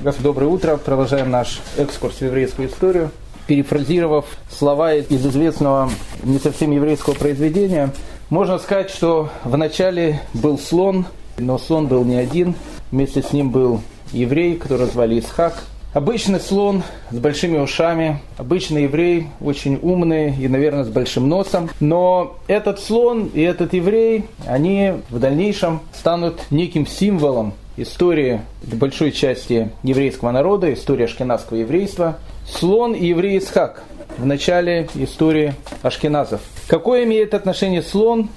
Доброе 0.00 0.46
утро. 0.46 0.78
Продолжаем 0.78 1.30
наш 1.30 1.60
экскурс 1.76 2.16
в 2.16 2.22
еврейскую 2.22 2.68
историю. 2.68 3.10
Перефразировав 3.46 4.24
слова 4.50 4.94
из 4.94 5.10
известного 5.10 5.90
не 6.22 6.38
совсем 6.38 6.70
еврейского 6.70 7.12
произведения, 7.12 7.90
можно 8.30 8.58
сказать, 8.58 8.88
что 8.88 9.28
в 9.44 9.54
начале 9.58 10.22
был 10.32 10.58
слон, 10.58 11.04
но 11.36 11.58
слон 11.58 11.86
был 11.86 12.02
не 12.04 12.16
один. 12.16 12.54
Вместе 12.90 13.20
с 13.22 13.34
ним 13.34 13.50
был 13.50 13.82
еврей, 14.10 14.56
которого 14.56 14.86
звали 14.86 15.20
Исхак. 15.20 15.64
Обычный 15.92 16.40
слон 16.40 16.82
с 17.10 17.18
большими 17.18 17.58
ушами, 17.58 18.20
обычный 18.38 18.84
еврей, 18.84 19.26
очень 19.42 19.78
умный 19.82 20.34
и, 20.34 20.48
наверное, 20.48 20.84
с 20.84 20.88
большим 20.88 21.28
носом. 21.28 21.68
Но 21.78 22.38
этот 22.46 22.80
слон 22.80 23.30
и 23.34 23.42
этот 23.42 23.74
еврей, 23.74 24.24
они 24.46 24.94
в 25.10 25.18
дальнейшем 25.18 25.80
станут 25.92 26.40
неким 26.50 26.86
символом 26.86 27.52
истории 27.82 28.40
большой 28.62 29.12
части 29.12 29.70
еврейского 29.82 30.30
народа, 30.30 30.72
истории 30.72 31.04
ашкенадского 31.04 31.58
еврейства. 31.58 32.18
Слон 32.46 32.94
и 32.94 33.06
еврей 33.06 33.38
Исхак 33.38 33.82
в 34.18 34.26
начале 34.26 34.88
истории 34.94 35.54
ашкеназов. 35.82 36.40
Какое 36.66 37.04
имеет 37.04 37.34
отношение 37.34 37.82
слон 37.82 38.28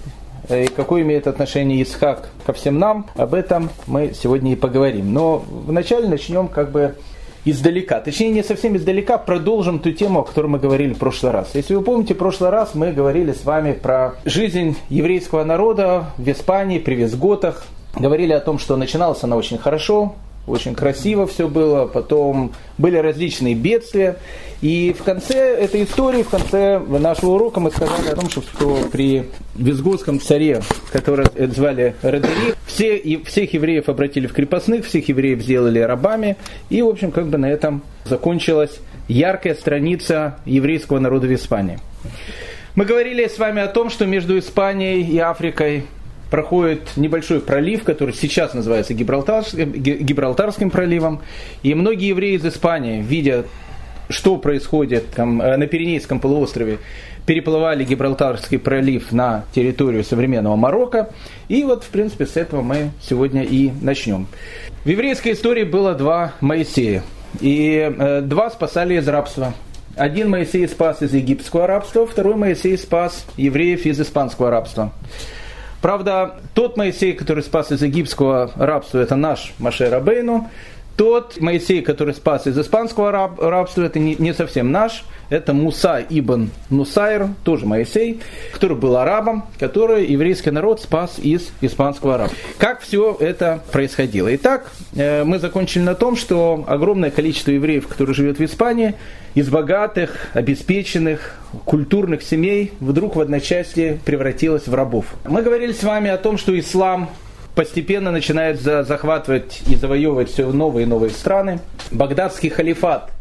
и 0.49 0.67
какое 0.67 1.03
имеет 1.03 1.27
отношение 1.27 1.81
Исхак 1.83 2.29
ко 2.45 2.53
всем 2.53 2.79
нам, 2.79 3.07
об 3.15 3.33
этом 3.33 3.69
мы 3.87 4.13
сегодня 4.13 4.53
и 4.53 4.55
поговорим. 4.55 5.13
Но 5.13 5.43
вначале 5.47 6.07
начнем 6.07 6.47
как 6.47 6.71
бы 6.71 6.95
издалека. 7.45 7.99
Точнее, 7.99 8.29
не 8.31 8.43
совсем 8.43 8.75
издалека, 8.77 9.17
продолжим 9.17 9.79
ту 9.79 9.91
тему, 9.91 10.19
о 10.19 10.23
которой 10.23 10.47
мы 10.47 10.59
говорили 10.59 10.93
в 10.93 10.97
прошлый 10.97 11.31
раз. 11.31 11.51
Если 11.53 11.75
вы 11.75 11.81
помните, 11.81 12.13
в 12.13 12.17
прошлый 12.17 12.49
раз 12.49 12.73
мы 12.73 12.91
говорили 12.91 13.33
с 13.33 13.43
вами 13.43 13.73
про 13.73 14.15
жизнь 14.25 14.77
еврейского 14.89 15.43
народа 15.43 16.05
в 16.17 16.29
Испании 16.29 16.79
при 16.79 16.95
Визготах. 16.95 17.65
Говорили 17.95 18.33
о 18.33 18.39
том, 18.39 18.57
что 18.57 18.75
начиналась 18.75 19.23
она 19.23 19.35
очень 19.35 19.59
хорошо, 19.59 20.15
очень 20.47 20.75
красиво 20.75 21.25
все 21.27 21.47
было, 21.47 21.85
потом 21.85 22.51
были 22.77 22.97
различные 22.97 23.55
бедствия. 23.55 24.17
И 24.61 24.95
в 24.97 25.03
конце 25.03 25.55
этой 25.55 25.83
истории, 25.83 26.23
в 26.23 26.29
конце 26.29 26.79
нашего 26.79 27.31
урока 27.31 27.59
мы 27.59 27.69
сказали 27.69 28.09
о 28.09 28.15
том, 28.15 28.29
что, 28.29 28.41
что 28.41 28.79
при 28.91 29.29
Визготском 29.55 30.19
царе, 30.19 30.61
которого 30.91 31.29
звали 31.49 31.95
Родери, 32.01 32.55
все, 32.65 32.97
и, 32.97 33.23
всех 33.23 33.53
евреев 33.53 33.87
обратили 33.89 34.27
в 34.27 34.33
крепостных, 34.33 34.85
всех 34.85 35.07
евреев 35.07 35.41
сделали 35.41 35.79
рабами. 35.79 36.35
И, 36.69 36.81
в 36.81 36.87
общем, 36.87 37.11
как 37.11 37.27
бы 37.27 37.37
на 37.37 37.49
этом 37.49 37.83
закончилась 38.05 38.79
яркая 39.07 39.53
страница 39.53 40.39
еврейского 40.45 40.99
народа 40.99 41.27
в 41.27 41.33
Испании. 41.33 41.79
Мы 42.75 42.85
говорили 42.85 43.27
с 43.27 43.37
вами 43.37 43.61
о 43.61 43.67
том, 43.67 43.89
что 43.89 44.05
между 44.05 44.37
Испанией 44.39 45.03
и 45.03 45.19
Африкой 45.19 45.85
проходит 46.33 46.97
небольшой 46.97 47.41
пролив, 47.41 47.83
который 47.83 48.11
сейчас 48.11 48.55
называется 48.55 48.95
Гибралтарским, 48.95 49.71
Гибралтарским 49.71 50.71
проливом. 50.71 51.21
И 51.61 51.75
многие 51.75 52.07
евреи 52.07 52.37
из 52.37 52.43
Испании, 52.43 53.03
видя, 53.03 53.45
что 54.09 54.37
происходит 54.37 55.11
там, 55.11 55.39
э, 55.39 55.57
на 55.57 55.67
Пиренейском 55.67 56.19
полуострове, 56.19 56.79
переплывали 57.27 57.83
Гибралтарский 57.83 58.57
пролив 58.57 59.11
на 59.11 59.45
территорию 59.53 60.03
современного 60.03 60.55
Марокко. 60.55 61.11
И 61.49 61.63
вот, 61.63 61.83
в 61.83 61.89
принципе, 61.89 62.25
с 62.25 62.35
этого 62.35 62.63
мы 62.63 62.89
сегодня 62.99 63.43
и 63.43 63.69
начнем. 63.83 64.25
В 64.85 64.89
еврейской 64.89 65.33
истории 65.33 65.65
было 65.65 65.93
два 65.93 66.33
Моисея. 66.41 67.03
И 67.41 67.93
э, 67.95 68.21
два 68.21 68.49
спасали 68.49 68.95
из 68.95 69.07
рабства. 69.07 69.53
Один 69.95 70.31
Моисей 70.31 70.67
спас 70.67 71.03
из 71.03 71.13
египетского 71.13 71.67
рабства, 71.67 72.07
второй 72.07 72.33
Моисей 72.33 72.75
спас 72.75 73.23
евреев 73.37 73.85
из 73.85 74.01
испанского 74.01 74.49
рабства. 74.49 74.91
Правда, 75.83 76.35
тот 76.53 76.77
Моисей, 76.77 77.11
который 77.11 77.43
спас 77.43 77.73
из 77.73 77.81
египетского 77.81 78.51
рабства, 78.55 78.99
это 78.99 79.17
наш 79.17 79.51
Маше 79.59 79.89
Рабейну. 79.89 80.49
Тот 80.95 81.39
Моисей, 81.39 81.81
который 81.81 82.13
спас 82.13 82.45
из 82.45 82.57
испанского 82.57 83.11
раб, 83.11 83.39
рабства, 83.39 83.83
это 83.83 83.99
не, 83.99 84.15
не 84.15 84.33
совсем 84.33 84.71
наш. 84.71 85.03
Это 85.29 85.53
Муса 85.53 86.05
ибн 86.07 86.51
Нусайр, 86.69 87.29
тоже 87.43 87.65
Моисей, 87.65 88.19
который 88.51 88.77
был 88.77 88.97
арабом, 88.97 89.45
который 89.57 90.05
еврейский 90.05 90.51
народ 90.51 90.81
спас 90.81 91.17
из 91.17 91.49
испанского 91.61 92.17
рабства. 92.19 92.37
Как 92.59 92.81
все 92.81 93.17
это 93.19 93.63
происходило? 93.71 94.33
Итак, 94.35 94.71
э, 94.95 95.23
мы 95.23 95.39
закончили 95.39 95.81
на 95.81 95.95
том, 95.95 96.15
что 96.17 96.63
огромное 96.67 97.09
количество 97.09 97.49
евреев, 97.49 97.87
которые 97.87 98.13
живут 98.13 98.37
в 98.37 98.45
Испании, 98.45 98.93
из 99.33 99.49
богатых, 99.49 100.27
обеспеченных, 100.33 101.35
культурных 101.65 102.21
семей 102.21 102.73
вдруг 102.79 103.15
в 103.15 103.21
одночасье 103.21 103.99
превратилась 104.05 104.67
в 104.67 104.75
рабов. 104.75 105.05
Мы 105.25 105.41
говорили 105.41 105.71
с 105.71 105.81
вами 105.81 106.11
о 106.11 106.17
том, 106.17 106.37
что 106.37 106.57
ислам 106.57 107.09
постепенно 107.55 108.11
начинает 108.11 108.59
захватывать 108.59 109.61
и 109.67 109.75
завоевывать 109.75 110.29
все 110.29 110.51
новые 110.51 110.85
и 110.85 110.87
новые 110.87 111.11
страны. 111.11 111.59
Багдадский 111.91 112.49
халифат, 112.49 113.11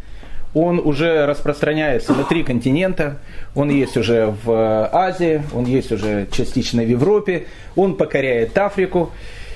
он 0.55 0.79
уже 0.79 1.27
распространяется 1.27 2.13
на 2.13 2.25
три 2.25 2.43
континента. 2.43 3.19
Он 3.55 3.71
есть 3.71 3.97
уже 3.97 4.35
в 4.45 4.89
Азии, 4.93 5.43
он 5.55 5.65
есть 5.65 5.93
уже 5.93 6.27
частично 6.31 6.83
в 6.83 6.89
Европе, 6.89 7.47
он 7.77 7.97
покоряет 7.97 8.57
Африку. 8.59 9.11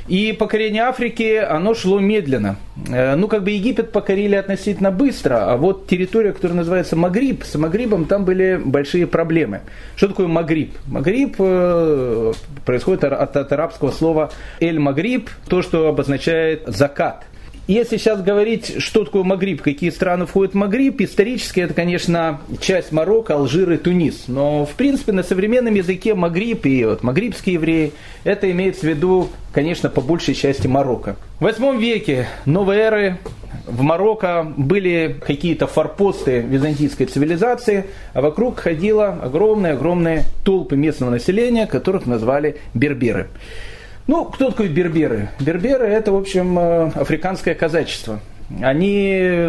И 0.08 0.32
покорение 0.32 0.82
Африки, 0.82 1.36
оно 1.36 1.74
шло 1.74 1.98
медленно. 1.98 2.56
Э, 2.88 3.16
ну, 3.16 3.26
как 3.28 3.42
бы 3.42 3.50
Египет 3.50 3.92
покорили 3.92 4.36
относительно 4.36 4.90
быстро, 4.90 5.52
а 5.52 5.56
вот 5.56 5.88
территория, 5.88 6.32
которая 6.32 6.58
называется 6.58 6.94
Магриб, 6.96 7.44
с 7.44 7.56
Магрибом 7.56 8.04
там 8.04 8.24
были 8.24 8.60
большие 8.62 9.06
проблемы. 9.06 9.62
Что 9.96 10.08
такое 10.08 10.28
Магриб? 10.28 10.76
Магриб 10.86 11.36
э, 11.38 12.32
происходит 12.64 13.04
от, 13.04 13.52
арабского 13.52 13.90
слова 13.90 14.30
«эль-Магриб», 14.60 15.30
то, 15.48 15.62
что 15.62 15.88
обозначает 15.88 16.62
«закат». 16.66 17.26
Если 17.66 17.96
сейчас 17.96 18.22
говорить, 18.22 18.80
что 18.80 19.04
такое 19.04 19.24
Магриб, 19.24 19.60
какие 19.60 19.90
страны 19.90 20.26
входят 20.26 20.52
в 20.52 20.56
Магриб, 20.56 21.00
исторически 21.00 21.60
это, 21.60 21.74
конечно, 21.74 22.40
часть 22.60 22.92
Марокко, 22.92 23.34
Алжир 23.34 23.72
и 23.72 23.76
Тунис. 23.76 24.28
Но, 24.28 24.64
в 24.64 24.74
принципе, 24.74 25.10
на 25.10 25.24
современном 25.24 25.74
языке 25.74 26.14
Магриб 26.14 26.64
и 26.64 26.84
вот, 26.84 27.02
магрибские 27.02 27.54
евреи, 27.54 27.92
это 28.22 28.48
имеется 28.52 28.82
в 28.82 28.88
виду, 28.88 29.30
конечно, 29.52 29.90
по 29.90 30.00
большей 30.00 30.34
части 30.34 30.68
Марокко. 30.68 31.16
В 31.40 31.42
8 31.42 31.80
веке 31.80 32.28
новой 32.44 32.76
эры 32.76 33.18
в 33.66 33.82
Марокко 33.82 34.46
были 34.56 35.16
какие-то 35.26 35.66
форпосты 35.66 36.42
византийской 36.42 37.06
цивилизации, 37.06 37.86
а 38.12 38.20
вокруг 38.20 38.60
ходило 38.60 39.08
огромные-огромные 39.08 40.22
толпы 40.44 40.76
местного 40.76 41.10
населения, 41.10 41.66
которых 41.66 42.06
назвали 42.06 42.58
берберы. 42.74 43.26
Ну, 44.06 44.24
кто 44.26 44.50
такой 44.50 44.68
берберы? 44.68 45.30
Берберы 45.40 45.86
это, 45.86 46.12
в 46.12 46.16
общем, 46.16 46.58
э, 46.58 46.90
африканское 46.94 47.54
казачество. 47.54 48.20
Они 48.62 49.48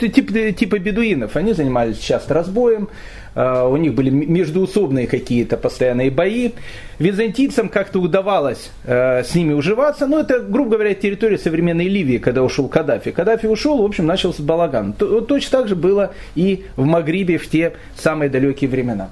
типа, 0.00 0.52
типа 0.52 0.78
бедуинов, 0.80 1.36
они 1.36 1.52
занимались 1.52 1.98
часто 1.98 2.34
разбоем, 2.34 2.88
э, 3.36 3.68
у 3.68 3.76
них 3.76 3.94
были 3.94 4.10
междуусобные 4.10 5.06
какие-то 5.06 5.56
постоянные 5.56 6.10
бои. 6.10 6.50
Византийцам 6.98 7.68
как-то 7.68 8.00
удавалось 8.00 8.72
с 8.84 9.34
ними 9.36 9.52
уживаться, 9.52 10.08
но 10.08 10.18
это, 10.18 10.40
грубо 10.40 10.72
говоря, 10.72 10.94
территория 10.94 11.38
современной 11.38 11.86
Ливии, 11.86 12.18
когда 12.18 12.42
ушел 12.42 12.66
Каддафи. 12.66 13.12
Каддафи 13.12 13.46
ушел, 13.46 13.80
в 13.80 13.84
общем, 13.84 14.06
начался 14.06 14.42
балаган. 14.42 14.94
Точно 14.94 15.58
так 15.58 15.68
же 15.68 15.76
было 15.76 16.12
и 16.34 16.64
в 16.74 16.84
Магрибе 16.84 17.38
в 17.38 17.48
те 17.48 17.74
самые 17.96 18.28
далекие 18.28 18.68
времена. 18.68 19.10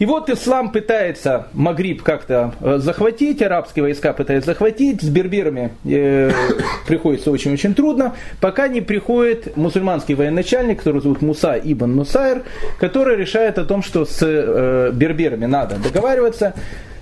И 0.00 0.06
вот 0.06 0.30
ислам 0.30 0.72
пытается 0.72 1.48
Магриб 1.52 2.02
как-то 2.02 2.54
э, 2.62 2.78
захватить, 2.78 3.42
арабские 3.42 3.82
войска 3.82 4.14
пытаются 4.14 4.52
захватить, 4.52 5.02
с 5.02 5.08
берберами 5.10 5.72
э, 5.84 6.32
приходится 6.86 7.30
очень-очень 7.30 7.74
трудно, 7.74 8.14
пока 8.40 8.68
не 8.68 8.80
приходит 8.80 9.58
мусульманский 9.58 10.14
военачальник, 10.14 10.78
который 10.78 11.02
зовут 11.02 11.20
Муса 11.20 11.60
ибн 11.62 11.96
Нусайр, 11.96 12.44
который 12.78 13.14
решает 13.18 13.58
о 13.58 13.66
том, 13.66 13.82
что 13.82 14.06
с 14.06 14.20
э, 14.22 14.90
берберами 14.94 15.44
надо 15.44 15.76
договариваться. 15.76 16.54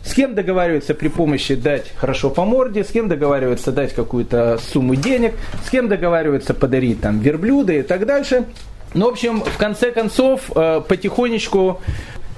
С 0.02 0.12
кем 0.14 0.34
договариваются 0.34 0.92
при 0.94 1.06
помощи 1.06 1.54
дать 1.54 1.92
хорошо 1.94 2.30
по 2.30 2.44
морде, 2.44 2.82
с 2.82 2.88
кем 2.88 3.06
договариваются 3.06 3.70
дать 3.70 3.94
какую-то 3.94 4.58
сумму 4.58 4.96
денег, 4.96 5.34
с 5.64 5.70
кем 5.70 5.86
договариваются 5.86 6.52
подарить 6.52 7.00
там 7.00 7.20
верблюда 7.20 7.74
и 7.74 7.82
так 7.82 8.06
дальше. 8.06 8.46
Ну, 8.94 9.06
в 9.06 9.10
общем, 9.10 9.42
в 9.42 9.56
конце 9.56 9.92
концов, 9.92 10.50
э, 10.56 10.80
потихонечку 10.88 11.80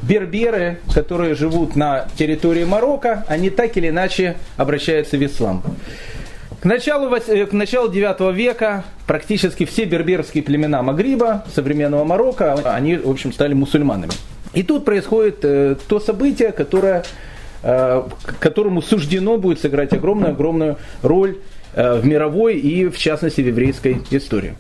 берберы, 0.03 0.79
которые 0.95 1.35
живут 1.35 1.77
на 1.77 2.07
территории 2.17 2.65
Марокко, 2.65 3.25
они 3.29 3.51
так 3.51 3.77
или 3.77 3.89
иначе 3.89 4.37
обращаются 4.57 5.17
в 5.17 5.25
ислам. 5.25 5.63
К 6.61 6.65
началу, 6.67 7.15
э, 7.15 7.47
к 7.47 7.53
началу 7.53 7.89
9 7.89 8.35
века 8.35 8.85
практически 9.07 9.65
все 9.65 9.85
берберские 9.85 10.43
племена 10.43 10.83
Магриба, 10.83 11.45
современного 11.55 12.05
Марокко, 12.05 12.55
они, 12.75 12.97
в 12.97 13.09
общем, 13.09 13.33
стали 13.33 13.55
мусульманами. 13.55 14.13
И 14.53 14.63
тут 14.63 14.85
происходит 14.85 15.39
э, 15.43 15.77
то 15.89 16.01
событие, 16.01 16.53
которое, 16.53 17.05
э, 17.63 18.03
которому 18.41 18.83
суждено 18.83 19.39
будет 19.39 19.61
сыграть 19.61 19.93
огромную-огромную 19.93 20.77
роль 21.03 21.39
в 21.73 22.05
мировой 22.05 22.59
и, 22.59 22.89
в 22.89 22.99
частности, 22.99 23.43
в 23.43 23.47
еврейской 23.47 24.03
истории. 24.11 24.57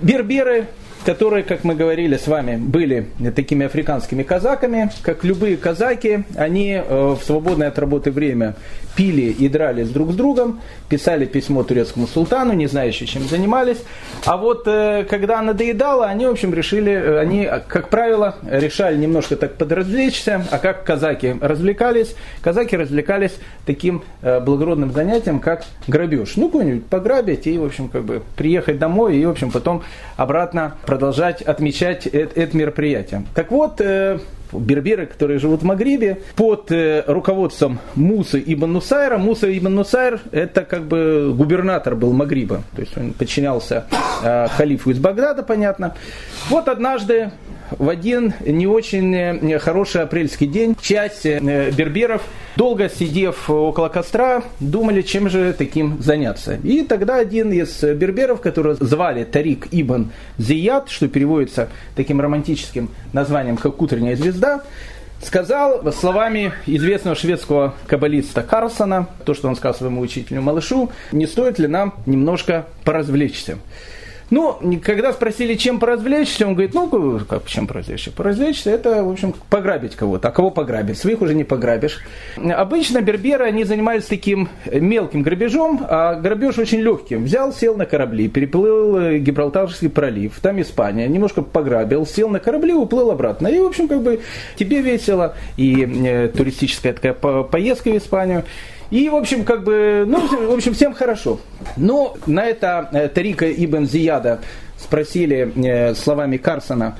Берберы 0.00 0.68
которые, 1.04 1.44
как 1.44 1.64
мы 1.64 1.74
говорили 1.74 2.16
с 2.16 2.26
вами, 2.26 2.56
были 2.56 3.06
такими 3.34 3.66
африканскими 3.66 4.22
казаками. 4.22 4.90
Как 5.02 5.24
любые 5.24 5.56
казаки, 5.56 6.24
они 6.36 6.72
э, 6.72 7.16
в 7.18 7.24
свободное 7.24 7.68
от 7.68 7.78
работы 7.78 8.10
время 8.10 8.54
пили 8.96 9.30
и 9.32 9.48
дрались 9.48 9.88
друг 9.88 10.12
с 10.12 10.14
другом, 10.14 10.60
писали 10.88 11.24
письмо 11.24 11.62
турецкому 11.62 12.06
султану, 12.06 12.52
не 12.52 12.64
еще, 12.64 13.06
чем 13.06 13.22
занимались. 13.22 13.78
А 14.26 14.36
вот 14.36 14.64
э, 14.66 15.04
когда 15.08 15.40
надоедало, 15.40 16.06
они, 16.06 16.26
в 16.26 16.30
общем, 16.30 16.52
решили, 16.52 16.92
э, 16.92 17.18
они, 17.18 17.48
как 17.68 17.88
правило, 17.88 18.36
решали 18.42 18.96
немножко 18.96 19.36
так 19.36 19.54
подразвлечься, 19.54 20.44
а 20.50 20.58
как 20.58 20.84
казаки 20.84 21.36
развлекались? 21.40 22.14
Казаки 22.42 22.76
развлекались 22.76 23.32
таким 23.64 24.02
благородным 24.22 24.92
занятием, 24.92 25.40
как 25.40 25.64
грабеж. 25.86 26.36
Ну, 26.36 26.48
кого-нибудь 26.48 26.86
пограбить 26.86 27.46
и, 27.46 27.56
в 27.56 27.64
общем, 27.64 27.88
как 27.88 28.04
бы 28.04 28.22
приехать 28.36 28.78
домой 28.78 29.16
и, 29.16 29.24
в 29.24 29.30
общем, 29.30 29.50
потом 29.50 29.82
обратно 30.16 30.74
продолжать 30.90 31.40
отмечать 31.40 32.08
это, 32.08 32.40
это 32.40 32.56
мероприятие. 32.56 33.24
Так 33.32 33.52
вот, 33.52 33.80
э, 33.80 34.18
берберы, 34.52 35.06
которые 35.06 35.38
живут 35.38 35.60
в 35.60 35.64
Магрибе, 35.64 36.18
под 36.34 36.72
э, 36.72 37.04
руководством 37.06 37.78
Мусы 37.94 38.42
ибн 38.44 38.72
Нусайра. 38.72 39.16
Муса 39.16 39.56
ибн 39.56 39.72
Нусайр 39.72 40.20
это 40.32 40.64
как 40.64 40.88
бы 40.88 41.32
губернатор 41.32 41.94
был 41.94 42.12
Магриба, 42.12 42.64
то 42.74 42.80
есть 42.80 42.98
он 42.98 43.12
подчинялся 43.12 43.86
э, 44.24 44.48
халифу 44.48 44.90
из 44.90 44.98
Багдада, 44.98 45.44
понятно. 45.44 45.94
Вот 46.48 46.66
однажды 46.66 47.30
в 47.78 47.88
один 47.88 48.34
не 48.44 48.66
очень 48.66 49.14
э, 49.14 49.58
хороший 49.58 50.02
апрельский 50.02 50.46
день 50.46 50.76
часть 50.80 51.26
э, 51.26 51.70
берберов, 51.70 52.22
долго 52.56 52.88
сидев 52.88 53.48
около 53.48 53.88
костра, 53.88 54.42
думали, 54.60 55.02
чем 55.02 55.28
же 55.28 55.52
таким 55.52 56.02
заняться. 56.02 56.58
И 56.62 56.82
тогда 56.82 57.16
один 57.16 57.52
из 57.52 57.82
берберов, 57.82 58.40
которого 58.40 58.74
звали 58.74 59.24
Тарик 59.24 59.68
Ибн 59.70 60.10
Зият, 60.38 60.90
что 60.90 61.08
переводится 61.08 61.68
таким 61.94 62.20
романтическим 62.20 62.90
названием, 63.12 63.56
как 63.56 63.80
«Утренняя 63.80 64.16
звезда», 64.16 64.62
сказал 65.22 65.92
словами 65.92 66.52
известного 66.66 67.16
шведского 67.16 67.74
каббалиста 67.86 68.42
Карлсона, 68.42 69.06
то, 69.24 69.34
что 69.34 69.48
он 69.48 69.56
сказал 69.56 69.74
своему 69.74 70.00
учителю 70.00 70.40
малышу, 70.42 70.90
не 71.12 71.26
стоит 71.26 71.58
ли 71.58 71.66
нам 71.66 71.94
немножко 72.06 72.66
поразвлечься. 72.84 73.58
Ну, 74.30 74.58
когда 74.84 75.12
спросили, 75.12 75.54
чем 75.54 75.80
поразвлечься, 75.80 76.46
он 76.46 76.54
говорит, 76.54 76.72
ну, 76.74 77.20
как, 77.28 77.46
чем 77.46 77.66
поразвлечься? 77.66 78.12
Поразвлечься– 78.12 78.70
это, 78.72 79.02
в 79.02 79.10
общем, 79.10 79.34
пограбить 79.50 79.96
кого-то. 79.96 80.28
А 80.28 80.30
кого 80.30 80.50
пограбить? 80.50 80.98
Своих 80.98 81.20
уже 81.20 81.34
не 81.34 81.42
пограбишь. 81.42 81.98
Обычно 82.36 83.00
берберы, 83.00 83.44
они 83.44 83.64
занимались 83.64 84.04
таким 84.04 84.48
мелким 84.72 85.22
грабежом, 85.22 85.84
а 85.88 86.14
грабеж 86.14 86.58
очень 86.58 86.80
легким. 86.80 87.24
Взял, 87.24 87.52
сел 87.52 87.76
на 87.76 87.86
корабли, 87.86 88.28
переплыл 88.28 88.96
э, 88.96 89.18
Гибралтарский 89.18 89.90
пролив, 89.90 90.38
там 90.40 90.60
Испания, 90.60 91.08
немножко 91.08 91.42
пограбил, 91.42 92.06
сел 92.06 92.28
на 92.28 92.38
корабли, 92.38 92.72
уплыл 92.72 93.10
обратно. 93.10 93.48
И, 93.48 93.58
в 93.58 93.66
общем, 93.66 93.88
как 93.88 94.00
бы 94.02 94.20
тебе 94.56 94.80
весело, 94.80 95.34
и 95.56 95.84
э, 96.06 96.28
туристическая 96.28 96.92
такая 96.92 97.14
поездка 97.14 97.90
в 97.90 97.96
Испанию. 97.96 98.44
И, 98.90 99.08
в 99.08 99.14
общем, 99.14 99.44
как 99.44 99.62
бы, 99.62 100.04
ну, 100.06 100.20
в 100.48 100.52
общем, 100.52 100.74
всем 100.74 100.92
хорошо. 100.92 101.40
Но 101.76 102.16
на 102.26 102.44
это 102.44 102.88
э, 102.92 103.08
Тарика 103.08 103.50
Ибн 103.50 103.86
Зияда 103.86 104.40
спросили 104.78 105.52
э, 105.54 105.94
словами 105.94 106.38
Карсона, 106.38 106.98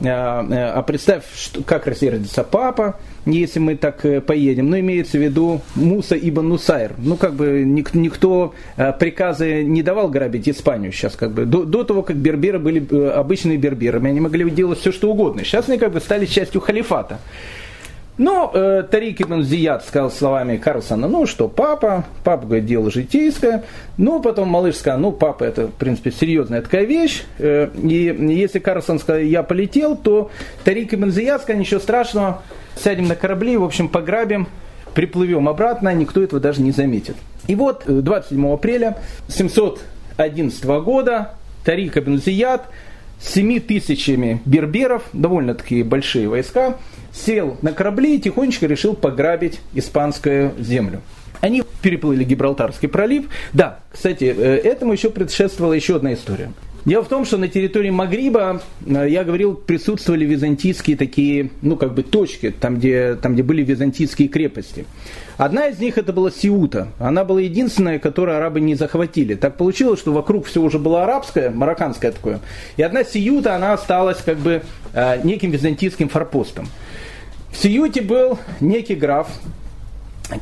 э, 0.00 0.06
а 0.06 0.82
представь, 0.82 1.24
что, 1.34 1.64
как 1.64 1.88
рассердится 1.88 2.44
папа, 2.44 3.00
если 3.26 3.58
мы 3.58 3.74
так 3.74 4.04
поедем. 4.26 4.70
Но 4.70 4.78
имеется 4.78 5.18
в 5.18 5.22
виду 5.22 5.60
Муса 5.74 6.14
ибн 6.14 6.48
Нусайр. 6.48 6.92
Ну, 6.98 7.16
как 7.16 7.34
бы 7.34 7.64
никто 7.64 8.54
приказы 9.00 9.64
не 9.64 9.82
давал 9.82 10.08
грабить 10.08 10.48
Испанию 10.48 10.92
сейчас. 10.92 11.16
Как 11.16 11.32
бы. 11.32 11.46
До, 11.46 11.64
до 11.64 11.82
того, 11.82 12.02
как 12.02 12.16
берберы 12.16 12.60
были 12.60 13.10
обычными 13.10 13.56
берберами, 13.56 14.10
они 14.10 14.20
могли 14.20 14.48
делать 14.50 14.78
все, 14.78 14.92
что 14.92 15.10
угодно. 15.10 15.42
Сейчас 15.42 15.68
они 15.68 15.78
как 15.78 15.92
бы 15.92 16.00
стали 16.00 16.26
частью 16.26 16.60
халифата. 16.60 17.18
Но 18.16 18.50
э, 18.54 18.84
Тарик 18.88 19.22
ибн 19.22 19.42
Зияд 19.42 19.84
сказал 19.84 20.10
словами 20.10 20.56
Карлсона, 20.56 21.08
ну 21.08 21.26
что, 21.26 21.48
папа, 21.48 22.04
папа 22.22 22.46
говорит, 22.46 22.66
дело 22.66 22.90
житейское. 22.90 23.64
Ну, 23.96 24.22
потом 24.22 24.48
малыш 24.48 24.76
сказал, 24.76 25.00
ну, 25.00 25.10
папа, 25.10 25.42
это, 25.42 25.66
в 25.66 25.72
принципе, 25.72 26.12
серьезная 26.12 26.62
такая 26.62 26.84
вещь. 26.84 27.24
Э, 27.38 27.70
и 27.74 28.16
если 28.30 28.60
Карлсон 28.60 29.00
сказал, 29.00 29.20
я 29.20 29.42
полетел, 29.42 29.96
то 29.96 30.30
Тарик 30.62 30.94
ибн 30.94 31.10
Зияд 31.10 31.42
сказал, 31.42 31.60
ничего 31.60 31.80
страшного, 31.80 32.42
сядем 32.76 33.08
на 33.08 33.16
корабли, 33.16 33.56
в 33.56 33.64
общем, 33.64 33.88
пограбим, 33.88 34.46
приплывем 34.94 35.48
обратно, 35.48 35.92
никто 35.92 36.22
этого 36.22 36.40
даже 36.40 36.62
не 36.62 36.70
заметит. 36.70 37.16
И 37.48 37.56
вот 37.56 37.82
27 37.86 38.46
э, 38.46 38.54
апреля 38.54 38.98
711 39.26 40.64
года 40.64 41.32
Тарик 41.64 41.98
ибн 41.98 42.18
Зияд 42.18 42.68
с 43.20 43.32
7 43.34 43.60
тысячами 43.60 44.40
берберов, 44.44 45.04
довольно-таки 45.12 45.82
большие 45.82 46.28
войска, 46.28 46.78
сел 47.12 47.56
на 47.62 47.72
корабли 47.72 48.16
и 48.16 48.20
тихонечко 48.20 48.66
решил 48.66 48.94
пограбить 48.94 49.60
испанскую 49.72 50.52
землю. 50.58 51.00
Они 51.40 51.62
переплыли 51.82 52.24
Гибралтарский 52.24 52.88
пролив. 52.88 53.26
Да, 53.52 53.80
кстати, 53.90 54.24
э, 54.24 54.56
этому 54.56 54.92
еще 54.92 55.10
предшествовала 55.10 55.74
еще 55.74 55.96
одна 55.96 56.14
история. 56.14 56.50
Дело 56.84 57.02
в 57.02 57.08
том, 57.08 57.24
что 57.24 57.38
на 57.38 57.48
территории 57.48 57.88
Магриба, 57.88 58.60
э, 58.86 59.06
я 59.08 59.24
говорил, 59.24 59.54
присутствовали 59.54 60.26
византийские 60.26 60.96
такие, 60.98 61.50
ну, 61.62 61.76
как 61.76 61.94
бы 61.94 62.02
точки, 62.02 62.50
там 62.50 62.76
где, 62.76 63.14
там, 63.14 63.32
где 63.32 63.42
были 63.42 63.62
византийские 63.62 64.28
крепости. 64.28 64.84
Одна 65.38 65.68
из 65.68 65.78
них 65.78 65.96
это 65.96 66.12
была 66.12 66.30
Сиута. 66.30 66.88
Она 66.98 67.24
была 67.24 67.40
единственная, 67.40 67.98
которую 67.98 68.36
арабы 68.36 68.60
не 68.60 68.74
захватили. 68.74 69.34
Так 69.34 69.56
получилось, 69.56 69.98
что 69.98 70.12
вокруг 70.12 70.46
все 70.46 70.60
уже 70.60 70.78
было 70.78 71.04
арабское, 71.04 71.50
марокканское 71.50 72.12
такое. 72.12 72.40
И 72.76 72.82
одна 72.82 73.02
Сиута, 73.02 73.56
она 73.56 73.72
осталась 73.72 74.18
как 74.18 74.36
бы 74.36 74.62
э, 74.92 75.20
неким 75.24 75.52
византийским 75.52 76.10
форпостом. 76.10 76.68
В 77.50 77.56
Сиюте 77.56 78.02
был 78.02 78.38
некий 78.60 78.96
граф, 78.96 79.28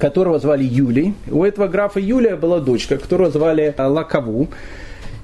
которого 0.01 0.39
звали 0.39 0.65
Юлий. 0.65 1.15
У 1.31 1.45
этого 1.45 1.69
графа 1.69 2.01
Юлия 2.01 2.37
была 2.37 2.59
дочка, 2.59 2.97
которую 2.97 3.31
звали 3.31 3.75
э, 3.77 3.83
Лакову. 3.83 4.49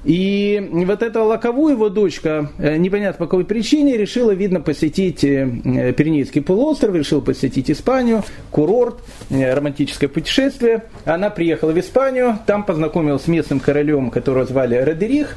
И 0.05 0.69
вот 0.87 1.03
эта 1.03 1.23
Лакову, 1.23 1.69
его 1.69 1.89
дочка, 1.89 2.51
э, 2.59 2.77
непонятно 2.77 3.19
по 3.19 3.31
какой 3.31 3.45
причине, 3.45 3.97
решила, 3.97 4.31
видно, 4.31 4.61
посетить 4.61 5.25
э, 5.25 5.93
Пиренейский 5.97 6.41
полуостров, 6.41 6.95
решила 6.95 7.21
посетить 7.21 7.71
Испанию, 7.71 8.23
курорт, 8.51 9.01
романтическое 9.31 10.09
путешествие. 10.09 10.85
Она 11.05 11.31
приехала 11.31 11.73
в 11.73 11.79
Испанию, 11.81 12.39
там 12.47 12.65
познакомилась 12.65 13.23
с 13.23 13.29
местным 13.29 13.61
королем, 13.61 14.11
которого 14.11 14.45
звали 14.45 14.77
Родерих. 14.77 15.37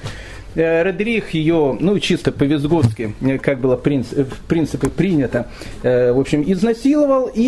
Э, 0.55 0.83
Родрих 0.83 1.33
ее, 1.33 1.77
ну, 1.79 1.97
чисто 1.99 2.31
по-визготски, 2.31 3.15
э, 3.21 3.37
как 3.37 3.59
было 3.59 3.75
э, 3.75 4.23
в 4.23 4.39
принципе 4.47 4.89
принято, 4.89 5.47
в 5.81 6.19
общем, 6.19 6.43
изнасиловал, 6.45 7.29
и 7.33 7.41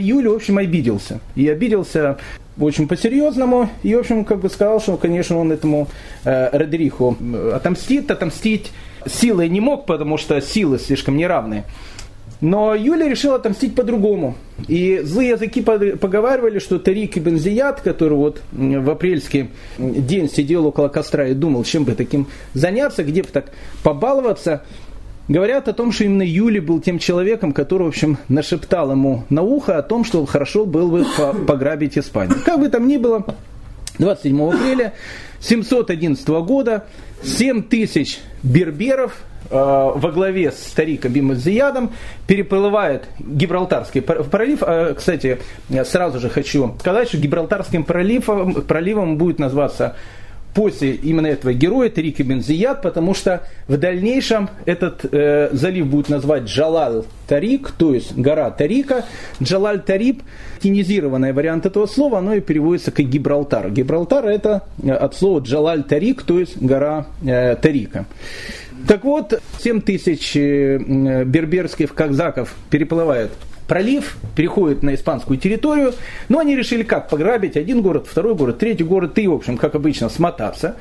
Юля, 0.00 0.30
в 0.30 0.34
общем, 0.34 0.58
обиделся. 0.58 1.20
И 1.36 1.48
обиделся 1.48 2.18
очень 2.64 2.88
по-серьезному, 2.88 3.68
и, 3.82 3.94
в 3.94 3.98
общем, 3.98 4.24
как 4.24 4.40
бы 4.40 4.48
сказал, 4.48 4.80
что, 4.80 4.96
конечно, 4.96 5.38
он 5.38 5.52
этому 5.52 5.88
Родриху 6.24 7.16
отомстит, 7.54 8.10
отомстить 8.10 8.72
силой 9.06 9.48
не 9.48 9.60
мог, 9.60 9.86
потому 9.86 10.16
что 10.16 10.40
силы 10.40 10.78
слишком 10.78 11.16
неравные. 11.16 11.64
Но 12.40 12.74
Юля 12.74 13.08
решила 13.08 13.36
отомстить 13.36 13.76
по-другому. 13.76 14.34
И 14.66 15.00
злые 15.04 15.30
языки 15.30 15.62
поговаривали, 15.62 16.58
что 16.58 16.80
Тарик 16.80 17.16
ибн 17.16 17.36
Зияд, 17.36 17.80
который 17.82 18.18
вот 18.18 18.42
в 18.50 18.90
апрельский 18.90 19.50
день 19.78 20.28
сидел 20.28 20.66
около 20.66 20.88
костра 20.88 21.28
и 21.28 21.34
думал, 21.34 21.62
чем 21.62 21.84
бы 21.84 21.92
таким 21.92 22.26
заняться, 22.52 23.04
где 23.04 23.22
бы 23.22 23.28
так 23.28 23.52
побаловаться, 23.84 24.64
говорят 25.28 25.68
о 25.68 25.72
том, 25.72 25.92
что 25.92 26.04
именно 26.04 26.22
Юли 26.22 26.60
был 26.60 26.80
тем 26.80 26.98
человеком, 26.98 27.52
который, 27.52 27.84
в 27.84 27.88
общем, 27.88 28.18
нашептал 28.28 28.90
ему 28.90 29.24
на 29.30 29.42
ухо 29.42 29.78
о 29.78 29.82
том, 29.82 30.04
что 30.04 30.24
хорошо 30.26 30.64
было 30.64 30.88
бы 30.88 31.06
пограбить 31.46 31.98
Испанию. 31.98 32.36
Как 32.44 32.58
бы 32.60 32.68
там 32.68 32.86
ни 32.86 32.96
было, 32.96 33.24
27 33.98 34.48
апреля 34.48 34.92
711 35.40 36.28
года 36.28 36.84
7 37.22 37.62
тысяч 37.62 38.20
берберов 38.42 39.22
э, 39.50 39.54
во 39.54 40.10
главе 40.10 40.50
с 40.50 40.58
стариком 40.58 41.12
Бимазиядом 41.12 41.92
переплывает 42.26 43.04
Гибралтарский 43.18 44.02
пролив. 44.02 44.62
Э, 44.62 44.94
кстати, 44.94 45.38
сразу 45.84 46.20
же 46.20 46.30
хочу 46.30 46.74
сказать, 46.80 47.08
что 47.08 47.18
Гибралтарским 47.18 47.84
проливом, 47.84 48.54
проливом 48.54 49.18
будет 49.18 49.38
назваться 49.38 49.96
после 50.54 50.92
именно 50.94 51.26
этого 51.26 51.52
героя 51.52 51.88
Тарик 51.88 52.20
ибн 52.20 52.40
Зияд, 52.40 52.82
потому 52.82 53.14
что 53.14 53.42
в 53.68 53.76
дальнейшем 53.76 54.50
этот 54.66 55.04
э, 55.10 55.50
залив 55.52 55.86
будет 55.86 56.08
назвать 56.08 56.44
Джалал 56.44 57.06
Тарик, 57.26 57.70
то 57.72 57.94
есть 57.94 58.16
гора 58.16 58.50
Тарика. 58.50 59.04
Джалаль 59.42 59.80
Тариб, 59.80 60.22
тинизированный 60.60 61.32
вариант 61.32 61.66
этого 61.66 61.86
слова, 61.86 62.18
оно 62.18 62.34
и 62.34 62.40
переводится 62.40 62.90
как 62.90 63.06
Гибралтар. 63.06 63.70
Гибралтар 63.70 64.26
это 64.26 64.64
э, 64.82 64.90
от 64.90 65.14
слова 65.14 65.40
Джалаль 65.40 65.84
Тарик, 65.84 66.22
то 66.22 66.38
есть 66.38 66.60
гора 66.60 67.06
э, 67.24 67.56
Тарика. 67.56 68.04
Так 68.86 69.04
вот, 69.04 69.40
7 69.60 69.80
тысяч 69.80 70.36
э, 70.36 71.24
берберских 71.24 71.94
казаков 71.94 72.54
переплывают 72.68 73.30
пролив, 73.72 74.18
переходит 74.36 74.82
на 74.82 74.94
испанскую 74.94 75.38
территорию, 75.38 75.94
но 76.28 76.40
они 76.40 76.54
решили 76.54 76.82
как 76.82 77.08
пограбить 77.08 77.56
один 77.56 77.80
город, 77.80 78.06
второй 78.06 78.34
город, 78.34 78.58
третий 78.58 78.84
город 78.84 79.18
и, 79.18 79.26
в 79.26 79.32
общем, 79.32 79.56
как 79.56 79.74
обычно, 79.74 80.10
смотаться. 80.10 80.76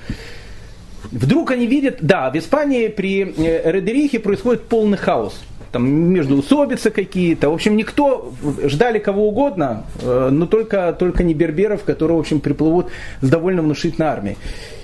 Вдруг 1.10 1.52
они 1.52 1.68
видят, 1.68 2.00
да, 2.02 2.30
в 2.30 2.36
Испании 2.36 2.90
при 2.90 3.24
э, 3.24 3.72
Редерихе 3.72 4.20
происходит 4.20 4.64
полный 4.64 4.98
хаос. 4.98 5.42
Там 5.72 5.88
между 5.88 6.38
усобицы 6.38 6.92
какие-то. 6.92 7.50
В 7.50 7.54
общем, 7.54 7.78
никто, 7.78 8.34
ждали 8.64 9.00
кого 9.00 9.28
угодно, 9.30 9.86
э, 10.02 10.30
но 10.32 10.46
только, 10.46 10.94
только 10.98 11.24
не 11.24 11.34
берберов, 11.34 11.84
которые, 11.84 12.18
в 12.18 12.20
общем, 12.20 12.42
приплывут 12.42 12.88
с 13.22 13.30
довольно 13.30 13.62
внушительной 13.62 14.08
армией. 14.08 14.38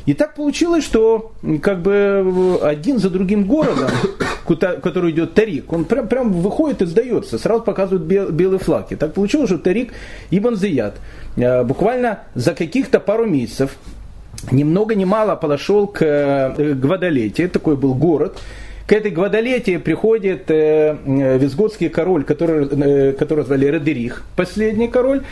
И 0.06 0.14
так 0.14 0.36
получилось, 0.36 0.86
что 0.86 1.34
как 1.62 1.82
бы 1.82 2.60
один 2.64 3.00
за 3.00 3.10
другим 3.10 3.44
городом, 3.44 3.90
куда, 4.46 4.76
который 4.76 5.12
идет 5.12 5.34
Тарик, 5.34 5.74
он 5.74 5.84
прям, 5.84 6.08
прям 6.08 6.32
выходит 6.32 6.82
и 6.82 6.86
сдается, 6.86 7.38
сразу 7.38 7.64
показывают 7.64 8.04
бел, 8.04 8.30
белые 8.30 8.60
флаги. 8.60 8.96
Так 8.96 9.14
получилось, 9.14 9.50
что 9.50 9.58
Тарик 9.58 9.92
Ибн 10.32 10.56
Зияд 10.56 10.96
э, 11.36 11.64
буквально 11.66 12.20
за 12.36 12.54
каких-то 12.54 13.02
пару 13.02 13.26
месяцев 13.26 13.76
ни 14.52 14.64
много 14.64 14.96
ни 14.96 15.04
мало 15.04 15.36
подошел 15.36 15.88
к 15.88 16.02
э, 16.02 16.74
Гвадалете, 16.74 17.50
такой 17.50 17.76
был 17.76 17.94
город, 17.94 18.40
к 18.88 18.94
этой 18.94 19.12
Гвадалете 19.12 19.80
приходит 19.80 20.50
э, 20.50 20.98
визготский 21.06 21.90
король, 21.90 22.24
который, 22.24 22.68
э, 22.68 23.12
который 23.12 23.44
звали 23.44 23.66
Редерих, 23.66 24.24
последний 24.38 24.88
король, 24.88 25.24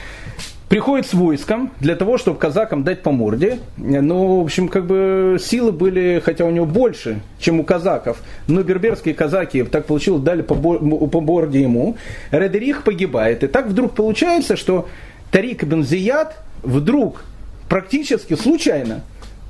приходит 0.68 1.08
с 1.08 1.14
войском 1.14 1.72
для 1.80 1.96
того, 1.96 2.18
чтобы 2.18 2.38
казакам 2.38 2.84
дать 2.84 3.02
по 3.02 3.12
морде. 3.12 3.60
Ну, 3.78 4.42
в 4.42 4.44
общем, 4.44 4.68
как 4.68 4.86
бы 4.86 5.38
силы 5.40 5.72
были, 5.72 6.22
хотя 6.24 6.44
у 6.44 6.52
него 6.52 6.66
больше, 6.66 7.22
чем 7.40 7.62
у 7.62 7.64
казаков. 7.64 8.22
Но 8.50 8.62
берберские 8.62 9.16
казаки, 9.16 9.64
так 9.64 9.86
получилось, 9.86 10.22
дали 10.22 10.42
по, 10.42 10.56
по 10.56 11.22
морде 11.22 11.62
ему. 11.62 11.96
Редерих 12.32 12.84
погибает. 12.84 13.46
И 13.46 13.48
так 13.48 13.68
вдруг 13.68 13.96
получается, 13.96 14.58
что 14.58 14.90
Тарик 15.32 15.64
ибн 15.64 15.82
Зияд 15.82 16.36
вдруг 16.62 17.24
практически 17.70 18.36
случайно 18.36 19.02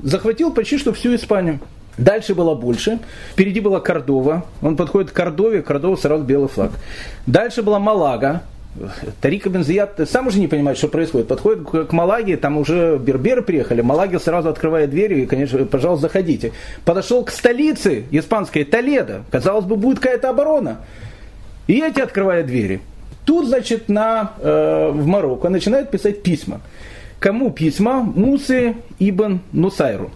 захватил 0.03 0.53
почти 0.53 0.77
что 0.77 0.93
всю 0.93 1.15
Испанию. 1.15 1.59
Дальше 1.97 2.35
было 2.35 2.55
больше. 2.55 2.99
Впереди 3.31 3.59
была 3.59 3.79
Кордова. 3.79 4.45
Он 4.61 4.75
подходит 4.75 5.11
к 5.11 5.13
Кордове, 5.13 5.61
Кордова 5.61 5.95
сразу 5.95 6.23
белый 6.23 6.49
флаг. 6.49 6.71
Дальше 7.25 7.61
была 7.61 7.79
Малага. 7.79 8.43
Тарик 9.21 9.47
Ибн 9.47 9.63
Зияд 9.63 10.01
сам 10.09 10.27
уже 10.27 10.39
не 10.39 10.47
понимает, 10.47 10.77
что 10.77 10.89
происходит. 10.89 11.29
Подходит 11.29 11.63
к 11.87 11.91
Малаге, 11.93 12.35
там 12.35 12.57
уже 12.57 12.97
берберы 12.97 13.41
приехали. 13.41 13.81
Малаги 13.81 14.17
сразу 14.17 14.49
открывает 14.49 14.89
двери 14.89 15.21
и, 15.21 15.25
конечно, 15.25 15.63
пожалуйста, 15.65 16.07
заходите. 16.07 16.51
Подошел 16.83 17.23
к 17.23 17.31
столице 17.31 18.03
испанской, 18.11 18.65
Толедо. 18.65 19.23
Казалось 19.31 19.65
бы, 19.65 19.77
будет 19.77 19.99
какая-то 19.99 20.29
оборона. 20.29 20.79
И 21.67 21.79
эти 21.79 22.01
открывают 22.01 22.47
двери. 22.47 22.81
Тут, 23.23 23.47
значит, 23.47 23.87
на, 23.87 24.33
э, 24.39 24.91
в 24.93 25.07
Марокко 25.07 25.49
начинают 25.49 25.89
писать 25.89 26.21
письма. 26.21 26.59
Кому 27.19 27.51
письма? 27.51 28.01
Мусы 28.01 28.75
Ибн 28.99 29.39
Нусайру. 29.51 30.11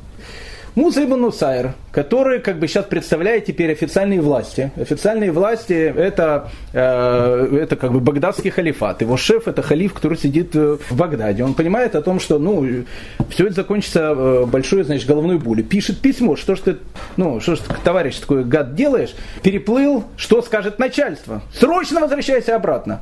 Муса 0.79 1.03
ибн 1.03 1.19
Нусайр, 1.19 1.73
который 1.91 2.39
как 2.39 2.57
бы 2.57 2.69
сейчас 2.69 2.85
представляет 2.85 3.43
теперь 3.43 3.69
официальные 3.73 4.21
власти. 4.21 4.71
Официальные 4.77 5.33
власти 5.33 5.73
это, 5.73 6.49
э, 6.71 7.59
это 7.63 7.75
как 7.75 7.91
бы 7.91 7.99
багдадский 7.99 8.49
халифат. 8.49 9.01
Его 9.01 9.17
шеф 9.17 9.49
это 9.49 9.61
халиф, 9.61 9.93
который 9.93 10.17
сидит 10.17 10.55
э, 10.55 10.77
в 10.89 10.95
Багдаде. 10.95 11.43
Он 11.43 11.53
понимает 11.53 11.95
о 11.95 12.01
том, 12.01 12.21
что 12.21 12.39
ну, 12.39 12.85
все 13.29 13.47
это 13.47 13.55
закончится 13.55 14.13
э, 14.15 14.45
большой 14.45 14.83
значит, 14.83 15.05
головной 15.05 15.37
болью. 15.37 15.65
Пишет 15.65 15.99
письмо, 15.99 16.37
что 16.37 16.55
ж 16.55 16.59
ты, 16.59 16.77
ну, 17.17 17.41
что 17.41 17.55
ж 17.55 17.59
ты, 17.59 17.73
товарищ, 17.83 18.15
такой 18.15 18.45
гад 18.45 18.73
делаешь? 18.73 19.13
Переплыл, 19.43 20.05
что 20.15 20.41
скажет 20.41 20.79
начальство? 20.79 21.41
Срочно 21.53 21.99
возвращайся 21.99 22.55
обратно. 22.55 23.01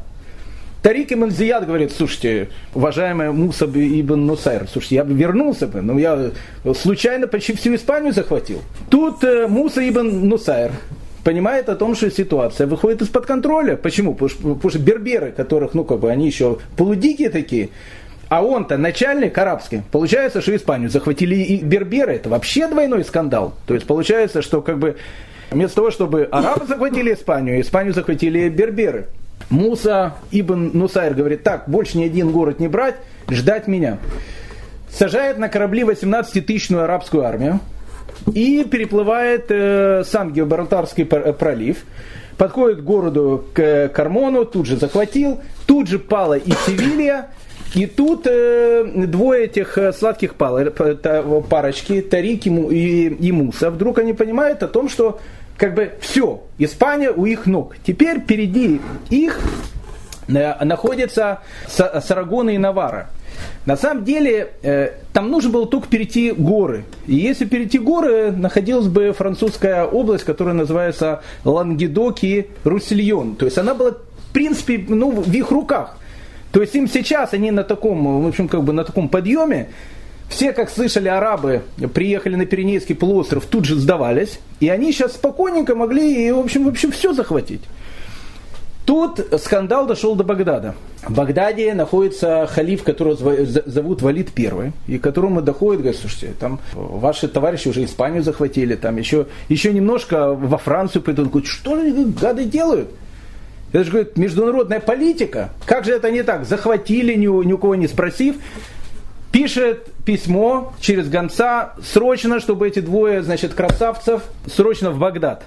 Тарик 0.88 1.12
ибн 1.12 1.30
Зияд 1.32 1.68
говорит, 1.68 1.92
слушайте, 1.92 2.48
уважаемый 2.74 3.34
Муса 3.34 3.66
ибн 3.66 4.26
Нусайр, 4.26 4.70
слушайте, 4.72 4.96
я 4.96 5.04
бы 5.04 5.14
вернулся 5.14 5.68
бы, 5.68 5.82
но 5.82 6.00
я 6.00 6.32
случайно 6.82 7.28
почти 7.28 7.54
всю 7.56 7.76
Испанию 7.76 8.14
захватил. 8.14 8.62
Тут 8.90 9.22
э, 9.22 9.48
Муса 9.50 9.86
ибн 9.86 10.30
Нусайр 10.30 10.72
понимает 11.26 11.68
о 11.68 11.76
том, 11.76 11.94
что 11.94 12.10
ситуация 12.10 12.68
выходит 12.68 13.02
из-под 13.02 13.26
контроля. 13.26 13.76
Почему? 13.76 14.14
Потому 14.14 14.30
что, 14.30 14.42
потому 14.56 14.70
что 14.70 14.80
берберы, 14.80 15.34
которых, 15.34 15.74
ну, 15.74 15.84
как 15.84 16.00
бы, 16.00 16.10
они 16.10 16.26
еще 16.26 16.60
полудикие 16.78 17.32
такие, 17.32 17.68
а 18.30 18.42
он-то 18.42 18.78
начальник 18.78 19.38
арабский. 19.38 19.82
Получается, 19.92 20.40
что 20.40 20.56
Испанию 20.56 20.90
захватили 20.90 21.36
и 21.36 21.62
берберы. 21.66 22.14
Это 22.14 22.30
вообще 22.30 22.66
двойной 22.66 23.04
скандал. 23.04 23.56
То 23.68 23.74
есть 23.74 23.86
получается, 23.86 24.42
что 24.42 24.62
как 24.62 24.80
бы 24.80 24.96
вместо 25.52 25.76
того, 25.76 25.92
чтобы 25.92 26.30
арабы 26.32 26.66
захватили 26.66 27.14
Испанию, 27.14 27.60
Испанию 27.60 27.94
захватили 27.94 28.48
берберы. 28.48 29.08
Муса 29.50 30.16
Ибн 30.32 30.72
Нусайр 30.74 31.14
говорит, 31.14 31.44
так, 31.44 31.68
больше 31.68 31.98
ни 31.98 32.04
один 32.04 32.32
город 32.32 32.60
не 32.60 32.68
брать, 32.68 32.96
ждать 33.30 33.68
меня. 33.68 33.98
Сажает 34.90 35.38
на 35.38 35.50
корабли 35.50 35.84
18-тысячную 35.84 36.84
арабскую 36.84 37.24
армию 37.24 37.60
и 38.34 38.64
переплывает 38.64 39.46
э, 39.50 40.04
сам 40.06 40.34
Гибралтарский 40.34 41.06
пролив, 41.06 41.84
подходит 42.38 42.82
к 42.82 42.84
городу 42.84 43.46
к 43.54 43.90
Кармону, 43.90 44.46
тут 44.46 44.66
же 44.66 44.78
захватил, 44.78 45.40
тут 45.66 45.88
же 45.88 46.00
пала 46.00 46.36
и 46.36 46.52
Севилья, 46.66 47.30
и 47.76 47.86
тут 47.86 48.26
э, 48.26 48.84
двое 49.08 49.46
этих 49.46 49.78
э, 49.78 49.92
сладких 49.92 50.36
пал, 50.36 50.58
э, 50.58 51.42
парочки, 51.50 52.02
Тарик 52.02 52.48
и, 52.48 52.50
и, 52.50 53.08
и 53.08 53.32
Муса, 53.32 53.70
вдруг 53.70 54.00
они 54.00 54.14
понимают 54.14 54.64
о 54.64 54.68
том, 54.68 54.90
что 54.90 55.20
как 55.58 55.74
бы 55.74 55.94
все, 56.00 56.44
Испания 56.58 57.12
у 57.12 57.26
их 57.26 57.46
ног. 57.46 57.76
Теперь 57.86 58.20
впереди 58.20 58.80
их 59.10 59.40
э, 60.28 60.64
находятся 60.64 61.40
Сарагона 61.68 62.52
и 62.52 62.58
Навара. 62.58 63.10
На 63.66 63.76
самом 63.76 64.06
деле, 64.06 64.52
э, 64.62 64.92
там 65.14 65.30
нужно 65.30 65.50
было 65.50 65.68
только 65.68 65.88
перейти 65.88 66.32
горы. 66.32 66.86
И 67.06 67.16
если 67.16 67.46
перейти 67.46 67.80
горы, 67.80 68.32
находилась 68.32 68.88
бы 68.88 69.14
французская 69.14 69.84
область, 69.84 70.24
которая 70.24 70.56
называется 70.56 71.22
Лангедок 71.44 72.24
и 72.24 72.48
Руссельон. 72.64 73.36
То 73.36 73.46
есть 73.46 73.58
она 73.58 73.74
была, 73.74 73.92
в 73.92 74.34
принципе, 74.34 74.84
ну, 74.88 75.12
в 75.12 75.32
их 75.32 75.52
руках. 75.52 75.98
То 76.52 76.62
есть 76.62 76.76
им 76.76 76.88
сейчас, 76.88 77.34
они 77.34 77.52
на 77.52 77.64
таком, 77.64 78.24
в 78.24 78.28
общем, 78.28 78.48
как 78.48 78.64
бы 78.64 78.74
на 78.74 78.84
таком 78.84 79.10
подъеме, 79.10 79.70
все, 80.30 80.54
как 80.54 80.70
слышали 80.70 81.08
арабы, 81.08 81.64
приехали 81.94 82.36
на 82.36 82.46
Пиренейский 82.46 82.96
полуостров, 82.96 83.46
тут 83.46 83.66
же 83.66 83.76
сдавались, 83.76 84.40
и 84.60 84.70
они 84.70 84.92
сейчас 84.92 85.14
спокойненько 85.14 85.76
могли, 85.76 86.28
и, 86.28 86.32
в 86.32 86.40
общем, 86.40 86.66
вообще 86.66 86.92
все 86.92 87.14
захватить. 87.14 87.62
Тут 88.86 89.20
скандал 89.42 89.86
дошел 89.86 90.16
до 90.16 90.24
Багдада. 90.24 90.74
В 91.04 91.14
Багдаде 91.14 91.74
находится 91.74 92.48
халиф, 92.50 92.84
которого 92.84 93.16
зовут 93.46 94.02
Валид 94.02 94.30
I, 94.38 94.72
и 94.88 94.98
которому 94.98 95.42
доходит, 95.42 95.82
говорит, 95.82 96.00
слушайте, 96.00 96.34
там 96.40 96.60
ваши 96.74 97.28
товарищи 97.28 97.68
уже 97.68 97.84
Испанию 97.84 98.24
захватили, 98.24 98.76
там 98.76 98.96
еще, 98.96 99.28
еще 99.50 99.74
немножко 99.74 100.34
во 100.34 100.58
Францию 100.58 101.02
пойдут. 101.02 101.30
Говорит, 101.30 101.50
что 101.50 101.76
они 101.76 102.06
гады 102.06 102.46
делают? 102.46 102.90
Это 103.74 103.84
же, 103.84 103.92
говорит, 103.92 104.18
международная 104.18 104.80
политика. 104.80 105.50
Как 105.66 105.84
же 105.84 105.92
это 105.92 106.10
не 106.10 106.24
так? 106.24 106.46
Захватили, 106.46 107.14
ни, 107.14 107.26
ни 107.26 107.54
у 107.54 107.58
кого 107.58 107.76
не 107.76 107.88
спросив 107.88 108.38
пишет 109.32 109.88
письмо 110.06 110.74
через 110.80 111.10
гонца 111.10 111.74
срочно, 111.84 112.40
чтобы 112.40 112.68
эти 112.68 112.80
двое, 112.80 113.24
значит, 113.24 113.54
красавцев 113.54 114.24
срочно 114.54 114.92
в 114.92 115.00
Багдад. 115.00 115.44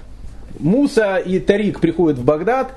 Муса 0.59 1.17
и 1.17 1.39
Тарик 1.39 1.79
приходят 1.79 2.19
в 2.19 2.23
Багдад, 2.23 2.73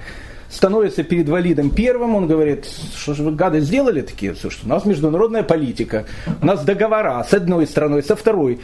становятся 0.48 1.02
перед 1.02 1.28
Валидом 1.28 1.70
первым, 1.70 2.14
он 2.14 2.26
говорит, 2.26 2.66
что 2.96 3.14
же 3.14 3.22
вы 3.22 3.32
гады 3.32 3.60
сделали 3.60 4.00
такие, 4.00 4.34
слушайте, 4.34 4.66
у 4.66 4.70
нас 4.70 4.84
международная 4.84 5.42
политика, 5.42 6.06
у 6.40 6.46
нас 6.46 6.64
договора 6.64 7.24
с 7.28 7.34
одной 7.34 7.66
страной, 7.66 8.02
со 8.02 8.16
второй. 8.16 8.60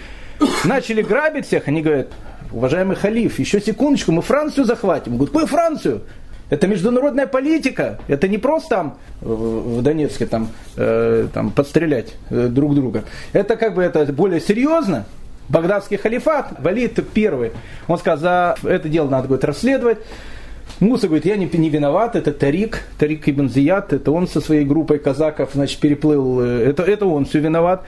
Начали 0.64 1.02
грабить 1.02 1.46
всех, 1.46 1.68
они 1.68 1.82
говорят, 1.82 2.08
уважаемый 2.52 2.96
халиф, 2.96 3.38
еще 3.38 3.60
секундочку, 3.60 4.12
мы 4.12 4.22
Францию 4.22 4.64
захватим. 4.64 5.12
Он 5.12 5.18
говорит, 5.18 5.32
какую 5.32 5.46
Францию? 5.46 6.02
Это 6.50 6.66
международная 6.66 7.26
политика. 7.26 7.98
Это 8.08 8.28
не 8.28 8.38
просто 8.38 8.68
там 8.68 8.98
в 9.20 9.82
Донецке 9.82 10.26
там, 10.26 10.48
э, 10.76 11.28
там 11.32 11.50
подстрелять 11.50 12.14
э, 12.28 12.48
друг 12.48 12.74
друга. 12.74 13.04
Это 13.32 13.56
как 13.56 13.74
бы 13.74 13.82
это 13.82 14.04
более 14.12 14.40
серьезно. 14.40 15.06
Багдадский 15.48 15.96
халифат, 15.96 16.60
Валид 16.60 17.00
первый, 17.12 17.50
он 17.88 17.98
сказал, 17.98 18.56
за 18.62 18.68
это 18.68 18.88
дело 18.88 19.08
надо 19.08 19.26
будет 19.26 19.44
расследовать. 19.44 19.98
Муса 20.78 21.08
говорит, 21.08 21.26
я 21.26 21.36
не, 21.36 21.50
не 21.52 21.68
виноват, 21.68 22.16
это 22.16 22.32
Тарик, 22.32 22.84
Тарик 22.98 23.28
Ибн 23.28 23.48
Зияд, 23.48 23.92
это 23.92 24.12
он 24.12 24.28
со 24.28 24.40
своей 24.40 24.64
группой 24.64 24.98
казаков, 24.98 25.50
значит, 25.52 25.78
переплыл, 25.78 26.40
э, 26.40 26.68
это, 26.68 26.84
это 26.84 27.04
он 27.06 27.26
все 27.26 27.40
виноват. 27.40 27.82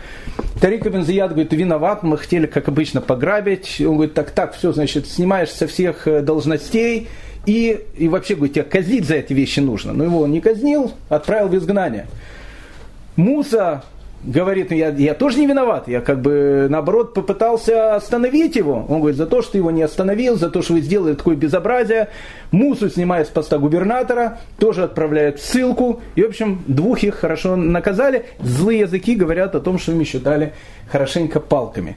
Тарик 0.60 0.86
Ибн 0.86 1.02
Зияд 1.02 1.30
говорит, 1.30 1.52
виноват, 1.52 2.02
мы 2.02 2.18
хотели, 2.18 2.46
как 2.46 2.68
обычно, 2.68 3.00
пограбить. 3.00 3.80
Он 3.80 3.94
говорит, 3.94 4.14
так, 4.14 4.32
так, 4.32 4.54
все, 4.54 4.72
значит, 4.72 5.06
снимаешь 5.06 5.50
со 5.50 5.66
всех 5.66 6.06
э, 6.06 6.20
должностей, 6.20 7.08
и, 7.46 7.80
и 7.96 8.08
вообще, 8.08 8.34
говорит, 8.34 8.54
тебе 8.54 8.64
казнить 8.64 9.04
за 9.04 9.16
эти 9.16 9.32
вещи 9.32 9.60
нужно. 9.60 9.92
Но 9.92 10.04
его 10.04 10.20
он 10.20 10.30
не 10.30 10.40
казнил, 10.40 10.92
отправил 11.08 11.48
в 11.48 11.56
изгнание. 11.56 12.06
Муса 13.16 13.82
говорит, 14.24 14.70
ну 14.70 14.76
я, 14.76 14.90
я 14.90 15.14
тоже 15.14 15.38
не 15.38 15.46
виноват, 15.46 15.88
я 15.88 16.00
как 16.00 16.20
бы 16.20 16.68
наоборот 16.70 17.14
попытался 17.14 17.96
остановить 17.96 18.56
его. 18.56 18.86
Он 18.88 19.00
говорит, 19.00 19.16
за 19.16 19.26
то, 19.26 19.42
что 19.42 19.58
его 19.58 19.70
не 19.70 19.82
остановил, 19.82 20.36
за 20.36 20.48
то, 20.48 20.62
что 20.62 20.74
вы 20.74 20.80
сделали 20.80 21.14
такое 21.14 21.34
безобразие. 21.34 22.08
Мусу 22.52 22.88
снимает 22.88 23.26
с 23.26 23.30
поста 23.30 23.58
губернатора, 23.58 24.38
тоже 24.58 24.84
отправляет 24.84 25.40
в 25.40 25.44
ссылку. 25.44 26.00
И, 26.14 26.22
в 26.22 26.28
общем, 26.28 26.62
двух 26.66 27.02
их 27.02 27.16
хорошо 27.16 27.56
наказали. 27.56 28.26
Злые 28.40 28.80
языки 28.80 29.16
говорят 29.16 29.54
о 29.54 29.60
том, 29.60 29.78
что 29.78 29.92
им 29.92 30.00
еще 30.00 30.18
дали 30.18 30.52
хорошенько 30.90 31.40
палками. 31.40 31.96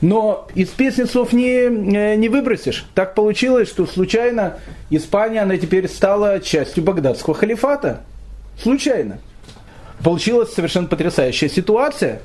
Но 0.00 0.48
из 0.54 0.68
песни 0.68 1.04
слов 1.04 1.32
не, 1.32 1.64
э, 1.64 2.16
не 2.16 2.28
выбросишь. 2.28 2.86
Так 2.94 3.14
получилось, 3.14 3.68
что 3.68 3.86
случайно 3.86 4.58
Испания, 4.88 5.42
она 5.42 5.58
теперь 5.58 5.88
стала 5.88 6.40
частью 6.40 6.84
багдадского 6.84 7.34
халифата. 7.34 8.00
Случайно. 8.58 9.18
Получилась 10.02 10.52
совершенно 10.54 10.86
потрясающая 10.86 11.48
ситуация. 11.48 12.22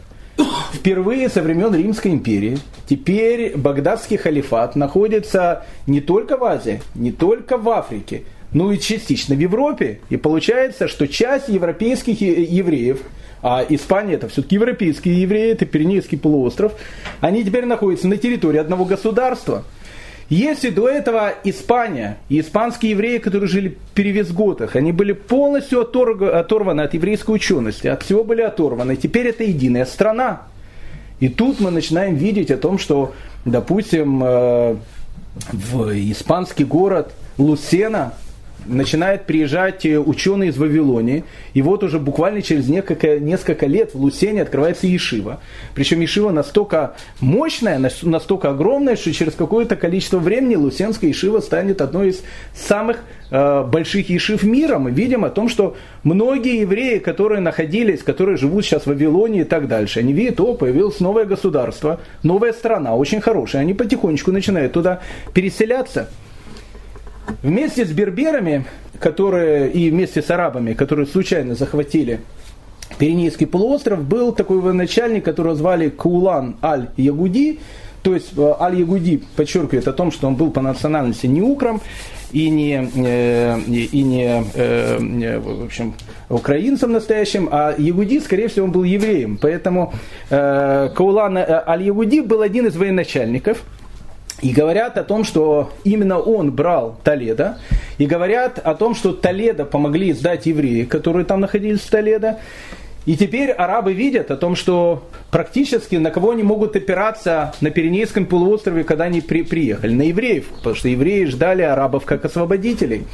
Впервые 0.74 1.30
со 1.30 1.42
времен 1.42 1.74
Римской 1.74 2.12
империи 2.12 2.58
теперь 2.88 3.56
багдадский 3.58 4.18
халифат 4.18 4.76
находится 4.76 5.66
не 5.88 6.02
только 6.02 6.38
в 6.38 6.44
Азии, 6.44 6.82
не 6.94 7.12
только 7.12 7.58
в 7.58 7.70
Африке, 7.70 8.24
но 8.54 8.72
и 8.72 8.80
частично 8.80 9.36
в 9.36 9.40
Европе. 9.40 10.00
И 10.10 10.18
получается, 10.18 10.88
что 10.88 11.08
часть 11.08 11.50
европейских 11.50 12.22
евреев– 12.22 13.02
а 13.48 13.64
Испания 13.70 14.16
это 14.16 14.28
все-таки 14.28 14.56
европейские 14.56 15.22
евреи, 15.22 15.52
это 15.52 15.68
Пиренейский 15.68 16.18
полуостров, 16.18 16.74
они 17.22 17.44
теперь 17.44 17.66
находятся 17.66 18.08
на 18.08 18.18
территории 18.18 18.58
одного 18.58 18.86
государства. 18.86 19.64
Если 20.30 20.72
до 20.72 20.90
этого 20.90 21.32
Испания 21.44 22.18
и 22.28 22.40
испанские 22.40 22.94
евреи, 22.94 23.20
которые 23.20 23.48
жили 23.48 23.70
в 23.70 23.94
перевесготах, 23.94 24.76
они 24.76 24.92
были 24.92 25.14
полностью 25.14 25.82
оторваны 25.82 26.82
от 26.82 26.96
еврейской 26.96 27.36
учености, 27.36 27.86
от 27.86 28.02
всего 28.02 28.24
были 28.24 28.42
оторваны, 28.42 28.96
теперь 28.96 29.28
это 29.28 29.44
единая 29.44 29.86
страна. 29.86 30.48
И 31.20 31.30
тут 31.30 31.60
мы 31.60 31.70
начинаем 31.70 32.16
видеть 32.16 32.50
о 32.50 32.58
том, 32.58 32.80
что, 32.80 33.14
допустим, 33.46 34.24
э, 34.24 34.76
в 35.52 35.92
испанский 36.12 36.64
город 36.64 37.14
Лусена, 37.38 38.16
начинает 38.66 39.26
приезжать 39.26 39.86
э, 39.86 39.98
ученые 40.00 40.50
из 40.50 40.58
Вавилонии, 40.58 41.24
и 41.54 41.62
вот 41.62 41.84
уже 41.84 42.00
буквально 42.00 42.42
через 42.42 42.68
несколько, 42.68 43.20
несколько 43.20 43.66
лет 43.66 43.94
в 43.94 44.00
Лусене 44.00 44.42
открывается 44.42 44.88
Ешива. 44.88 45.40
Причем 45.74 46.02
Ешива 46.02 46.32
настолько 46.32 46.96
мощная, 47.20 47.80
настолько 48.04 48.50
огромная, 48.50 48.96
что 48.96 49.12
через 49.14 49.34
какое-то 49.34 49.76
количество 49.76 50.20
времени 50.20 50.56
Лусенская 50.56 51.10
Ешива 51.10 51.40
станет 51.40 51.82
одной 51.82 52.10
из 52.10 52.24
самых 52.54 52.98
э, 53.32 53.64
больших 53.64 54.10
Ешив 54.10 54.44
мира. 54.44 54.80
Мы 54.80 54.92
видим 54.92 55.26
о 55.26 55.30
том, 55.30 55.50
что 55.50 55.76
многие 56.04 56.62
евреи, 56.62 57.00
которые 57.00 57.42
находились, 57.42 58.04
которые 58.04 58.38
живут 58.38 58.66
сейчас 58.66 58.84
в 58.84 58.88
Вавилоне 58.88 59.42
и 59.42 59.44
так 59.44 59.68
дальше, 59.68 60.00
они 60.00 60.14
видят, 60.14 60.40
о, 60.40 60.54
появилось 60.54 61.00
новое 61.00 61.26
государство, 61.26 62.00
новая 62.24 62.54
страна, 62.54 62.96
очень 62.96 63.22
хорошая, 63.22 63.62
они 63.62 63.74
потихонечку 63.74 64.32
начинают 64.32 64.74
туда 64.74 65.02
переселяться. 65.34 66.10
Вместе 67.42 67.86
с 67.86 67.90
берберами, 67.92 68.66
которые, 69.00 69.72
и 69.72 69.90
вместе 69.90 70.22
с 70.22 70.30
арабами, 70.30 70.74
которые 70.74 71.08
случайно 71.08 71.56
захватили 71.56 72.22
Пиренейский 72.98 73.48
полуостров, 73.48 74.04
был 74.04 74.32
такой 74.32 74.60
военачальник, 74.60 75.26
которого 75.26 75.56
звали 75.56 75.90
Каулан 75.90 76.56
Аль-Ягуди, 76.62 77.60
то 78.04 78.14
есть 78.14 78.34
э, 78.38 78.54
Аль-Ягуди 78.60 79.24
подчеркивает 79.36 79.88
о 79.88 79.94
том, 79.94 80.12
что 80.12 80.28
он 80.28 80.36
был 80.36 80.52
по 80.52 80.62
национальности 80.62 81.26
не 81.26 81.42
укром 81.42 81.82
и 82.32 82.50
не, 82.50 82.88
э, 82.96 83.60
и 83.68 84.04
не 84.04 84.44
э, 84.54 85.40
в 85.40 85.66
общем, 85.66 85.96
украинцем 86.30 86.92
настоящим, 86.92 87.50
а 87.52 87.74
Ягуди, 87.76 88.20
скорее 88.20 88.48
всего, 88.48 88.66
он 88.66 88.72
был 88.72 88.84
евреем. 88.84 89.38
Поэтому 89.42 89.94
Каулан 90.30 91.38
Аль-Ягуди 91.38 92.22
был 92.22 92.42
один 92.42 92.68
из 92.68 92.76
военачальников– 92.78 93.64
и 94.42 94.52
говорят 94.52 94.98
о 94.98 95.04
том, 95.04 95.24
что 95.24 95.72
именно 95.84 96.20
он 96.20 96.52
брал 96.52 96.98
Толедо. 97.04 97.58
И 97.98 98.06
говорят 98.06 98.60
о 98.60 98.76
том, 98.76 98.94
что 98.94 99.14
Толедо 99.14 99.66
помогли 99.66 100.12
сдать 100.14 100.46
евреи, 100.46 100.84
которые 100.84 101.26
там 101.26 101.40
находились 101.40 101.80
в 101.80 101.90
Толедо. 101.90 102.40
И 103.06 103.16
теперь 103.16 103.52
арабы 103.52 103.94
видят 103.94 104.32
о 104.32 104.36
том, 104.36 104.56
что 104.56 105.08
практически 105.30 105.96
на 105.96 106.10
кого 106.10 106.32
они 106.32 106.44
могут 106.44 106.76
опираться 106.76 107.54
на 107.62 107.70
Пиренейском 107.70 108.26
полуострове, 108.26 108.84
когда 108.84 109.06
они 109.06 109.22
при, 109.22 109.44
приехали? 109.44 109.94
На 109.94 110.02
евреев, 110.04 110.48
потому 110.48 110.76
что 110.76 110.90
евреи 110.90 111.26
ждали 111.26 111.62
арабов 111.62 112.04
как 112.06 112.26
освободителей. 112.26 113.06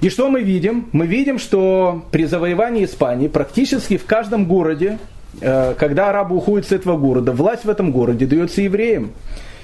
И 0.00 0.08
что 0.08 0.30
мы 0.30 0.42
видим? 0.42 0.88
Мы 0.92 1.06
видим, 1.06 1.38
что 1.38 2.04
при 2.12 2.24
завоевании 2.24 2.84
Испании 2.84 3.28
практически 3.28 3.98
в 3.98 4.06
каждом 4.06 4.46
городе, 4.46 4.98
э, 5.40 5.74
когда 5.76 6.08
арабы 6.08 6.36
уходят 6.36 6.66
с 6.66 6.72
этого 6.72 6.96
города, 6.96 7.32
власть 7.32 7.64
в 7.64 7.70
этом 7.70 7.92
городе 7.92 8.24
дается 8.24 8.62
евреям. 8.62 9.12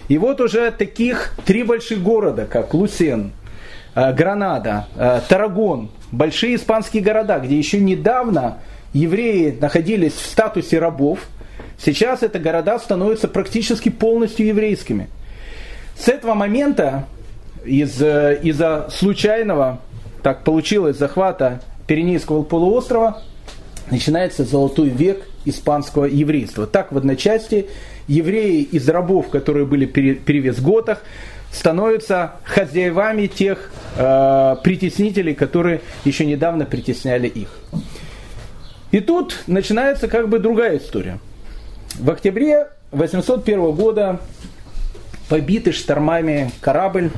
И 0.08 0.18
вот 0.18 0.40
уже 0.40 0.70
таких 0.70 1.34
три 1.44 1.62
больших 1.62 2.02
города, 2.02 2.46
как 2.46 2.74
Лусен, 2.74 3.32
э, 3.94 4.12
Гранада, 4.12 4.86
э, 4.96 5.20
Тарагон, 5.28 5.90
большие 6.12 6.56
испанские 6.56 7.02
города, 7.02 7.38
где 7.38 7.56
еще 7.56 7.80
недавно 7.80 8.58
евреи 8.92 9.56
находились 9.58 10.12
в 10.12 10.26
статусе 10.26 10.78
рабов, 10.78 11.20
сейчас 11.78 12.22
это 12.22 12.38
города 12.38 12.78
становятся 12.78 13.28
практически 13.28 13.88
полностью 13.88 14.46
еврейскими. 14.46 15.08
С 15.96 16.08
этого 16.08 16.34
момента 16.34 17.06
из, 17.64 18.00
э, 18.02 18.40
из-за 18.42 18.88
случайного, 18.90 19.80
так 20.22 20.44
получилось, 20.44 20.98
захвата 20.98 21.62
Пиренейского 21.86 22.42
полуострова, 22.42 23.22
начинается 23.90 24.44
золотой 24.44 24.88
век 24.88 25.26
испанского 25.44 26.06
еврейства. 26.06 26.66
Так 26.66 26.92
в 26.92 26.96
одночасье 26.96 27.66
евреи 28.06 28.62
из 28.62 28.88
рабов, 28.88 29.28
которые 29.30 29.66
были 29.66 29.86
перевес 29.86 30.60
готах, 30.60 31.02
становятся 31.52 32.32
хозяевами 32.44 33.26
тех 33.26 33.70
э, 33.96 34.56
притеснителей, 34.62 35.34
которые 35.34 35.80
еще 36.04 36.26
недавно 36.26 36.64
притесняли 36.64 37.28
их. 37.28 37.48
И 38.90 39.00
тут 39.00 39.42
начинается 39.46 40.08
как 40.08 40.28
бы 40.28 40.38
другая 40.38 40.78
история. 40.78 41.18
В 41.98 42.10
октябре 42.10 42.68
801 42.90 43.72
года 43.72 44.20
побитый 45.28 45.72
штормами 45.72 46.50
корабль 46.60 47.10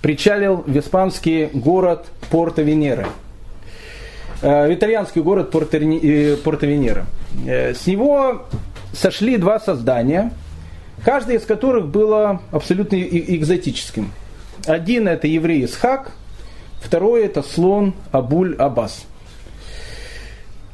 причалил 0.00 0.64
в 0.66 0.78
испанский 0.78 1.50
город 1.52 2.06
Порто-Венеры. 2.30 3.06
Э, 4.40 4.68
в 4.68 4.74
итальянский 4.74 5.20
город 5.20 5.50
Порто-Венера. 5.50 6.36
Порто 6.44 7.50
э, 7.50 7.74
С 7.74 7.86
него 7.86 8.46
сошли 8.92 9.36
два 9.36 9.60
создания, 9.60 10.32
каждое 11.04 11.38
из 11.38 11.44
которых 11.44 11.88
было 11.88 12.40
абсолютно 12.50 12.96
экзотическим. 12.96 14.12
Один 14.66 15.08
это 15.08 15.26
еврей 15.26 15.64
Исхак, 15.64 16.12
второй 16.80 17.24
это 17.24 17.42
слон 17.42 17.94
Абуль 18.12 18.56
Аббас. 18.56 19.04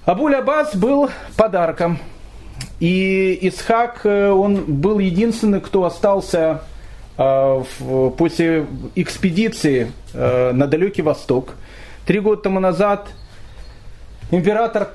Абуль 0.04 0.34
Аббас 0.34 0.74
был 0.74 1.10
подарком, 1.36 1.98
и 2.80 3.38
Исхак, 3.42 4.00
э, 4.04 4.30
он 4.30 4.64
был 4.64 4.98
единственный, 4.98 5.60
кто 5.60 5.84
остался 5.84 6.62
э, 7.16 7.62
после 8.18 8.66
экспедиции 8.96 9.92
э, 10.12 10.50
на 10.52 10.66
далекий 10.66 11.02
восток. 11.02 11.54
Три 12.06 12.18
года 12.18 12.42
тому 12.42 12.58
назад 12.58 13.06
император 14.32 14.88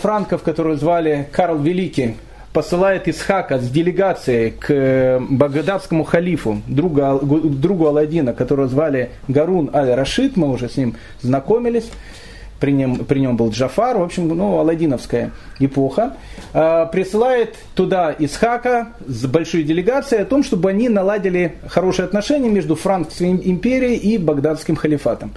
франков, 0.00 0.42
которого 0.42 0.74
звали 0.74 1.28
Карл 1.30 1.58
Великий, 1.58 2.16
посылает 2.52 3.08
Исхака 3.08 3.58
с 3.58 3.68
делегацией 3.68 4.50
к 4.50 4.66
э, 4.70 5.20
багдадскому 5.20 6.04
халифу, 6.04 6.62
другу, 6.66 7.20
другу 7.48 7.86
Алладина, 7.86 8.32
которого 8.32 8.68
звали 8.68 9.10
Гарун 9.28 9.70
Аль-Рашид, 9.72 10.36
мы 10.36 10.50
уже 10.50 10.68
с 10.68 10.76
ним 10.76 10.96
знакомились, 11.20 11.90
при 12.60 12.72
нем, 12.72 13.04
при 13.04 13.20
нем 13.20 13.36
был 13.36 13.50
Джафар, 13.50 13.98
в 13.98 14.02
общем, 14.02 14.28
ну, 14.28 14.58
Аладдиновская 14.58 15.30
эпоха, 15.60 16.16
э, 16.52 16.86
присылает 16.90 17.56
туда 17.74 18.14
Исхака 18.18 18.88
с 19.06 19.26
большой 19.26 19.62
делегацией 19.62 20.22
о 20.22 20.24
том, 20.24 20.42
чтобы 20.42 20.70
они 20.70 20.88
наладили 20.88 21.54
хорошие 21.68 22.06
отношения 22.06 22.48
между 22.48 22.74
Франкской 22.74 23.30
империей 23.30 23.96
и 23.96 24.18
Багдадским 24.18 24.76
халифатом. 24.76 25.32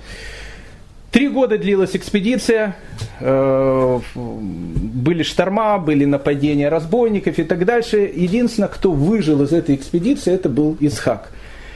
Три 1.12 1.28
года 1.28 1.58
длилась 1.58 1.94
экспедиция, 1.94 2.78
э, 3.20 4.00
были 4.16 5.24
шторма, 5.24 5.78
были 5.78 6.06
нападения 6.06 6.70
разбойников 6.70 7.38
и 7.38 7.44
так 7.44 7.66
дальше. 7.66 8.10
Единственное, 8.16 8.70
кто 8.70 8.94
выжил 8.94 9.42
из 9.44 9.52
этой 9.52 9.76
экспедиции, 9.76 10.34
это 10.34 10.48
был 10.48 10.78
Исхак. 10.80 11.30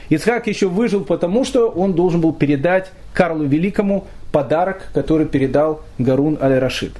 Исхак 0.08 0.46
еще 0.46 0.68
выжил 0.68 1.04
потому, 1.04 1.44
что 1.44 1.68
он 1.68 1.92
должен 1.92 2.22
был 2.22 2.32
передать 2.32 2.90
Карлу 3.12 3.44
Великому 3.44 4.06
подарок, 4.32 4.88
который 4.94 5.26
передал 5.26 5.82
Гарун 5.98 6.38
Аль-Рашид. 6.40 6.92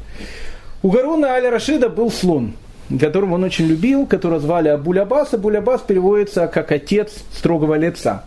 У 0.83 0.91
Гаруна 0.91 1.29
Аль-Рашида 1.29 1.89
был 1.89 2.11
слон, 2.11 2.53
которого 3.01 3.35
он 3.35 3.45
очень 3.45 3.67
любил, 3.67 4.07
которого 4.07 4.41
звали 4.41 4.69
Абуль-Аббас. 4.69 5.33
Абуль-Аббас 5.33 5.87
переводится 5.87 6.49
как 6.49 6.71
отец 6.71 7.15
строгого 7.33 7.77
лица. 7.79 8.25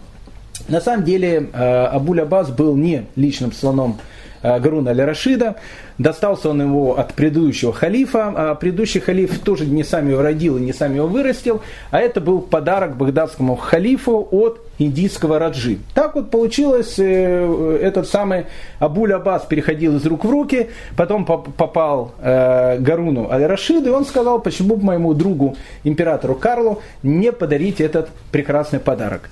На 0.68 0.82
самом 0.82 1.04
деле 1.04 1.50
э, 1.52 1.86
Абуль 1.86 2.22
Аббас 2.22 2.50
был 2.50 2.76
не 2.76 3.06
личным 3.16 3.52
слоном 3.52 3.98
э, 4.42 4.60
Гаруна 4.60 4.92
аль-Рашида. 4.92 5.56
Достался 5.98 6.50
он 6.50 6.62
его 6.62 6.98
от 6.98 7.14
предыдущего 7.14 7.74
халифа. 7.74 8.34
А 8.36 8.56
предыдущий 8.56 9.00
халиф 9.00 9.40
тоже 9.40 9.66
не 9.66 9.84
сам 9.84 10.10
его 10.10 10.22
родил 10.22 10.58
и 10.58 10.62
не 10.62 10.74
сам 10.74 10.96
его 10.96 11.08
вырастил, 11.08 11.62
а 11.92 12.00
это 12.00 12.22
был 12.22 12.42
подарок 12.42 12.96
багдадскому 12.98 13.56
халифу 13.56 14.28
от 14.32 14.62
индийского 14.78 15.40
раджи. 15.40 15.80
Так 15.94 16.16
вот 16.16 16.32
получилось, 16.32 16.96
э, 17.00 17.80
этот 17.82 18.08
самый 18.08 18.46
Абуль 18.80 19.14
Аббас 19.14 19.46
переходил 19.46 19.98
из 19.98 20.06
рук 20.06 20.24
в 20.24 20.30
руки, 20.30 20.70
потом 20.96 21.26
попал 21.26 22.14
Гаруну 22.22 23.30
Аль-Рашиду, 23.30 23.90
и 23.90 23.92
он 23.92 24.06
сказал, 24.06 24.40
почему 24.40 24.78
бы 24.78 24.86
моему 24.86 25.14
другу, 25.14 25.58
императору 25.84 26.36
Карлу, 26.36 26.82
не 27.04 27.32
подарить 27.32 27.82
этот 27.82 28.10
прекрасный 28.32 28.80
подарок. 28.80 29.30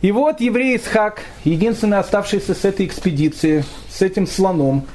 И 0.00 0.12
вот 0.12 0.40
еврей 0.40 0.76
Исхак, 0.76 1.22
единственный 1.44 1.98
оставшийся 1.98 2.54
с 2.54 2.64
этой 2.64 2.86
экспедиции, 2.86 3.64
с 3.90 4.00
этим 4.00 4.26
слоном, 4.26 4.86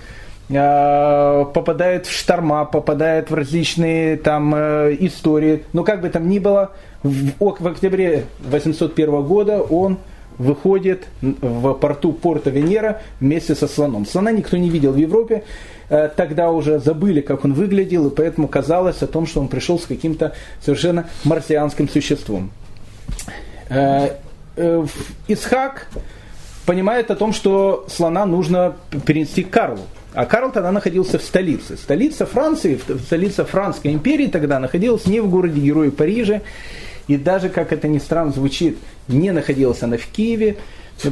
э, 0.50 1.46
попадает 1.54 2.06
в 2.06 2.12
шторма, 2.12 2.64
попадает 2.66 3.30
в 3.30 3.34
различные 3.34 4.16
там 4.16 4.56
истории. 4.56 5.64
Но 5.74 5.84
как 5.84 6.02
бы 6.02 6.10
там 6.10 6.30
ни 6.30 6.40
было, 6.40 6.72
в, 7.04 7.32
в 7.38 7.68
октябре 7.68 8.26
801 8.40 9.24
года 9.24 9.62
он 9.62 9.98
выходит 10.38 11.06
в 11.22 11.74
порту 11.74 12.14
порта 12.14 12.50
Венера 12.50 13.02
вместе 13.20 13.56
со 13.56 13.68
слоном. 13.68 14.06
Слона 14.06 14.32
никто 14.32 14.58
не 14.58 14.70
видел 14.70 14.94
в 14.94 14.98
Европе, 14.98 15.44
э, 15.90 16.10
тогда 16.16 16.50
уже 16.52 16.80
забыли, 16.80 17.22
как 17.22 17.46
он 17.46 17.54
выглядел, 17.54 18.08
и 18.08 18.16
поэтому 18.16 18.48
казалось 18.48 19.02
о 19.02 19.08
том, 19.08 19.28
что 19.28 19.42
он 19.42 19.48
пришел 19.48 19.80
с 19.80 19.86
каким-то 19.86 20.34
совершенно 20.62 21.10
марсианским 21.24 21.90
существом. 21.90 22.52
Э, 24.56 24.86
Исхак 25.28 25.88
понимает 26.66 27.12
о 27.12 27.16
том, 27.16 27.34
что 27.34 27.86
слона 27.90 28.26
нужно 28.26 28.76
перенести 29.06 29.44
к 29.44 29.50
Карлу. 29.50 29.82
А 30.14 30.26
Карл 30.26 30.52
тогда 30.52 30.72
находился 30.72 31.18
в 31.18 31.24
столице. 31.24 31.76
Столица 31.76 32.26
Франции, 32.26 32.80
столица 33.06 33.46
Франской 33.46 33.92
империи 33.92 34.28
тогда 34.28 34.60
находилась 34.60 35.08
не 35.08 35.20
в 35.20 35.30
городе 35.30 35.60
Героя 35.60 35.90
Париже, 35.90 36.42
и 37.08 37.18
даже, 37.18 37.50
как 37.50 37.74
это 37.74 37.88
ни 37.88 37.98
странно 37.98 38.32
звучит, 38.32 38.78
не 39.08 39.32
находилась 39.32 39.82
она 39.82 39.98
в 39.98 40.06
Киеве, 40.06 40.58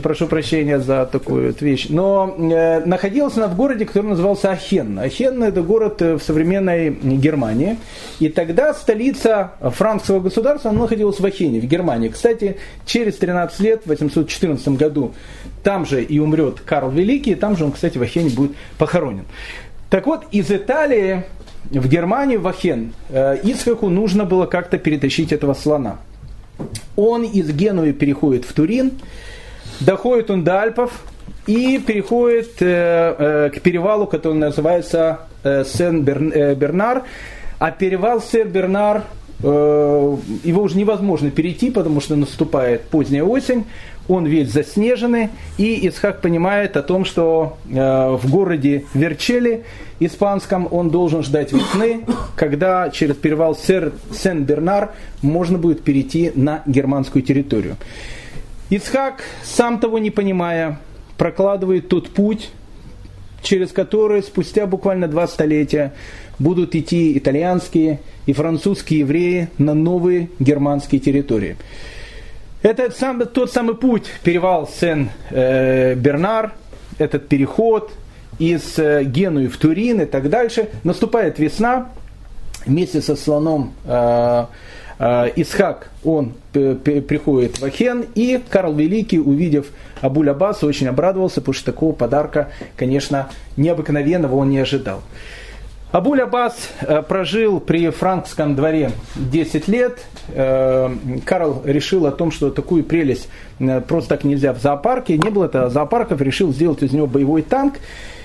прошу 0.02 0.28
прощения 0.28 0.80
за 0.80 1.06
такую 1.06 1.48
вот 1.48 1.62
вещь. 1.62 1.88
Но 1.90 2.36
э, 2.38 2.86
находилась 2.86 3.36
она 3.38 3.48
в 3.48 3.56
городе, 3.56 3.86
который 3.86 4.08
назывался 4.08 4.52
Ахен. 4.52 5.00
Ахен– 5.00 5.44
это 5.44 5.62
город 5.62 6.02
э, 6.02 6.16
в 6.16 6.24
современной 6.24 6.90
Германии. 6.92 7.78
И 8.20 8.30
тогда 8.30 8.74
столица 8.74 9.52
франкского 9.62 10.20
государства 10.20 10.72
она 10.72 10.82
находилась 10.82 11.20
в 11.20 11.26
Ахене, 11.26 11.60
в 11.60 11.66
Германии. 11.66 12.10
Кстати, 12.10 12.58
через 12.86 13.18
13 13.18 13.60
лет, 13.60 13.82
в 13.84 13.90
814 13.90 14.68
году, 14.70 15.14
там 15.64 15.86
же 15.86 16.04
и 16.04 16.20
умрет 16.20 16.62
Карл 16.62 16.90
Великий, 16.90 17.32
и 17.32 17.36
там 17.36 17.58
же 17.58 17.66
он, 17.66 17.72
кстати, 17.72 17.98
в 17.98 18.02
Ахене 18.02 18.30
будет 18.30 18.52
похоронен. 18.78 19.26
Так 19.90 20.08
вот, 20.08 20.24
из 20.32 20.50
Италии 20.52 21.26
в 21.70 21.88
Германии, 21.88 22.38
в 22.38 22.48
Ахен, 22.48 22.94
э, 23.10 23.38
Исхаку 23.44 23.90
нужно 23.90 24.26
было 24.26 24.46
как-то 24.46 24.78
перетащить 24.78 25.32
этого 25.32 25.54
слона. 25.54 26.00
Он 26.96 27.24
из 27.24 27.50
Генуи 27.52 27.92
переходит 27.92 28.46
в 28.46 28.54
Турин, 28.54 28.92
доходит 29.82 30.32
он 30.32 30.44
до 30.44 30.62
Альпов 30.62 30.92
и 31.48 31.80
переходит 31.80 32.62
э, 32.62 33.16
э, 33.18 33.50
к 33.50 33.62
перевалу, 33.62 34.08
который 34.08 34.38
называется 34.38 35.22
Сен-Бернар. 35.44 37.04
А 37.60 37.72
перевал 37.72 38.22
Сен-Бернар, 38.22 39.04
его 39.42 40.62
уже 40.62 40.78
невозможно 40.78 41.32
перейти, 41.32 41.72
потому 41.72 42.00
что 42.00 42.16
наступает 42.16 42.84
поздняя 42.84 43.24
осень 43.24 43.66
он 44.08 44.26
весь 44.26 44.52
заснеженный, 44.52 45.30
и 45.58 45.88
Исхак 45.88 46.22
понимает 46.22 46.78
о 46.78 46.84
том, 46.84 47.06
что 47.06 47.58
э, 47.70 47.76
в 47.76 48.30
городе 48.30 48.86
Верчели 48.94 49.64
испанском 50.00 50.68
он 50.72 50.90
должен 50.90 51.24
ждать 51.24 51.52
весны, 51.54 52.06
когда 52.36 52.90
через 52.90 53.16
перевал 53.16 53.56
Сен-Бернар 53.56 54.92
можно 55.22 55.58
будет 55.58 55.84
перейти 55.84 56.32
на 56.36 56.64
германскую 56.66 57.22
территорию. 57.22 57.78
Исхак, 58.72 59.22
сам 59.44 59.80
того 59.80 60.00
не 60.00 60.12
понимая, 60.12 60.80
прокладывает 61.18 61.90
тот 61.90 62.10
путь, 62.10 62.52
через 63.44 63.72
который 63.74 64.24
спустя 64.24 64.66
буквально 64.66 65.10
два 65.10 65.28
столетия 65.28 65.94
будут 66.40 66.74
идти 66.74 67.18
итальянские 67.18 68.00
и 68.26 68.34
французские 68.34 69.02
евреи 69.02 69.50
на 69.58 69.74
новые 69.74 70.30
германские 70.40 71.02
территории. 71.02 71.58
Это 72.62 72.90
сам, 72.92 73.20
тот 73.28 73.52
самый 73.52 73.76
путь, 73.76 74.06
перевал 74.24 74.70
Сен-Бернар, 74.70 76.54
этот 76.98 77.28
переход 77.28 77.92
из 78.40 78.80
э, 78.80 79.04
Генуи 79.04 79.48
в 79.48 79.58
Турин 79.58 80.00
и 80.02 80.06
так 80.06 80.30
дальше. 80.30 80.70
Наступает 80.84 81.40
весна, 81.40 81.90
вместе 82.66 83.02
со 83.02 83.16
слоном 83.18 83.74
э, 83.86 84.46
Исхак, 85.36 85.90
он 86.04 86.34
приходит 86.54 87.60
в 87.60 87.66
Ахен, 87.66 88.06
и 88.14 88.40
Карл 88.50 88.76
Великий, 88.76 89.20
увидев 89.20 89.68
Абуль 90.00 90.30
Аббаса, 90.30 90.68
очень 90.68 90.88
обрадовался, 90.88 91.42
потому 91.42 91.54
что 91.56 91.66
такого 91.66 91.94
подарка, 91.94 92.50
конечно, 92.76 93.30
необыкновенного 93.58 94.36
он 94.36 94.50
не 94.50 94.60
ожидал. 94.60 95.02
Абуль 95.92 96.22
Аббас 96.22 96.70
э, 96.82 97.02
прожил 97.02 97.60
при 97.60 97.90
франкском 97.90 98.56
дворе 98.56 98.92
10 99.16 99.68
лет. 99.68 100.00
Э, 100.30 100.90
Карл 101.26 101.64
решил 101.66 102.06
о 102.06 102.12
том, 102.12 102.32
что 102.32 102.50
такую 102.50 102.86
прелесть 102.86 103.28
э, 103.60 103.82
просто 103.82 104.12
так 104.12 104.24
нельзя 104.24 104.54
в 104.54 104.62
зоопарке. 104.62 105.18
Не 105.18 105.30
было 105.30 105.46
это 105.46 105.70
зоопарков, 105.70 106.22
решил 106.22 106.54
сделать 106.54 106.82
из 106.82 106.94
него 106.94 107.08
боевой 107.08 107.42
танк. 107.42 107.76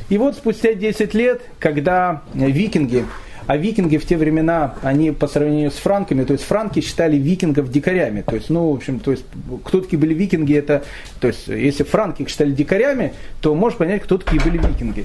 И 0.08 0.16
вот 0.16 0.36
спустя 0.36 0.74
10 0.74 1.14
лет, 1.14 1.42
когда 1.58 2.22
викинги, 2.34 3.04
а 3.46 3.56
викинги 3.56 3.96
в 3.96 4.06
те 4.06 4.16
времена, 4.16 4.74
они 4.82 5.12
по 5.12 5.28
сравнению 5.28 5.70
с 5.70 5.76
франками, 5.76 6.24
то 6.24 6.32
есть 6.32 6.44
франки 6.44 6.80
считали 6.80 7.16
викингов 7.16 7.70
дикарями. 7.70 8.22
То 8.22 8.34
есть, 8.34 8.50
ну, 8.50 8.70
в 8.70 8.74
общем, 8.74 9.00
то 9.00 9.10
есть, 9.10 9.24
кто 9.64 9.80
такие 9.80 9.98
были 9.98 10.14
викинги, 10.14 10.54
это, 10.54 10.82
то 11.20 11.28
есть, 11.28 11.48
если 11.48 11.84
франки 11.84 12.26
считали 12.28 12.52
дикарями, 12.52 13.12
то 13.40 13.54
можешь 13.54 13.78
понять, 13.78 14.02
кто 14.02 14.18
такие 14.18 14.40
были 14.42 14.58
викинги. 14.58 15.04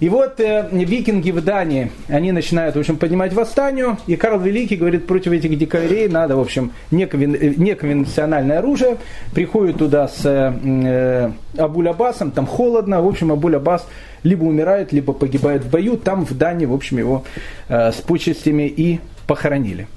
И 0.00 0.08
вот 0.08 0.38
э, 0.38 0.68
викинги 0.70 1.32
в 1.32 1.42
Дании, 1.42 1.90
они 2.08 2.30
начинают, 2.30 2.76
в 2.76 2.78
общем, 2.78 2.96
поднимать 2.96 3.32
восстание, 3.32 3.96
и 4.06 4.14
Карл 4.14 4.38
Великий 4.38 4.76
говорит, 4.76 5.06
против 5.06 5.32
этих 5.32 5.58
дикарей 5.58 6.08
надо, 6.08 6.36
в 6.36 6.40
общем, 6.40 6.72
неконвен, 6.92 7.34
э, 7.34 7.54
неконвенциональное 7.56 8.60
оружие. 8.60 8.98
Приходит 9.34 9.78
туда 9.78 10.06
с 10.06 10.24
э, 10.24 11.30
Абуль-Аббасом, 11.56 12.30
там 12.30 12.46
холодно, 12.46 13.02
в 13.02 13.08
общем, 13.08 13.32
Абуль-Аббас 13.32 13.82
либо 14.22 14.44
умирает, 14.44 14.92
либо 14.92 15.12
погибает 15.12 15.64
в 15.64 15.70
бою. 15.70 15.96
Там 15.96 16.24
в 16.24 16.36
Дании, 16.36 16.66
в 16.66 16.74
общем, 16.74 16.98
его 16.98 17.24
э, 17.68 17.90
с 17.90 17.96
почестями 17.96 18.68
и 18.68 19.00
похоронили. 19.26 19.88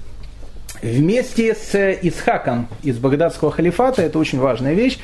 Вместе 0.82 1.54
с 1.54 1.76
Исхаком 2.02 2.68
из 2.82 2.98
Багдадского 2.98 3.52
халифата, 3.52 4.02
это 4.02 4.18
очень 4.18 4.40
важная 4.40 4.74
вещь, 4.74 4.98
э, 4.98 5.02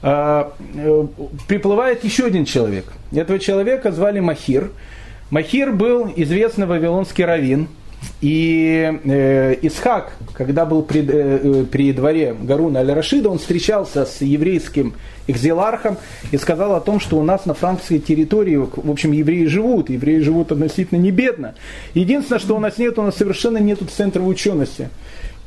приплывает 0.00 2.04
еще 2.04 2.26
один 2.26 2.44
человек. 2.44 2.84
Этого 3.12 3.38
человека 3.38 3.90
звали 3.90 4.20
Махир. 4.20 4.70
Махир 5.30 5.72
был 5.72 6.12
известный 6.16 6.66
вавилонский 6.66 7.24
раввин. 7.24 7.68
И 8.20 9.00
э, 9.04 9.56
Исхак, 9.62 10.12
когда 10.32 10.64
был 10.64 10.82
при, 10.82 11.04
э, 11.04 11.64
при 11.64 11.92
дворе 11.92 12.34
Гаруна 12.40 12.80
Аль-Рашида, 12.80 13.28
он 13.28 13.38
встречался 13.38 14.06
с 14.06 14.20
еврейским 14.20 14.94
экзилархом 15.26 15.98
и 16.30 16.36
сказал 16.36 16.74
о 16.74 16.80
том, 16.80 17.00
что 17.00 17.18
у 17.18 17.22
нас 17.22 17.44
на 17.44 17.54
франкской 17.54 17.98
территории, 17.98 18.56
в 18.56 18.90
общем, 18.90 19.12
евреи 19.12 19.46
живут, 19.46 19.90
евреи 19.90 20.20
живут 20.20 20.52
относительно 20.52 20.98
не 20.98 21.10
бедно. 21.10 21.54
Единственное, 21.94 22.38
что 22.38 22.56
у 22.56 22.60
нас 22.60 22.78
нет, 22.78 22.98
у 22.98 23.02
нас 23.02 23.16
совершенно 23.16 23.58
нет 23.58 23.80
центра 23.94 24.22
учености. 24.22 24.88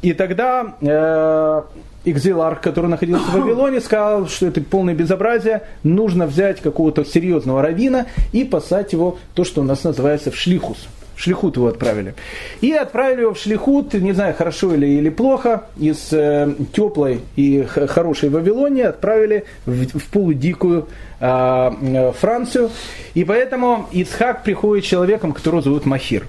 И 0.01 0.13
тогда 0.13 0.75
э, 0.81 1.61
Экзиларх, 2.03 2.61
который 2.61 2.87
находился 2.87 3.25
в 3.25 3.33
Вавилоне, 3.35 3.79
сказал, 3.79 4.27
что 4.27 4.47
это 4.47 4.61
полное 4.61 4.95
безобразие, 4.95 5.63
нужно 5.83 6.25
взять 6.25 6.59
какого-то 6.59 7.05
серьезного 7.05 7.61
равина 7.61 8.07
и 8.31 8.43
послать 8.43 8.93
его, 8.93 9.19
то, 9.35 9.43
что 9.43 9.61
у 9.61 9.63
нас 9.63 9.83
называется, 9.83 10.31
в 10.31 10.35
шлихус. 10.35 10.87
В 11.15 11.21
шлихут 11.21 11.57
его 11.57 11.67
отправили. 11.67 12.15
И 12.61 12.71
отправили 12.71 13.21
его 13.21 13.35
в 13.35 13.37
шлихут, 13.37 13.93
не 13.93 14.13
знаю, 14.13 14.33
хорошо 14.33 14.73
или, 14.73 14.87
или 14.87 15.09
плохо, 15.09 15.65
из 15.77 16.11
э, 16.11 16.51
теплой 16.73 17.21
и 17.35 17.63
хорошей 17.63 18.29
Вавилонии 18.29 18.83
отправили 18.83 19.45
в, 19.67 19.99
в 19.99 20.09
полудикую 20.09 20.87
а, 21.19 21.75
э, 21.79 22.11
Францию. 22.13 22.71
И 23.13 23.23
поэтому 23.23 23.87
Ицхак 23.91 24.43
приходит 24.43 24.85
человеком, 24.85 25.33
которого 25.33 25.61
зовут 25.61 25.85
Махир. 25.85 26.25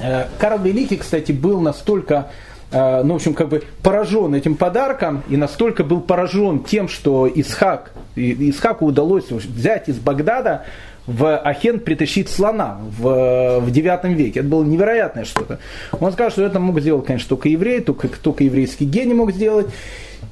Э, 0.00 0.26
Карл 0.38 0.58
Великий, 0.58 0.98
кстати, 0.98 1.32
был 1.32 1.62
настолько 1.62 2.26
Э, 2.26 2.30
ну, 2.74 3.12
в 3.12 3.16
общем, 3.16 3.34
как 3.34 3.48
бы 3.48 3.62
поражен 3.82 4.34
этим 4.34 4.56
подарком 4.56 5.22
и 5.28 5.36
настолько 5.36 5.84
был 5.84 6.00
поражен 6.00 6.64
тем, 6.64 6.88
что 6.88 7.30
Исхак, 7.32 7.92
Исхаку 8.16 8.86
удалось 8.86 9.30
взять 9.30 9.88
из 9.88 9.98
Багдада 9.98 10.64
в 11.06 11.38
Ахен 11.38 11.80
притащить 11.80 12.28
слона 12.28 12.78
в, 12.98 13.60
в 13.60 13.70
9 13.70 14.04
веке. 14.16 14.40
Это 14.40 14.48
было 14.48 14.64
невероятное 14.64 15.24
что-то. 15.24 15.58
Он 16.00 16.12
сказал, 16.12 16.30
что 16.30 16.42
это 16.42 16.58
мог 16.60 16.80
сделать, 16.80 17.04
конечно, 17.04 17.28
только 17.28 17.48
еврей, 17.48 17.80
только, 17.80 18.08
только 18.08 18.44
еврейский 18.44 18.86
гений 18.86 19.14
мог 19.14 19.32
сделать. 19.32 19.66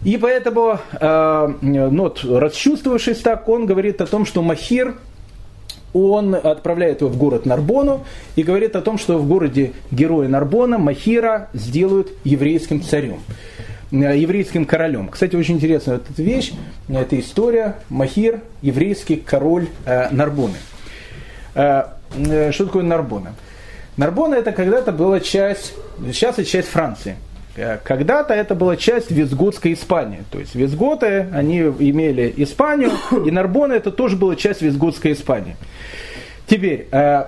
И 0.05 0.17
поэтому, 0.17 0.79
э, 0.99 1.55
ну, 1.61 2.03
вот, 2.03 2.25
расчувствовавшись 2.25 3.19
так, 3.19 3.49
он 3.49 3.67
говорит 3.67 4.01
о 4.01 4.07
том, 4.07 4.25
что 4.25 4.43
Махир 4.43 4.97
он 5.93 6.35
отправляет 6.35 7.01
его 7.01 7.11
в 7.11 7.17
город 7.17 7.47
Нарбону 7.47 8.05
и 8.37 8.43
говорит 8.43 8.77
о 8.77 8.81
том, 8.81 8.99
что 8.99 9.19
в 9.19 9.29
городе 9.29 9.73
героя 9.91 10.29
Нарбона 10.29 10.79
Махира 10.79 11.49
сделают 11.53 12.13
еврейским 12.25 12.83
царем 12.83 13.21
еврейским 13.93 14.65
королем. 14.65 15.09
Кстати, 15.09 15.37
очень 15.37 15.57
интересная 15.57 15.97
эта 15.97 16.23
вещь, 16.23 16.53
эта 16.89 17.21
история. 17.21 17.77
Махир, 17.91 18.41
еврейский 18.63 19.17
король 19.17 19.69
э, 19.85 20.09
Нарбоны. 20.11 20.57
Э, 21.55 21.85
э, 22.17 22.53
что 22.53 22.67
такое 22.67 22.83
Нарбона? 22.83 23.35
Нарбона 23.99 24.37
это 24.37 24.53
когда-то 24.53 24.93
была 24.93 25.21
часть, 25.21 25.75
сейчас 26.07 26.39
это 26.39 26.47
часть 26.47 26.69
Франции. 26.69 27.17
Э, 27.57 27.79
когда-то 27.83 28.35
это 28.35 28.55
была 28.55 28.77
часть 28.77 29.11
Визготской 29.11 29.75
Испании. 29.75 30.25
То 30.31 30.39
есть 30.39 30.55
Визготы, 30.55 31.27
они 31.33 31.61
имели 31.61 32.33
Испанию, 32.37 32.93
и 33.27 33.31
Нарбона 33.31 33.75
это 33.75 33.91
тоже 33.91 34.17
была 34.17 34.37
часть 34.37 34.63
Визготской 34.63 35.13
Испании. 35.13 35.57
Теперь, 36.47 36.89
э, 36.91 37.25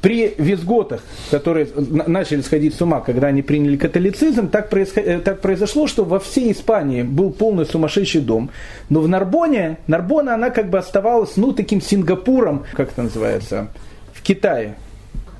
при 0.00 0.34
визготах, 0.36 1.00
которые 1.30 1.68
начали 1.76 2.40
сходить 2.40 2.74
с 2.74 2.82
ума, 2.82 3.00
когда 3.00 3.28
они 3.28 3.40
приняли 3.40 3.76
католицизм, 3.76 4.48
так, 4.48 4.68
происход... 4.68 5.06
Э, 5.06 5.20
так 5.20 5.40
произошло, 5.40 5.86
что 5.86 6.04
во 6.04 6.18
всей 6.18 6.50
Испании 6.50 7.02
был 7.02 7.30
полный 7.30 7.64
сумасшедший 7.64 8.20
дом. 8.20 8.50
Но 8.88 9.00
в 9.00 9.08
Нарбоне, 9.08 9.78
Нарбона, 9.86 10.34
она 10.34 10.50
как 10.50 10.70
бы 10.70 10.78
оставалась, 10.78 11.36
ну, 11.36 11.52
таким 11.52 11.80
Сингапуром, 11.80 12.64
как 12.72 12.90
это 12.90 13.04
называется, 13.04 13.68
в 14.12 14.22
Китае. 14.22 14.74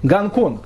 Гонконг. 0.04 0.62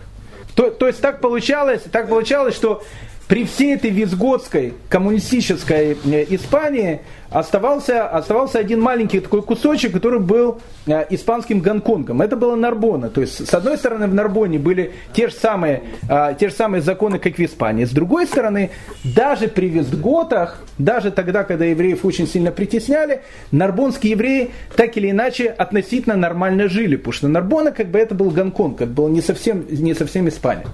То, 0.55 0.71
то 0.71 0.87
есть 0.87 1.01
так 1.01 1.21
получалось, 1.21 1.83
так 1.91 2.09
получалось, 2.09 2.55
что 2.55 2.83
при 3.29 3.45
всей 3.45 3.75
этой 3.75 3.91
визготской 3.91 4.75
коммунистической 4.89 5.97
э, 6.05 6.27
Испании 6.31 7.01
оставался, 7.29 8.09
оставался 8.09 8.61
один 8.61 8.81
маленький 8.81 9.19
такой 9.19 9.43
кусочек, 9.43 9.93
который 9.93 10.21
был 10.21 10.61
э, 10.87 11.05
испанским 11.11 11.61
Гонконгом. 11.61 12.23
Это 12.23 12.37
было 12.37 12.55
Нарбона. 12.55 13.11
То 13.11 13.21
есть, 13.21 13.49
с 13.49 13.53
одной 13.53 13.79
стороны, 13.79 14.07
в 14.07 14.15
Нарбоне 14.15 14.61
были 14.61 14.93
те 15.13 15.27
же 15.29 15.35
самые, 15.35 15.83
э, 16.09 16.37
те 16.39 16.51
же 16.51 16.55
самые 16.55 16.83
законы, 16.83 17.19
как 17.19 17.37
в 17.37 17.41
Испании. 17.45 17.85
С 17.85 17.91
другой 17.91 18.27
стороны, 18.27 18.71
даже 19.03 19.49
при 19.49 19.67
визготах, 19.69 20.63
даже 20.79 21.11
тогда, 21.11 21.43
когда 21.43 21.65
евреев 21.65 22.05
очень 22.05 22.29
сильно 22.29 22.53
притесняли, 22.53 23.23
нарбонские 23.51 24.13
евреи 24.13 24.51
так 24.77 24.97
или 24.97 25.11
иначе 25.11 25.49
относительно 25.49 26.15
нормально 26.15 26.69
жили. 26.69 26.95
Потому 26.95 27.13
что 27.13 27.29
Нарбона, 27.29 27.73
как 27.73 27.89
бы, 27.89 27.99
это 27.99 28.15
был 28.15 28.31
Гонконг, 28.31 28.83
это 28.83 28.91
было 28.91 29.09
не 29.09 29.21
совсем, 29.21 29.65
не 29.69 29.95
совсем 29.95 30.29
Испания. 30.29 30.67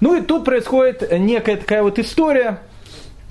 Ну 0.00 0.16
и 0.16 0.22
тут 0.22 0.44
происходит 0.44 1.12
некая 1.18 1.56
такая 1.56 1.82
вот 1.82 1.98
история, 1.98 2.60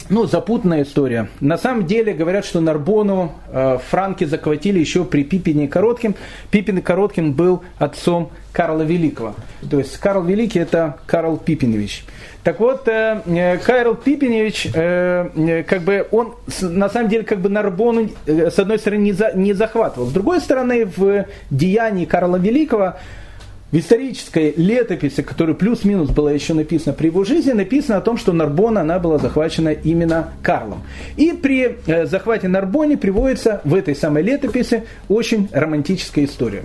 ну, 0.09 0.25
запутанная 0.25 0.83
история. 0.83 1.29
На 1.39 1.57
самом 1.57 1.85
деле 1.85 2.13
говорят, 2.13 2.43
что 2.43 2.59
Нарбону 2.61 3.33
э, 3.51 3.77
франки 3.89 4.23
захватили 4.23 4.79
еще 4.79 5.05
при 5.05 5.23
Пипине 5.23 5.67
Коротким. 5.67 6.15
Пипин 6.49 6.81
Короткин 6.81 7.33
был 7.33 7.63
отцом 7.77 8.31
Карла 8.51 8.81
Великого. 8.81 9.35
То 9.69 9.77
есть 9.77 9.97
Карл 9.97 10.23
Великий 10.23 10.59
это 10.59 10.97
Карл 11.05 11.37
Пипинович. 11.37 12.05
Так 12.43 12.59
вот, 12.59 12.87
э, 12.87 13.21
э 13.27 13.57
Карл 13.59 13.93
Пипинович, 13.93 14.69
э, 14.73 15.29
э, 15.35 15.63
как 15.63 15.83
бы 15.83 16.07
он 16.09 16.33
на 16.61 16.89
самом 16.89 17.09
деле 17.09 17.23
как 17.23 17.39
бы 17.39 17.49
Нарбону 17.49 18.09
э, 18.25 18.49
с 18.49 18.57
одной 18.57 18.79
стороны 18.79 19.01
не, 19.01 19.11
за, 19.11 19.33
не 19.35 19.53
захватывал. 19.53 20.07
С 20.07 20.11
другой 20.11 20.41
стороны, 20.41 20.85
в 20.85 21.25
деянии 21.51 22.05
Карла 22.05 22.37
Великого 22.37 22.95
в 23.71 23.77
исторической 23.77 24.53
летописи, 24.55 25.21
которая 25.21 25.55
плюс-минус 25.55 26.09
была 26.09 26.31
еще 26.31 26.53
написана 26.53 26.93
при 26.93 27.07
его 27.07 27.23
жизни, 27.23 27.51
написано 27.51 27.97
о 27.97 28.01
том, 28.01 28.17
что 28.17 28.33
Нарбона 28.33 28.81
она 28.81 28.99
была 28.99 29.17
захвачена 29.19 29.69
именно 29.69 30.33
Карлом. 30.41 30.83
И 31.17 31.33
при 31.33 31.77
э, 31.85 32.05
захвате 32.05 32.47
Нарбоне 32.47 32.97
приводится 32.97 33.61
в 33.63 33.75
этой 33.75 33.95
самой 33.95 34.23
летописи 34.23 34.83
очень 35.07 35.49
романтическая 35.51 36.25
история. 36.25 36.63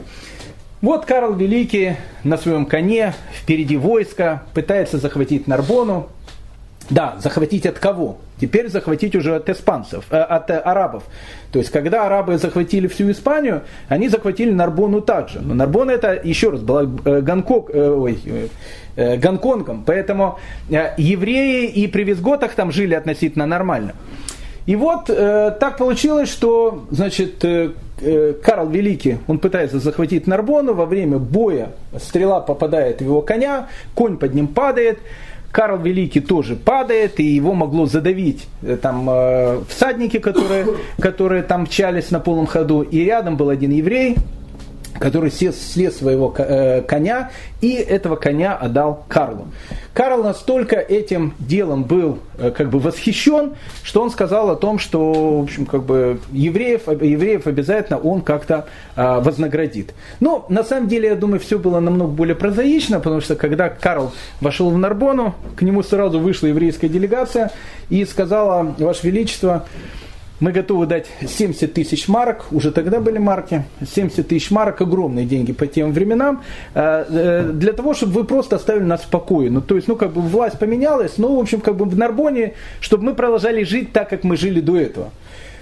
Вот 0.81 1.07
Карл 1.07 1.35
Великий 1.35 1.97
на 2.25 2.37
своем 2.37 2.67
коне, 2.67 3.14
впереди 3.33 3.77
войска, 3.77 4.43
пытается 4.53 4.99
захватить 4.99 5.47
Нарбону, 5.47 6.09
да, 6.90 7.16
захватить 7.18 7.66
от 7.66 7.79
кого? 7.79 8.18
Теперь 8.40 8.68
захватить 8.68 9.14
уже 9.14 9.37
от 9.37 9.49
испанцев, 9.49 10.05
э, 10.11 10.16
от 10.18 10.51
э, 10.51 10.59
арабов. 10.59 11.05
То 11.53 11.59
есть, 11.59 11.70
когда 11.70 12.07
арабы 12.07 12.37
захватили 12.37 12.88
всю 12.88 13.11
Испанию, 13.11 13.62
они 13.88 14.09
захватили 14.09 14.51
Нарбону 14.51 15.01
также. 15.01 15.40
Но 15.40 15.55
Нарбона 15.55 15.92
это, 15.92 16.20
еще 16.23 16.51
раз, 16.51 16.61
была 16.61 16.83
э, 16.83 17.20
Гонконг, 17.20 17.70
э, 17.70 17.88
ой, 17.90 18.18
э, 18.97 19.16
Гонконгом. 19.16 19.85
Поэтому 19.87 20.38
э, 20.68 20.94
евреи 20.99 21.66
и 21.66 21.87
при 21.87 22.03
визготах 22.05 22.53
там 22.55 22.73
жили 22.73 22.94
относительно 22.94 23.47
нормально. 23.47 23.94
И 24.66 24.77
вот 24.77 25.11
э, 25.11 25.57
так 25.61 25.77
получилось, 25.77 26.31
что, 26.31 26.87
значит, 26.90 27.44
э, 27.44 27.73
э 28.01 28.35
Карл 28.42 28.68
Великий, 28.68 29.18
он 29.29 29.38
пытается 29.38 29.79
захватить 29.79 30.27
Нарбону, 30.27 30.75
во 30.75 30.87
время 30.87 31.18
боя 31.18 31.68
стрела 31.99 32.40
попадает 32.40 32.99
в 32.99 33.05
его 33.05 33.23
коня, 33.23 33.68
конь 33.94 34.16
под 34.16 34.35
ним 34.35 34.49
падает, 34.49 34.99
Карл 35.55 35.79
Великий 35.79 36.19
тоже 36.19 36.57
падает, 36.57 37.21
и 37.21 37.23
его 37.23 37.55
могло 37.55 37.87
задавить 37.87 38.49
э, 38.62 38.77
там 38.77 39.09
э, 39.09 39.61
всадники, 39.69 40.19
которые, 40.19 40.67
которые 40.99 41.45
там 41.45 41.62
мчались 41.62 42.11
на 42.11 42.19
полном 42.19 42.47
ходу. 42.47 42.83
И 42.83 43.05
рядом 43.05 43.37
был 43.37 43.51
один 43.51 43.71
еврей, 43.71 44.17
который 44.98 45.30
слез, 45.30 45.57
слез 45.61 45.96
своего 45.96 46.35
э, 46.37 46.83
коня 46.83 47.30
и 47.61 47.72
этого 47.72 48.16
коня 48.16 48.54
отдал 48.57 49.04
Карлу. 49.09 49.48
Карл 49.92 50.22
настолько 50.22 50.76
этим 50.76 51.35
делом 51.38 51.85
был 51.85 52.18
э, 52.38 52.50
как 52.50 52.70
бы 52.70 52.78
восхищен, 52.78 53.54
что 53.83 54.02
он 54.02 54.11
сказал 54.11 54.50
о 54.50 54.57
том, 54.57 54.78
что 54.78 55.38
в 55.40 55.42
общем, 55.42 55.66
как 55.66 55.85
бы 55.85 56.20
евреев, 56.33 56.88
евреев 56.88 57.46
обязательно 57.46 57.98
он 57.98 58.20
как-то 58.20 58.66
э, 58.96 59.20
вознаградит. 59.20 59.94
Но 60.20 60.46
на 60.48 60.64
самом 60.64 60.88
деле, 60.88 61.09
я 61.09 61.14
думаю, 61.14 61.40
все 61.40 61.59
было 61.59 61.80
намного 61.80 62.11
более 62.11 62.37
прозаично, 62.37 63.00
потому 63.00 63.20
что 63.20 63.37
когда 63.37 63.68
Карл 63.68 64.12
вошел 64.40 64.70
в 64.70 64.78
Нарбону, 64.78 65.35
к 65.57 65.62
нему 65.62 65.83
сразу 65.83 66.20
вышла 66.20 66.46
еврейская 66.48 66.88
делегация 66.88 67.50
и 67.88 68.04
сказала, 68.04 68.74
Ваше 68.78 69.07
Величество, 69.07 69.66
мы 70.40 70.53
готовы 70.53 70.87
дать 70.87 71.07
70 71.27 71.73
тысяч 71.73 72.09
марок, 72.09 72.47
уже 72.51 72.73
тогда 72.73 73.01
были 73.01 73.18
марки, 73.18 73.64
70 73.87 74.27
тысяч 74.27 74.51
марок, 74.51 74.81
огромные 74.81 75.27
деньги 75.27 75.53
по 75.53 75.66
тем 75.66 75.92
временам, 75.92 76.42
э, 76.75 77.05
э, 77.09 77.51
для 77.53 77.73
того, 77.73 77.94
чтобы 77.94 78.12
вы 78.14 78.25
просто 78.25 78.57
оставили 78.57 78.85
нас 78.85 79.03
в 79.03 79.09
покое. 79.09 79.51
Ну, 79.51 79.61
то 79.61 79.77
есть, 79.77 79.87
ну, 79.87 79.97
как 79.97 80.12
бы 80.12 80.20
власть 80.20 80.59
поменялась, 80.59 81.18
но, 81.18 81.37
в 81.37 81.38
общем, 81.38 81.61
как 81.61 81.77
бы 81.77 81.85
в 81.85 81.97
Нарбоне, 81.97 82.55
чтобы 82.81 83.05
мы 83.05 83.14
продолжали 83.14 83.62
жить 83.62 83.92
так, 83.92 84.11
как 84.11 84.25
мы 84.25 84.37
жили 84.37 84.61
до 84.61 84.77
этого. 84.77 85.11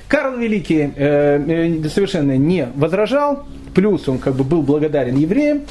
Карл 0.08 0.38
Великий 0.38 0.92
э, 0.94 1.88
совершенно 1.88 2.36
не 2.36 2.68
возражал, 2.74 3.44
плюс 3.74 4.08
он 4.08 4.18
как 4.18 4.34
бы 4.34 4.44
был 4.44 4.62
благодарен 4.62 5.16
евреям, 5.16 5.62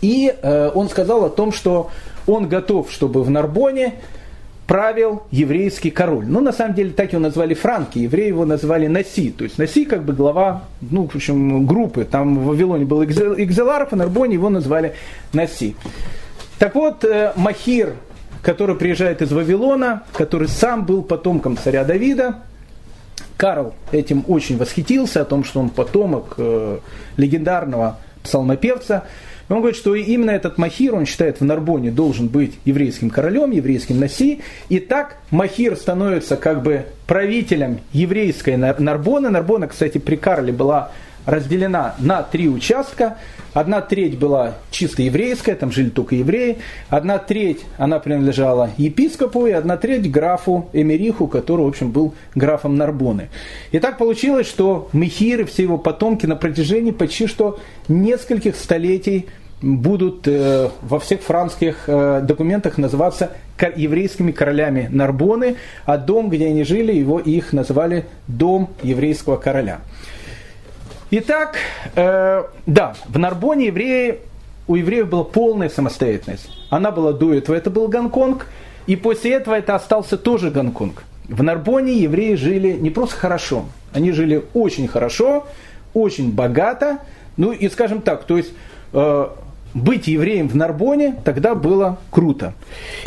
и 0.00 0.34
он 0.74 0.88
сказал 0.88 1.26
о 1.26 1.28
том, 1.28 1.52
что 1.52 1.90
он 2.26 2.48
готов, 2.48 2.90
чтобы 2.90 3.22
в 3.22 3.28
Нарбоне 3.28 3.96
правил 4.70 5.24
еврейский 5.32 5.90
король. 5.90 6.26
Ну, 6.28 6.40
на 6.40 6.52
самом 6.52 6.76
деле, 6.76 6.92
так 6.92 7.12
его 7.12 7.20
назвали 7.20 7.54
франки, 7.54 7.98
евреи 7.98 8.28
его 8.28 8.44
назвали 8.44 8.86
Наси. 8.86 9.32
То 9.32 9.42
есть 9.42 9.58
Наси 9.58 9.84
как 9.84 10.04
бы 10.04 10.12
глава, 10.12 10.62
ну, 10.80 11.08
в 11.08 11.16
общем, 11.16 11.66
группы. 11.66 12.04
Там 12.04 12.38
в 12.38 12.44
Вавилоне 12.44 12.84
был 12.84 13.02
Экзеларов, 13.02 13.88
а 13.90 13.96
на 13.96 14.04
Нарбоне 14.04 14.34
его 14.34 14.48
назвали 14.48 14.94
Наси. 15.32 15.74
Так 16.60 16.76
вот, 16.76 17.04
э, 17.04 17.32
Махир, 17.34 17.94
который 18.42 18.76
приезжает 18.76 19.22
из 19.22 19.32
Вавилона, 19.32 20.04
который 20.12 20.46
сам 20.46 20.86
был 20.86 21.02
потомком 21.02 21.56
царя 21.56 21.82
Давида, 21.82 22.36
Карл 23.36 23.74
этим 23.90 24.24
очень 24.28 24.56
восхитился, 24.56 25.22
о 25.22 25.24
том, 25.24 25.42
что 25.42 25.58
он 25.58 25.70
потомок 25.70 26.34
э, 26.38 26.78
легендарного 27.16 27.98
псалмопевца. 28.22 29.02
Он 29.50 29.58
говорит, 29.58 29.76
что 29.76 29.96
именно 29.96 30.30
этот 30.30 30.58
Махир, 30.58 30.94
он 30.94 31.06
считает, 31.06 31.40
в 31.40 31.44
Нарбоне 31.44 31.90
должен 31.90 32.28
быть 32.28 32.54
еврейским 32.64 33.10
королем, 33.10 33.50
еврейским 33.50 33.98
Наси. 33.98 34.42
И 34.68 34.78
так 34.78 35.16
Махир 35.32 35.76
становится 35.76 36.36
как 36.36 36.62
бы 36.62 36.86
правителем 37.08 37.80
еврейской 37.92 38.56
Нарбоны. 38.56 39.28
Нарбона, 39.28 39.66
кстати, 39.66 39.98
при 39.98 40.14
Карле 40.14 40.52
была 40.52 40.92
разделена 41.30 41.94
на 41.98 42.22
три 42.22 42.48
участка. 42.48 43.16
Одна 43.52 43.80
треть 43.80 44.18
была 44.18 44.54
чисто 44.70 45.02
еврейская, 45.02 45.54
там 45.54 45.72
жили 45.72 45.88
только 45.90 46.14
евреи. 46.16 46.58
Одна 46.88 47.18
треть, 47.18 47.60
она 47.78 47.98
принадлежала 47.98 48.70
епископу, 48.76 49.46
и 49.46 49.52
одна 49.52 49.76
треть 49.76 50.10
графу 50.10 50.68
Эмериху, 50.72 51.26
который, 51.26 51.64
в 51.64 51.68
общем, 51.68 51.90
был 51.90 52.14
графом 52.34 52.76
Нарбоны. 52.76 53.28
И 53.72 53.78
так 53.78 53.98
получилось, 53.98 54.48
что 54.48 54.88
Мехир 54.92 55.40
и 55.40 55.44
все 55.44 55.62
его 55.62 55.78
потомки 55.78 56.26
на 56.26 56.36
протяжении 56.36 56.90
почти 56.90 57.26
что 57.26 57.58
нескольких 57.88 58.56
столетий 58.56 59.26
будут 59.62 60.26
э, 60.26 60.70
во 60.82 60.98
всех 60.98 61.20
французских 61.20 61.84
э, 61.86 62.22
документах 62.22 62.78
называться 62.78 63.32
еврейскими 63.76 64.32
королями 64.32 64.88
Нарбоны, 64.90 65.56
а 65.84 65.98
дом, 65.98 66.30
где 66.30 66.46
они 66.46 66.64
жили, 66.64 66.92
его 66.92 67.18
их 67.20 67.52
называли 67.52 68.06
дом 68.26 68.70
еврейского 68.82 69.36
короля. 69.36 69.80
Итак, 71.12 71.56
э, 71.96 72.44
да, 72.66 72.94
в 73.08 73.18
Нарбоне 73.18 73.66
евреи, 73.66 74.20
у 74.68 74.76
евреев 74.76 75.08
была 75.08 75.24
полная 75.24 75.68
самостоятельность. 75.68 76.48
Она 76.70 76.92
была 76.92 77.12
до 77.12 77.34
этого, 77.34 77.56
это 77.56 77.68
был 77.68 77.88
Гонконг, 77.88 78.46
и 78.86 78.94
после 78.94 79.32
этого 79.32 79.56
это 79.56 79.74
остался 79.74 80.16
тоже 80.16 80.52
Гонконг. 80.52 81.02
В 81.28 81.42
Нарбоне 81.42 81.94
евреи 81.94 82.36
жили 82.36 82.74
не 82.74 82.90
просто 82.90 83.16
хорошо, 83.16 83.64
они 83.92 84.12
жили 84.12 84.44
очень 84.54 84.86
хорошо, 84.86 85.48
очень 85.94 86.30
богато, 86.30 87.00
Ну 87.36 87.50
и 87.50 87.68
скажем 87.68 88.02
так, 88.02 88.22
то 88.22 88.36
есть 88.36 88.52
э, 88.92 89.28
быть 89.74 90.08
евреем 90.08 90.48
в 90.48 90.56
Нарбоне 90.56 91.16
тогда 91.24 91.54
было 91.54 91.98
круто. 92.10 92.54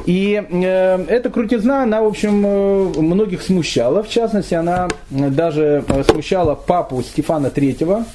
И 0.05 0.41
э, 0.49 1.05
эта 1.07 1.29
крутизна, 1.29 1.83
она, 1.83 2.01
в 2.01 2.07
общем, 2.07 2.43
э, 2.45 3.01
многих 3.01 3.41
смущала. 3.41 4.03
В 4.03 4.09
частности, 4.09 4.53
она 4.53 4.87
даже 5.09 5.83
э, 5.87 6.03
смущала 6.03 6.55
папу 6.55 7.01
Стефана 7.01 7.47
III, 7.47 8.05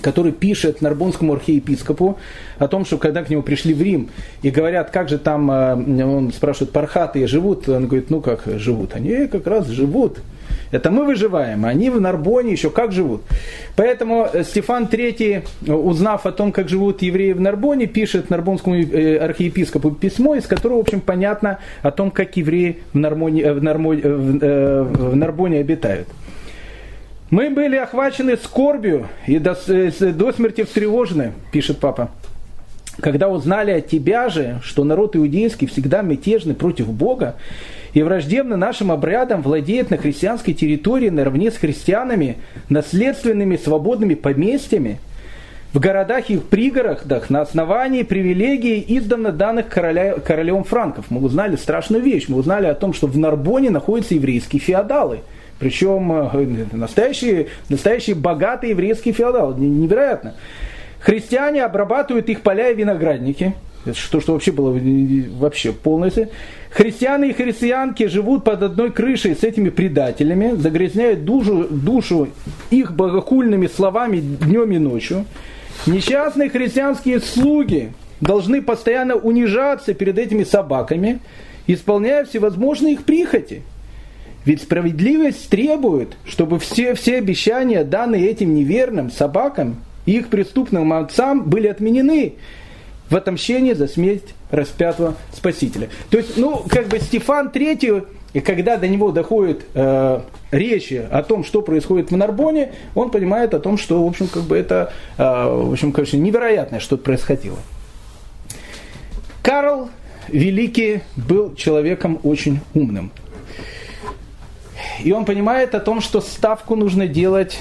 который 0.00 0.32
пишет 0.32 0.82
Нарбонскому 0.82 1.34
архиепископу 1.34 2.18
о 2.58 2.68
том, 2.68 2.84
что 2.84 2.98
когда 2.98 3.22
к 3.22 3.30
нему 3.30 3.42
пришли 3.42 3.74
в 3.74 3.82
Рим 3.82 4.10
и 4.42 4.50
говорят, 4.50 4.90
как 4.90 5.08
же 5.08 5.18
там, 5.18 5.50
э, 5.50 6.04
он 6.04 6.32
спрашивает, 6.32 6.72
пархатые 6.72 7.26
живут, 7.26 7.68
он 7.68 7.86
говорит, 7.86 8.10
ну 8.10 8.20
как 8.20 8.42
живут? 8.46 8.94
Они 8.94 9.26
как 9.26 9.46
раз 9.46 9.66
живут. 9.68 10.18
Это 10.70 10.90
мы 10.90 11.04
выживаем, 11.04 11.64
а 11.64 11.68
они 11.68 11.90
в 11.90 12.00
Нарбоне 12.00 12.52
еще 12.52 12.70
как 12.70 12.92
живут. 12.92 13.22
Поэтому 13.76 14.28
э, 14.32 14.44
Стефан 14.44 14.84
III, 14.84 15.72
узнав 15.72 16.26
о 16.26 16.32
том, 16.32 16.52
как 16.52 16.68
живут 16.68 17.02
евреи 17.02 17.32
в 17.32 17.40
Нарбоне, 17.40 17.86
пишет 17.86 18.30
Нарбонскому 18.30 18.76
э, 18.76 19.16
архиепископу 19.16 19.90
письмо, 19.90 20.34
из 20.34 20.46
которого, 20.46 20.78
в 20.78 20.80
общем, 20.80 21.00
понятно 21.00 21.58
о 21.82 21.90
том, 21.90 22.10
как 22.10 22.36
евреи 22.36 22.78
в, 22.92 22.98
Нармоне, 22.98 23.52
в, 23.52 23.62
Нармоне, 23.62 24.02
в 24.02 25.16
Нарбоне 25.16 25.60
обитают. 25.60 26.08
Мы 27.30 27.50
были 27.50 27.76
охвачены 27.76 28.36
скорбью 28.36 29.08
и 29.26 29.38
до, 29.38 29.54
до 29.54 30.32
смерти 30.32 30.64
встревожены, 30.64 31.32
пишет 31.52 31.78
папа. 31.78 32.10
Когда 33.00 33.28
узнали 33.28 33.70
от 33.70 33.88
тебя 33.88 34.28
же, 34.28 34.60
что 34.62 34.84
народ 34.84 35.14
иудейский 35.16 35.66
всегда 35.66 36.02
мятежный 36.02 36.54
против 36.54 36.88
Бога 36.92 37.36
и 37.92 38.02
враждебно 38.02 38.56
нашим 38.56 38.90
обрядам 38.90 39.42
владеет 39.42 39.90
на 39.90 39.96
христианской 39.96 40.54
территории 40.54 41.08
наравне 41.08 41.50
с 41.50 41.56
христианами 41.56 42.38
наследственными 42.68 43.56
свободными 43.56 44.14
поместьями, 44.14 44.98
в 45.72 45.80
городах 45.80 46.30
и 46.30 46.36
в 46.36 46.44
пригородах 46.44 47.28
на 47.28 47.42
основании 47.42 48.02
привилегий, 48.02 48.82
издавна 48.88 49.32
данных 49.32 49.68
короля, 49.68 50.14
королем 50.14 50.64
франков. 50.64 51.06
Мы 51.10 51.20
узнали 51.20 51.56
страшную 51.56 52.02
вещь. 52.02 52.26
Мы 52.28 52.38
узнали 52.38 52.66
о 52.66 52.74
том, 52.74 52.94
что 52.94 53.06
в 53.06 53.18
Нарбоне 53.18 53.70
находятся 53.70 54.14
еврейские 54.14 54.60
феодалы– 54.60 55.20
причем 55.58 56.12
э, 56.12 56.66
настоящие, 56.72 57.48
настоящие 57.68 58.14
богатые 58.14 58.70
еврейские 58.70 59.12
феодалы. 59.12 59.58
Невероятно. 59.58 60.34
Христиане 61.08 61.64
обрабатывают 61.64 62.28
их 62.28 62.42
поля 62.42 62.68
и 62.68 62.74
виноградники. 62.74 63.54
Что, 63.94 64.20
что 64.20 64.34
вообще 64.34 64.52
было 64.52 64.78
вообще 65.38 65.72
полностью. 65.72 66.28
Христиане 66.68 67.30
и 67.30 67.32
христианки 67.32 68.08
живут 68.08 68.44
под 68.44 68.62
одной 68.62 68.92
крышей 68.92 69.34
с 69.34 69.42
этими 69.42 69.70
предателями, 69.70 70.54
загрязняют 70.56 71.24
душу, 71.24 71.66
душу 71.70 72.28
их 72.68 72.92
богохульными 72.92 73.68
словами 73.68 74.20
днем 74.20 74.70
и 74.72 74.76
ночью. 74.76 75.24
Несчастные 75.86 76.50
христианские 76.50 77.20
слуги 77.20 77.92
должны 78.20 78.60
постоянно 78.60 79.14
унижаться 79.14 79.94
перед 79.94 80.18
этими 80.18 80.44
собаками, 80.44 81.20
исполняя 81.66 82.26
всевозможные 82.26 82.92
их 82.92 83.04
прихоти. 83.04 83.62
Ведь 84.44 84.60
справедливость 84.60 85.48
требует, 85.48 86.18
чтобы 86.26 86.58
все, 86.58 86.92
все 86.92 87.16
обещания, 87.16 87.82
данные 87.82 88.28
этим 88.28 88.54
неверным 88.54 89.10
собакам 89.10 89.76
их 90.12 90.28
преступным 90.28 90.92
отцам, 90.92 91.44
были 91.44 91.68
отменены 91.68 92.34
в 93.10 93.16
отомщении 93.16 93.72
за 93.72 93.88
смерть 93.88 94.34
распятого 94.50 95.14
Спасителя. 95.32 95.88
То 96.10 96.18
есть, 96.18 96.36
ну, 96.36 96.64
как 96.68 96.88
бы 96.88 96.98
Стефан 96.98 97.50
Третий, 97.50 98.02
и 98.34 98.40
когда 98.40 98.76
до 98.76 98.88
него 98.88 99.10
доходит 99.10 99.64
э, 99.74 100.20
речи 100.50 101.06
о 101.10 101.22
том, 101.22 101.44
что 101.44 101.62
происходит 101.62 102.10
в 102.10 102.16
Нарбоне, 102.16 102.72
он 102.94 103.10
понимает 103.10 103.54
о 103.54 103.60
том, 103.60 103.78
что, 103.78 104.04
в 104.04 104.06
общем, 104.06 104.28
как 104.28 104.42
бы 104.42 104.56
это, 104.56 104.92
э, 105.16 105.22
в 105.22 105.72
общем, 105.72 105.92
конечно, 105.92 106.18
невероятное, 106.18 106.80
что 106.80 106.98
происходило. 106.98 107.58
Карл 109.42 109.88
Великий 110.28 111.00
был 111.16 111.54
человеком 111.54 112.20
очень 112.22 112.60
умным. 112.74 113.10
И 115.02 115.12
он 115.12 115.24
понимает 115.24 115.74
о 115.74 115.80
том, 115.80 116.00
что 116.00 116.20
ставку 116.20 116.76
нужно 116.76 117.06
делать 117.06 117.58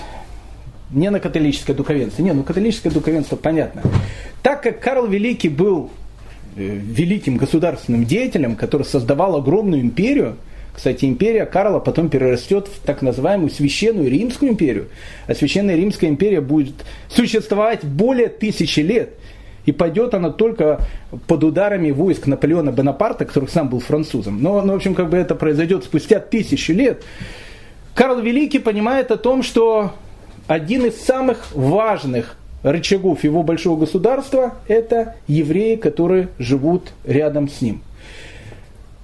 не 0.91 1.09
на 1.09 1.19
католическое 1.19 1.75
духовенство. 1.75 2.21
Не, 2.23 2.33
ну 2.33 2.43
католическое 2.43 2.91
духовенство 2.91 3.35
понятно. 3.35 3.81
Так 4.41 4.63
как 4.63 4.79
Карл 4.79 5.07
Великий 5.07 5.49
был 5.49 5.89
э, 6.55 6.61
великим 6.63 7.37
государственным 7.37 8.05
деятелем, 8.05 8.55
который 8.55 8.83
создавал 8.83 9.35
огромную 9.35 9.81
империю, 9.81 10.37
кстати, 10.77 11.05
империя 11.05 11.47
Карла 11.47 11.79
потом 11.79 12.07
перерастет 12.07 12.67
в 12.67 12.85
так 12.85 13.01
называемую 13.01 13.49
Священную 13.49 14.11
Римскую 14.11 14.51
империю. 14.51 14.89
А 15.25 15.33
Священная 15.33 15.75
Римская 15.75 16.07
империя 16.07 16.39
будет 16.39 16.75
существовать 17.09 17.83
более 17.83 18.27
тысячи 18.27 18.81
лет. 18.81 19.09
И 19.65 19.71
пойдет 19.71 20.13
она 20.13 20.29
только 20.29 20.81
под 21.25 21.43
ударами 21.43 21.89
войск 21.89 22.27
Наполеона 22.27 22.71
Бонапарта, 22.71 23.25
который 23.25 23.49
сам 23.49 23.69
был 23.69 23.79
французом. 23.79 24.41
Но, 24.41 24.61
ну, 24.61 24.73
в 24.73 24.75
общем, 24.75 24.93
как 24.93 25.09
бы 25.09 25.17
это 25.17 25.33
произойдет 25.33 25.83
спустя 25.83 26.19
тысячи 26.19 26.71
лет. 26.71 27.03
Карл 27.95 28.21
Великий 28.21 28.59
понимает 28.59 29.09
о 29.09 29.17
том, 29.17 29.41
что 29.41 29.93
один 30.47 30.85
из 30.85 30.99
самых 31.01 31.53
важных 31.55 32.37
рычагов 32.63 33.23
его 33.23 33.43
большого 33.43 33.79
государства– 33.79 34.55
это 34.67 35.15
евреи, 35.27 35.75
которые 35.75 36.29
живут 36.39 36.93
рядом 37.05 37.49
с 37.49 37.61
ним. 37.61 37.81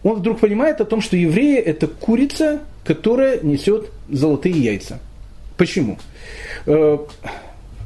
Он 0.03 0.15
вдруг 0.15 0.39
понимает 0.39 0.81
о 0.81 0.85
том, 0.85 1.01
что 1.01 1.15
евреи– 1.15 1.57
это 1.59 1.87
курица, 1.87 2.59
которая 2.83 3.39
несет 3.41 3.89
золотые 4.09 4.55
яйца. 4.55 4.99
Почему? 5.55 5.97
Э, 6.65 6.97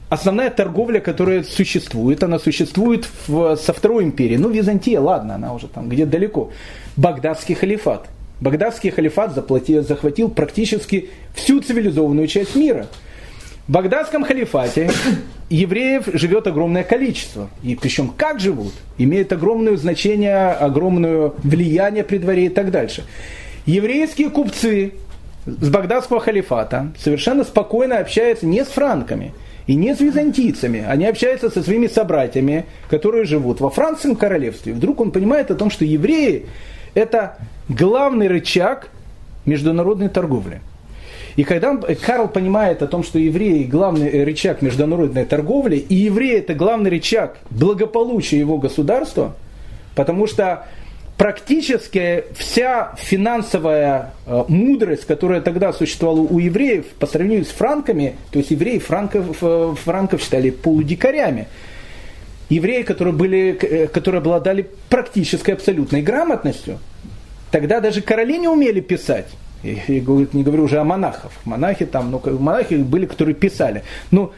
основная 0.10 0.50
торговля, 0.50 1.00
которая 1.00 1.43
существует, 1.43 2.24
она 2.24 2.39
существует 2.39 3.08
в, 3.28 3.56
со 3.58 3.74
Второй 3.74 4.04
империи. 4.04 4.38
Ну, 4.38 4.50
Византия, 4.50 5.00
ладно, 5.00 5.36
она 5.36 5.54
уже 5.54 5.67
там 5.67 5.89
где-то 5.89 6.12
далеко. 6.12 6.52
Багдадский 6.96 7.56
халифат. 7.56 8.08
Багдадский 8.39 8.89
халифат 8.89 9.34
заплатил, 9.34 9.84
захватил 9.84 10.30
практически 10.30 11.10
всю 11.36 11.60
цивилизованную 11.60 12.28
часть 12.28 12.56
мира. 12.56 12.88
В 13.67 13.71
Багдадском 13.71 14.23
халифате 14.23 14.89
евреев 15.49 16.08
живет 16.13 16.47
огромное 16.47 16.84
количество. 16.84 17.49
И 17.63 17.75
причем 17.75 18.10
как 18.15 18.39
живут, 18.39 18.73
имеет 18.97 19.32
огромное 19.34 19.75
значение, 19.77 20.51
огромное 20.51 21.32
влияние 21.43 22.03
при 22.03 22.17
дворе 22.17 22.45
и 22.45 22.49
так 22.49 22.71
дальше. 22.71 23.06
Еврейские 23.65 24.30
купцы 24.30 24.93
с 25.45 25.69
Багдадского 25.69 26.19
халифата 26.19 26.93
совершенно 26.97 27.43
спокойно 27.43 27.97
общаются 27.99 28.45
не 28.45 28.63
с 28.63 28.67
франками– 28.67 29.34
и 29.67 29.75
не 29.75 29.93
с 29.93 29.99
византийцами. 29.99 30.84
Они 30.88 31.06
общаются 31.06 31.49
со 31.49 31.62
своими 31.62 31.88
собратьями, 31.88 32.65
которые 32.89 33.25
живут 33.25 33.60
во 33.60 33.69
Французском 33.69 34.15
королевстве. 34.15 34.73
Вдруг 34.73 35.01
он 35.01 35.12
понимает 35.12 35.51
о 35.51 35.56
том, 35.56 35.69
что 35.69 35.86
евреи– 35.86 36.45
это 36.95 37.38
главный 37.69 38.27
рычаг 38.27 38.89
международной 39.45 40.10
торговли. 40.10 40.62
И 41.38 41.43
когда 41.43 41.78
Карл 41.78 42.28
понимает 42.28 42.82
о 42.82 42.88
том, 42.88 43.04
что 43.04 43.19
евреи– 43.19 43.63
главный 43.71 44.23
рычаг 44.23 44.63
международной 44.63 45.23
торговли, 45.23 45.76
и 45.78 45.93
евреи– 45.93 46.38
это 46.39 46.56
главный 46.56 46.89
рычаг 46.89 47.38
благополучия 47.52 48.39
его 48.39 48.58
государства, 48.58 49.36
потому 49.95 50.26
что 50.26 50.65
практически 51.15 52.23
вся 52.36 52.95
финансовая 52.97 54.13
э, 54.26 54.45
мудрость, 54.47 55.06
которая 55.06 55.41
тогда 55.41 55.73
существовала 55.73 56.21
у 56.21 56.39
евреев 56.39 56.88
по 57.00 57.06
сравнению 57.06 57.45
с 57.45 57.50
франками, 57.50 58.15
то 58.32 58.39
есть 58.39 58.50
евреи 58.50 58.80
франков, 58.80 59.38
э, 59.39 59.76
франков 59.84 60.23
считали 60.23 60.50
полудикарями. 60.50 61.47
Евреи, 62.50 62.82
которые, 62.82 63.13
были, 63.13 63.56
э, 63.62 63.86
которые 63.86 64.19
обладали 64.19 64.67
практической 64.89 65.52
абсолютной 65.52 66.02
грамотностью, 66.02 66.80
тогда 67.52 67.80
даже 67.80 68.02
короли 68.02 68.39
не 68.39 68.47
умели 68.47 68.80
писать. 68.80 69.28
И 69.63 69.78
не 70.34 70.43
говорю 70.43 70.63
уже 70.63 70.78
о 70.80 70.84
монахах. 70.84 71.32
Монахи 71.46 71.86
там, 71.86 72.12
ну, 72.12 72.22
монахи 72.39 72.76
были, 72.76 73.06
которые 73.06 73.36
писали. 73.36 73.84
Ну, 74.12 74.32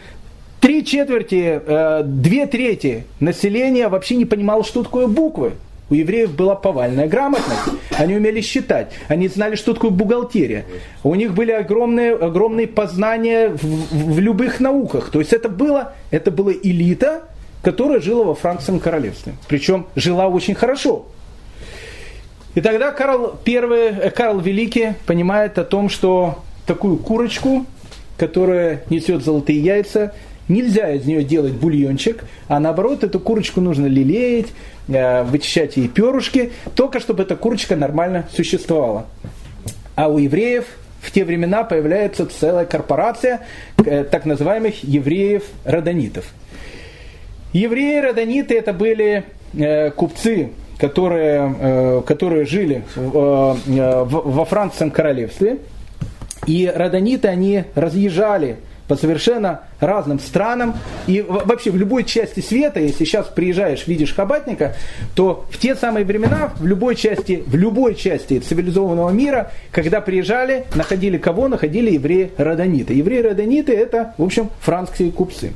три 0.59 0.85
четверти, 0.85 1.61
э, 1.65 2.03
две 2.05 2.45
трети 2.45 3.05
населения 3.19 3.87
вообще 3.87 4.15
не 4.15 4.25
понимало, 4.25 4.63
что 4.63 4.83
такое 4.83 5.07
буквы. 5.07 5.53
У 5.89 5.95
евреев 5.95 6.35
была 6.35 6.55
повальная 6.55 7.07
грамотность. 7.07 7.63
Они 7.97 8.15
умели 8.15 8.41
считать. 8.41 8.91
Они 9.07 9.27
знали, 9.27 9.55
что 9.55 9.73
такое 9.73 9.89
бухгалтерия. 9.89 10.65
У 11.03 11.15
них 11.15 11.33
были 11.33 11.51
огромные, 11.51 12.13
огромные 12.15 12.67
познания 12.67 13.49
в, 13.49 14.13
в 14.13 14.19
любых 14.19 14.59
науках. 14.59 15.09
То 15.09 15.19
есть 15.19 15.33
это 15.33 15.49
было, 15.49 15.93
это 16.11 16.29
была 16.29 16.51
элита, 16.51 17.23
которая 17.63 17.99
жила 17.99 18.23
во 18.23 18.35
франкском 18.35 18.79
королевстве. 18.79 19.33
Причем 19.47 19.87
жила 19.95 20.27
очень 20.27 20.53
хорошо. 20.53 21.07
И 22.55 22.61
тогда 22.61 22.91
Карл, 22.91 23.35
первый, 23.43 23.89
э, 23.89 24.09
Карл 24.11 24.39
Великий 24.39 24.93
понимает 25.05 25.57
о 25.57 25.63
том, 25.63 25.89
что 25.89 26.43
такую 26.65 26.97
курочку, 26.97 27.65
которая 28.17 28.83
несет 28.89 29.23
золотые 29.23 29.59
яйца, 29.59 30.13
нельзя 30.47 30.91
из 30.91 31.05
нее 31.05 31.23
делать 31.23 31.53
бульончик, 31.53 32.23
а 32.47 32.59
наоборот 32.59 33.03
эту 33.03 33.19
курочку 33.19 33.61
нужно 33.61 33.85
лелеять, 33.85 34.47
Э, 34.91 35.21
вычищать 35.21 35.77
ей 35.77 35.87
перышки, 35.87 36.51
только 36.73 36.99
чтобы 36.99 37.21
эта 37.21 37.35
курочка 37.35 37.75
нормально 37.75 38.27
существовала. 38.35 39.05
А 39.95 40.07
у 40.07 40.17
евреев 40.17 40.65
в 40.99 41.11
те 41.11 41.23
времена 41.25 41.63
появляется 41.63 42.25
целая 42.25 42.65
корпорация 42.65 43.41
э, 43.85 44.03
так 44.03 44.25
называемых 44.25 44.83
евреев-родонитов. 44.83 46.25
Евреи, 47.53 47.99
родониты 47.99 48.57
это 48.57 48.73
были 48.73 49.25
купцы, 49.95 50.51
которые, 50.79 51.55
э, 51.59 52.01
которые 52.05 52.45
жили 52.45 52.83
э, 52.95 53.01
во 53.01 54.45
Франкском 54.45 54.91
королевстве. 54.91 55.57
И 56.47 56.71
родониты, 56.73 57.27
они 57.27 57.65
разъезжали 57.75 58.57
по 58.87 58.95
совершенно 58.95 59.61
разным 59.79 60.19
странам. 60.19 60.75
И 61.05 61.21
вообще 61.21 61.69
в 61.69 61.77
любой 61.77 62.05
части 62.05 62.39
света, 62.39 62.79
если 62.79 63.05
сейчас 63.05 63.27
приезжаешь, 63.27 63.85
видишь 63.85 64.15
хабатника, 64.15 64.75
то 65.15 65.45
в 65.51 65.59
те 65.59 65.75
самые 65.75 66.05
времена, 66.05 66.53
в 66.57 66.65
любой 66.65 66.95
части, 66.95 67.43
в 67.45 67.55
любой 67.55 67.93
части 67.93 68.39
цивилизованного 68.39 69.11
мира, 69.11 69.51
когда 69.71 70.01
приезжали, 70.01 70.65
находили 70.73 71.17
кого? 71.17 71.47
Находили 71.49 71.91
евреи-родониты. 71.91 72.93
Евреи-родониты 72.93 73.73
это, 73.73 74.15
в 74.17 74.23
общем, 74.23 74.49
франкские 74.61 75.11
купцы. 75.11 75.53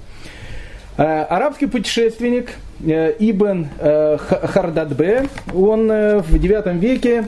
Э, 0.96 1.24
арабский 1.24 1.66
путешественник 1.66 2.52
э, 2.86 3.16
Ибн 3.18 3.68
э, 3.80 4.18
Хардадбе, 4.20 5.28
он 5.54 5.88
в 5.88 6.36
IX 6.36 6.78
веке 6.78 7.28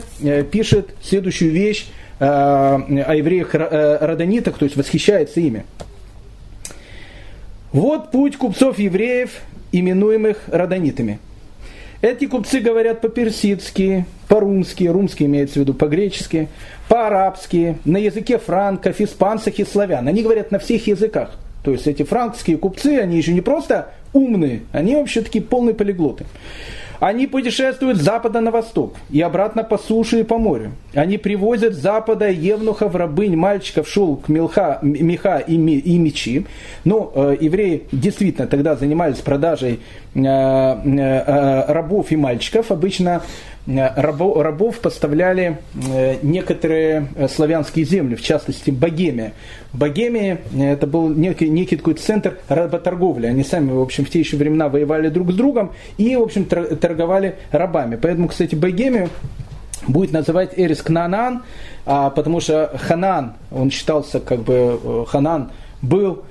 пишет 0.52 0.90
следующую 1.02 1.50
вещь 1.52 1.86
о 2.18 2.78
евреях-родонитах, 2.88 4.56
то 4.56 4.64
есть 4.64 4.76
восхищается 4.76 5.40
ими. 5.40 5.66
Вот 7.72 8.10
путь 8.10 8.38
купцов-евреев, 8.38 9.32
именуемых 9.70 10.38
родонитами. 10.46 11.18
Эти 12.00 12.26
купцы 12.26 12.60
говорят 12.60 13.02
по-персидски, 13.02 14.06
по-румски, 14.28 14.84
румский 14.84 15.26
имеется 15.26 15.56
в 15.56 15.62
виду, 15.62 15.74
по-гречески, 15.74 16.48
по-арабски, 16.88 17.76
на 17.84 17.98
языке 17.98 18.38
франков, 18.38 18.98
испанцев 19.00 19.58
и 19.58 19.64
славян. 19.66 20.08
Они 20.08 20.22
говорят 20.22 20.50
на 20.52 20.58
всех 20.58 20.86
языках. 20.86 21.36
То 21.66 21.72
есть 21.72 21.88
эти 21.88 22.04
франкские 22.04 22.58
купцы, 22.58 23.00
они 23.00 23.16
еще 23.16 23.32
не 23.32 23.40
просто 23.40 23.88
умные, 24.12 24.60
они 24.70 24.94
вообще 24.94 25.20
такие 25.20 25.42
полные 25.42 25.74
полиглоты. 25.74 26.24
Они 27.00 27.26
путешествуют 27.26 27.98
с 27.98 28.02
запада 28.02 28.40
на 28.40 28.52
восток 28.52 28.94
и 29.10 29.20
обратно 29.20 29.64
по 29.64 29.76
суше 29.76 30.20
и 30.20 30.22
по 30.22 30.38
морю. 30.38 30.70
Они 30.94 31.18
привозят 31.18 31.74
с 31.74 31.78
запада 31.78 32.30
евнухов, 32.30 32.94
рабынь, 32.94 33.34
мальчиков, 33.34 33.88
шелк, 33.88 34.28
мелха, 34.28 34.78
меха 34.80 35.38
и, 35.38 35.56
ми, 35.58 35.74
и 35.74 35.98
мечи. 35.98 36.46
Ну, 36.84 37.10
э, 37.12 37.36
евреи 37.40 37.82
действительно 37.90 38.46
тогда 38.46 38.76
занимались 38.76 39.18
продажей 39.18 39.80
э, 40.14 40.20
э, 40.20 41.72
рабов 41.72 42.12
и 42.12 42.16
мальчиков. 42.16 42.70
Обычно 42.70 43.22
Э, 43.66 44.00
рабов, 44.00 44.78
поставляли 44.78 45.58
э, 45.74 46.18
некоторые 46.22 47.08
э, 47.16 47.26
славянские 47.26 47.84
земли, 47.84 48.14
в 48.14 48.22
частности 48.22 48.70
Богемия. 48.70 49.32
Богемия 49.72 50.38
это 50.56 50.86
был 50.86 51.08
некий, 51.08 51.48
некий 51.48 51.76
такой 51.76 51.94
центр 51.94 52.38
работорговли. 52.48 53.26
Они 53.26 53.42
сами, 53.42 53.72
в 53.72 53.80
общем, 53.80 54.04
в 54.04 54.10
те 54.10 54.20
еще 54.20 54.36
времена 54.36 54.68
воевали 54.68 55.08
друг 55.08 55.32
с 55.32 55.34
другом 55.34 55.72
и, 55.98 56.14
в 56.14 56.22
общем, 56.22 56.44
торговали 56.44 57.36
рабами. 57.50 57.98
Поэтому, 58.00 58.28
кстати, 58.28 58.54
Богемию 58.54 59.08
будет 59.88 60.12
называть 60.12 60.52
Эрис 60.56 60.80
Кнанан, 60.82 61.42
а, 61.86 62.10
потому 62.10 62.40
что 62.40 62.70
Ханан, 62.80 63.34
он 63.50 63.72
считался 63.72 64.20
как 64.20 64.42
бы, 64.42 65.04
Ханан 65.08 65.50
был 65.82 66.22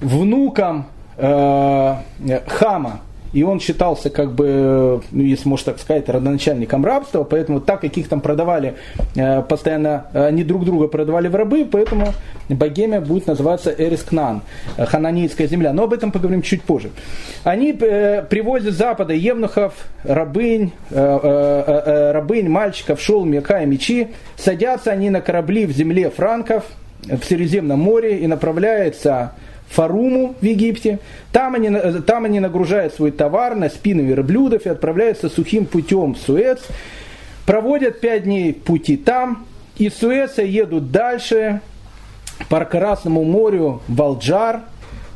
внуком 0.00 0.86
Хама, 1.16 3.00
и 3.34 3.42
он 3.42 3.58
считался, 3.58 4.10
как 4.10 4.32
бы, 4.32 5.02
ну, 5.10 5.22
если 5.22 5.48
можно 5.48 5.72
так 5.72 5.80
сказать, 5.80 6.08
родоначальником 6.08 6.84
рабства, 6.84 7.24
поэтому 7.24 7.60
так 7.60 7.80
как 7.80 7.96
их 7.98 8.08
там 8.08 8.20
продавали 8.20 8.76
э, 9.16 9.42
постоянно, 9.42 10.06
они 10.14 10.44
друг 10.44 10.64
друга 10.64 10.86
продавали 10.86 11.26
в 11.26 11.34
рабы, 11.34 11.66
поэтому 11.70 12.14
Богемия 12.48 13.00
будет 13.00 13.26
называться 13.26 13.74
Эрискнан, 13.76 14.42
э, 14.76 14.86
хананийская 14.86 15.48
земля. 15.48 15.72
Но 15.72 15.82
об 15.82 15.92
этом 15.92 16.12
поговорим 16.12 16.42
чуть 16.42 16.62
позже. 16.62 16.90
Они 17.42 17.76
э, 17.78 18.22
привозят 18.22 18.72
с 18.72 18.76
запада 18.76 19.12
евнухов, 19.12 19.74
рабынь, 20.04 20.72
рабынь, 20.90 22.48
мальчиков, 22.48 23.00
шел, 23.00 23.24
меха 23.24 23.62
и 23.62 23.66
мечи. 23.66 24.08
Садятся 24.36 24.92
они 24.92 25.10
на 25.10 25.20
корабли 25.20 25.66
в 25.66 25.72
земле 25.72 26.10
франков, 26.10 26.64
в 27.02 27.24
Средиземном 27.24 27.80
море 27.80 28.18
и 28.18 28.26
направляются 28.26 29.32
Фаруму 29.74 30.36
в 30.40 30.44
Египте. 30.44 31.00
Там 31.32 31.54
они, 31.54 31.70
там 32.06 32.24
они 32.24 32.40
нагружают 32.40 32.94
свой 32.94 33.10
товар 33.10 33.56
на 33.56 33.68
спины 33.68 34.02
верблюдов 34.02 34.66
и 34.66 34.68
отправляются 34.68 35.28
сухим 35.28 35.66
путем 35.66 36.14
в 36.14 36.18
Суэц. 36.18 36.60
Проводят 37.44 38.00
пять 38.00 38.24
дней 38.24 38.54
пути 38.54 38.96
там. 38.96 39.46
Из 39.76 39.94
Суэца 39.94 40.42
едут 40.42 40.92
дальше 40.92 41.60
по 42.48 42.64
Красному 42.64 43.24
морю 43.24 43.82
в 43.88 44.00
Алджар, 44.00 44.62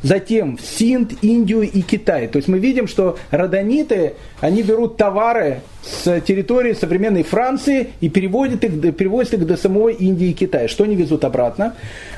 затем 0.03 0.57
в 0.57 0.63
Синд, 0.63 1.13
Индию 1.23 1.63
и 1.63 1.81
Китай. 1.83 2.27
То 2.27 2.39
есть 2.39 2.49
мы 2.49 2.59
видим, 2.59 2.89
что 2.89 3.17
родониты, 3.31 4.15
они 4.41 4.63
берут 4.63 4.97
товары 4.97 5.61
с 5.83 6.21
территории 6.21 6.73
современной 6.73 7.23
Франции 7.23 7.91
и 8.01 8.09
переводят 8.09 8.65
их, 8.65 8.97
перевозят 8.97 9.35
их 9.35 9.47
до 9.47 9.57
самой 9.57 9.95
Индии 9.95 10.29
и 10.29 10.33
Китая. 10.33 10.69
Что 10.69 10.85
они 10.85 10.97
везут 10.97 11.25
обратно? 11.25 11.75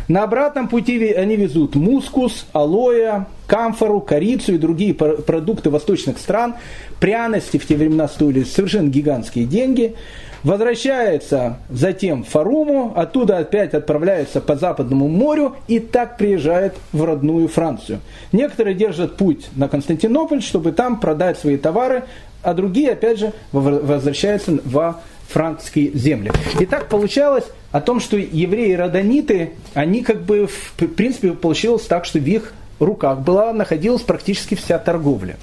На 0.08 0.24
обратном 0.24 0.68
пути 0.68 1.12
они 1.12 1.36
везут 1.36 1.74
мускус, 1.74 2.46
алоэ, 2.52 3.26
камфору, 3.46 4.00
корицу 4.00 4.54
и 4.54 4.58
другие 4.58 4.94
продукты 4.94 5.70
восточных 5.70 6.18
стран. 6.18 6.54
Пряности 7.00 7.58
в 7.58 7.66
те 7.66 7.76
времена 7.76 8.08
стоили 8.08 8.42
совершенно 8.42 8.88
гигантские 8.88 9.44
деньги 9.44 9.94
возвращается 10.42 11.58
затем 11.68 12.24
в 12.24 12.28
Фаруму, 12.28 12.92
оттуда 12.96 13.38
опять 13.38 13.74
отправляется 13.74 14.40
по 14.40 14.56
Западному 14.56 15.08
морю 15.08 15.56
и 15.68 15.78
так 15.78 16.16
приезжает 16.16 16.74
в 16.92 17.04
родную 17.04 17.48
Францию. 17.48 18.00
Некоторые 18.32 18.74
держат 18.74 19.16
путь 19.16 19.48
на 19.56 19.68
Константинополь, 19.68 20.42
чтобы 20.42 20.72
там 20.72 21.00
продать 21.00 21.38
свои 21.38 21.56
товары, 21.56 22.04
а 22.42 22.54
другие, 22.54 22.92
опять 22.92 23.18
же, 23.18 23.32
возвращаются 23.52 24.58
во 24.64 25.00
франкские 25.28 25.92
земли. 25.96 26.32
И 26.58 26.66
так 26.66 26.88
получалось 26.88 27.44
о 27.70 27.80
том, 27.80 28.00
что 28.00 28.16
евреи-родониты, 28.16 29.52
они 29.74 30.02
как 30.02 30.22
бы, 30.22 30.46
в 30.48 30.74
принципе, 30.74 31.32
получилось 31.32 31.82
так, 31.82 32.04
что 32.04 32.18
в 32.18 32.26
их 32.26 32.52
руках 32.80 33.20
была, 33.20 33.52
находилась 33.52 34.02
практически 34.02 34.54
вся 34.54 34.78
торговля. 34.78 35.36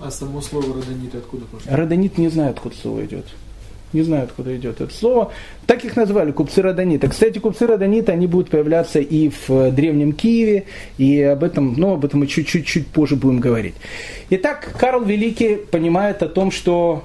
А 0.00 0.10
само 0.10 0.40
слово 0.40 0.74
родонит 0.80 1.14
откуда 1.14 1.44
пошло? 1.46 1.76
Родонит 1.76 2.16
не 2.16 2.28
знаю, 2.28 2.50
откуда 2.50 2.74
слово 2.76 3.04
идет. 3.04 3.26
Не 3.92 4.02
знаю, 4.02 4.24
откуда 4.24 4.56
идет 4.56 4.80
это 4.80 4.94
слово. 4.94 5.32
Так 5.66 5.84
их 5.84 5.96
назвали, 5.96 6.30
купцы 6.30 6.62
Родонита. 6.62 7.08
Кстати, 7.08 7.38
купцы 7.38 7.66
Родонита, 7.66 8.12
они 8.12 8.28
будут 8.28 8.50
появляться 8.50 9.00
и 9.00 9.30
в 9.30 9.50
э, 9.50 9.70
Древнем 9.72 10.12
Киеве, 10.12 10.64
и 10.96 11.20
об 11.22 11.42
этом, 11.42 11.74
ну, 11.76 11.94
об 11.94 12.04
этом 12.04 12.20
мы 12.20 12.28
чуть-чуть 12.28 12.86
позже 12.86 13.16
будем 13.16 13.40
говорить. 13.40 13.74
Итак, 14.30 14.76
Карл 14.78 15.02
Великий 15.02 15.56
понимает 15.56 16.22
о 16.22 16.28
том, 16.28 16.52
что 16.52 17.04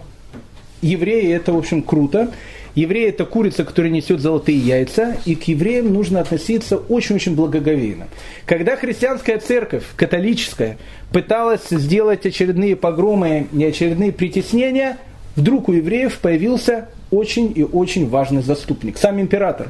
евреи 0.84 1.34
это, 1.34 1.54
в 1.54 1.58
общем, 1.58 1.82
круто. 1.82 2.32
Евреи 2.76 3.08
это 3.08 3.26
курица, 3.26 3.64
которая 3.64 3.92
несет 3.92 4.20
золотые 4.20 4.60
яйца, 4.60 5.16
и 5.26 5.36
к 5.36 5.44
евреям 5.46 5.92
нужно 5.94 6.20
относиться 6.20 6.78
очень-очень 6.78 7.34
благоговейно. 7.34 8.10
Когда 8.46 8.76
христианская 8.76 9.40
церковь, 9.40 9.86
католическая, 9.96 10.78
пыталась 11.12 11.70
сделать 11.70 12.26
очередные 12.26 12.76
погромы 12.76 13.48
и 13.52 13.64
очередные 13.64 14.12
притеснения– 14.12 14.98
вдруг 15.36 15.70
у 15.70 15.74
евреев 15.74 16.20
появился 16.20 16.88
очень 17.12 17.52
и 17.56 17.64
очень 17.64 18.10
важный 18.10 18.42
заступник, 18.42 18.98
сам 18.98 19.20
император. 19.20 19.70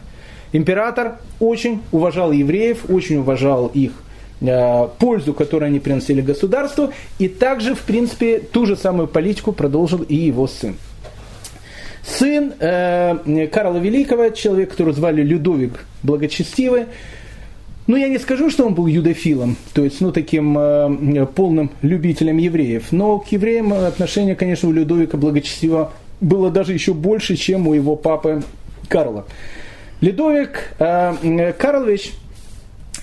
Император 0.53 1.17
очень 1.39 1.81
уважал 1.91 2.31
евреев, 2.31 2.89
очень 2.89 3.17
уважал 3.17 3.67
их 3.67 3.91
э, 4.41 4.87
пользу, 4.99 5.33
которую 5.33 5.67
они 5.67 5.79
приносили 5.79 6.21
государству, 6.21 6.91
и 7.19 7.27
также, 7.27 7.75
в 7.75 7.81
принципе, 7.81 8.39
ту 8.39 8.65
же 8.65 8.75
самую 8.75 9.07
политику 9.07 9.51
продолжил 9.51 10.01
и 10.01 10.15
его 10.15 10.47
сын. 10.47 10.75
Сын 12.03 12.53
э, 12.59 13.47
Карла 13.51 13.77
Великого, 13.77 14.29
человек, 14.29 14.71
которого 14.71 14.93
звали 14.93 15.23
Людовик 15.23 15.85
Благочестивый, 16.03 16.85
ну, 17.87 17.97
я 17.97 18.07
не 18.07 18.17
скажу, 18.17 18.49
что 18.49 18.65
он 18.65 18.73
был 18.73 18.87
юдофилом, 18.87 19.57
то 19.73 19.83
есть, 19.83 20.01
ну, 20.01 20.11
таким 20.11 20.57
э, 20.57 21.25
полным 21.27 21.69
любителем 21.83 22.37
евреев, 22.37 22.91
но 22.91 23.19
к 23.19 23.27
евреям 23.27 23.73
отношение, 23.73 24.35
конечно, 24.35 24.69
у 24.69 24.71
Людовика 24.71 25.17
Благочестивого 25.17 25.91
было 26.19 26.49
даже 26.49 26.73
еще 26.73 26.93
больше, 26.93 27.35
чем 27.35 27.67
у 27.67 27.73
его 27.73 27.95
папы 27.95 28.43
Карла. 28.87 29.25
Людовик 30.01 30.73
э, 30.79 31.53
Карлович 31.57 32.13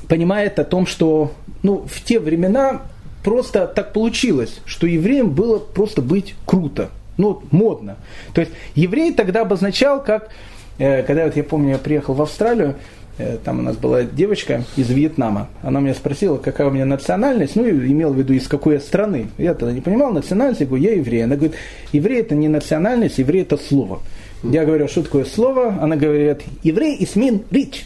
понимает 0.08 0.58
о 0.58 0.64
том, 0.64 0.86
что 0.86 1.32
ну, 1.62 1.86
в 1.86 2.02
те 2.02 2.18
времена 2.18 2.82
просто 3.22 3.68
так 3.68 3.92
получилось, 3.92 4.60
что 4.64 4.88
евреям 4.88 5.30
было 5.30 5.60
просто 5.60 6.02
быть 6.02 6.34
круто, 6.44 6.90
ну, 7.18 7.44
модно. 7.52 7.98
То 8.34 8.40
есть 8.40 8.52
еврей 8.74 9.12
тогда 9.12 9.42
обозначал 9.42 10.02
как, 10.02 10.30
э, 10.78 11.04
когда 11.04 11.26
вот 11.26 11.36
я 11.36 11.44
помню, 11.44 11.70
я 11.70 11.78
приехал 11.78 12.14
в 12.14 12.22
Австралию, 12.22 12.74
Э, 12.74 13.01
там 13.44 13.60
у 13.60 13.62
нас 13.62 13.76
была 13.76 14.04
девочка 14.04 14.64
из 14.76 14.90
Вьетнама. 14.90 15.48
Она 15.62 15.80
меня 15.80 15.94
спросила, 15.94 16.38
какая 16.38 16.68
у 16.68 16.70
меня 16.70 16.84
национальность, 16.84 17.56
ну, 17.56 17.68
имел 17.68 18.12
в 18.12 18.18
виду, 18.18 18.32
из 18.32 18.48
какой 18.48 18.80
страны. 18.80 19.28
Я 19.38 19.54
тогда 19.54 19.72
не 19.74 19.80
понимал 19.80 20.12
национальность, 20.12 20.60
я 20.60 20.66
говорю, 20.66 20.84
я 20.84 20.94
еврей. 20.94 21.24
Она 21.24 21.36
говорит, 21.36 21.56
еврей 21.92 22.20
это 22.20 22.34
не 22.34 22.48
национальность, 22.48 23.18
еврей 23.18 23.42
это 23.42 23.56
слово. 23.56 24.00
Я 24.42 24.64
говорю, 24.64 24.88
что 24.88 25.02
такое 25.02 25.24
слово? 25.24 25.78
Она 25.80 25.96
говорит, 25.96 26.42
еврей 26.62 26.98
mean 27.00 27.44
rich. 27.50 27.84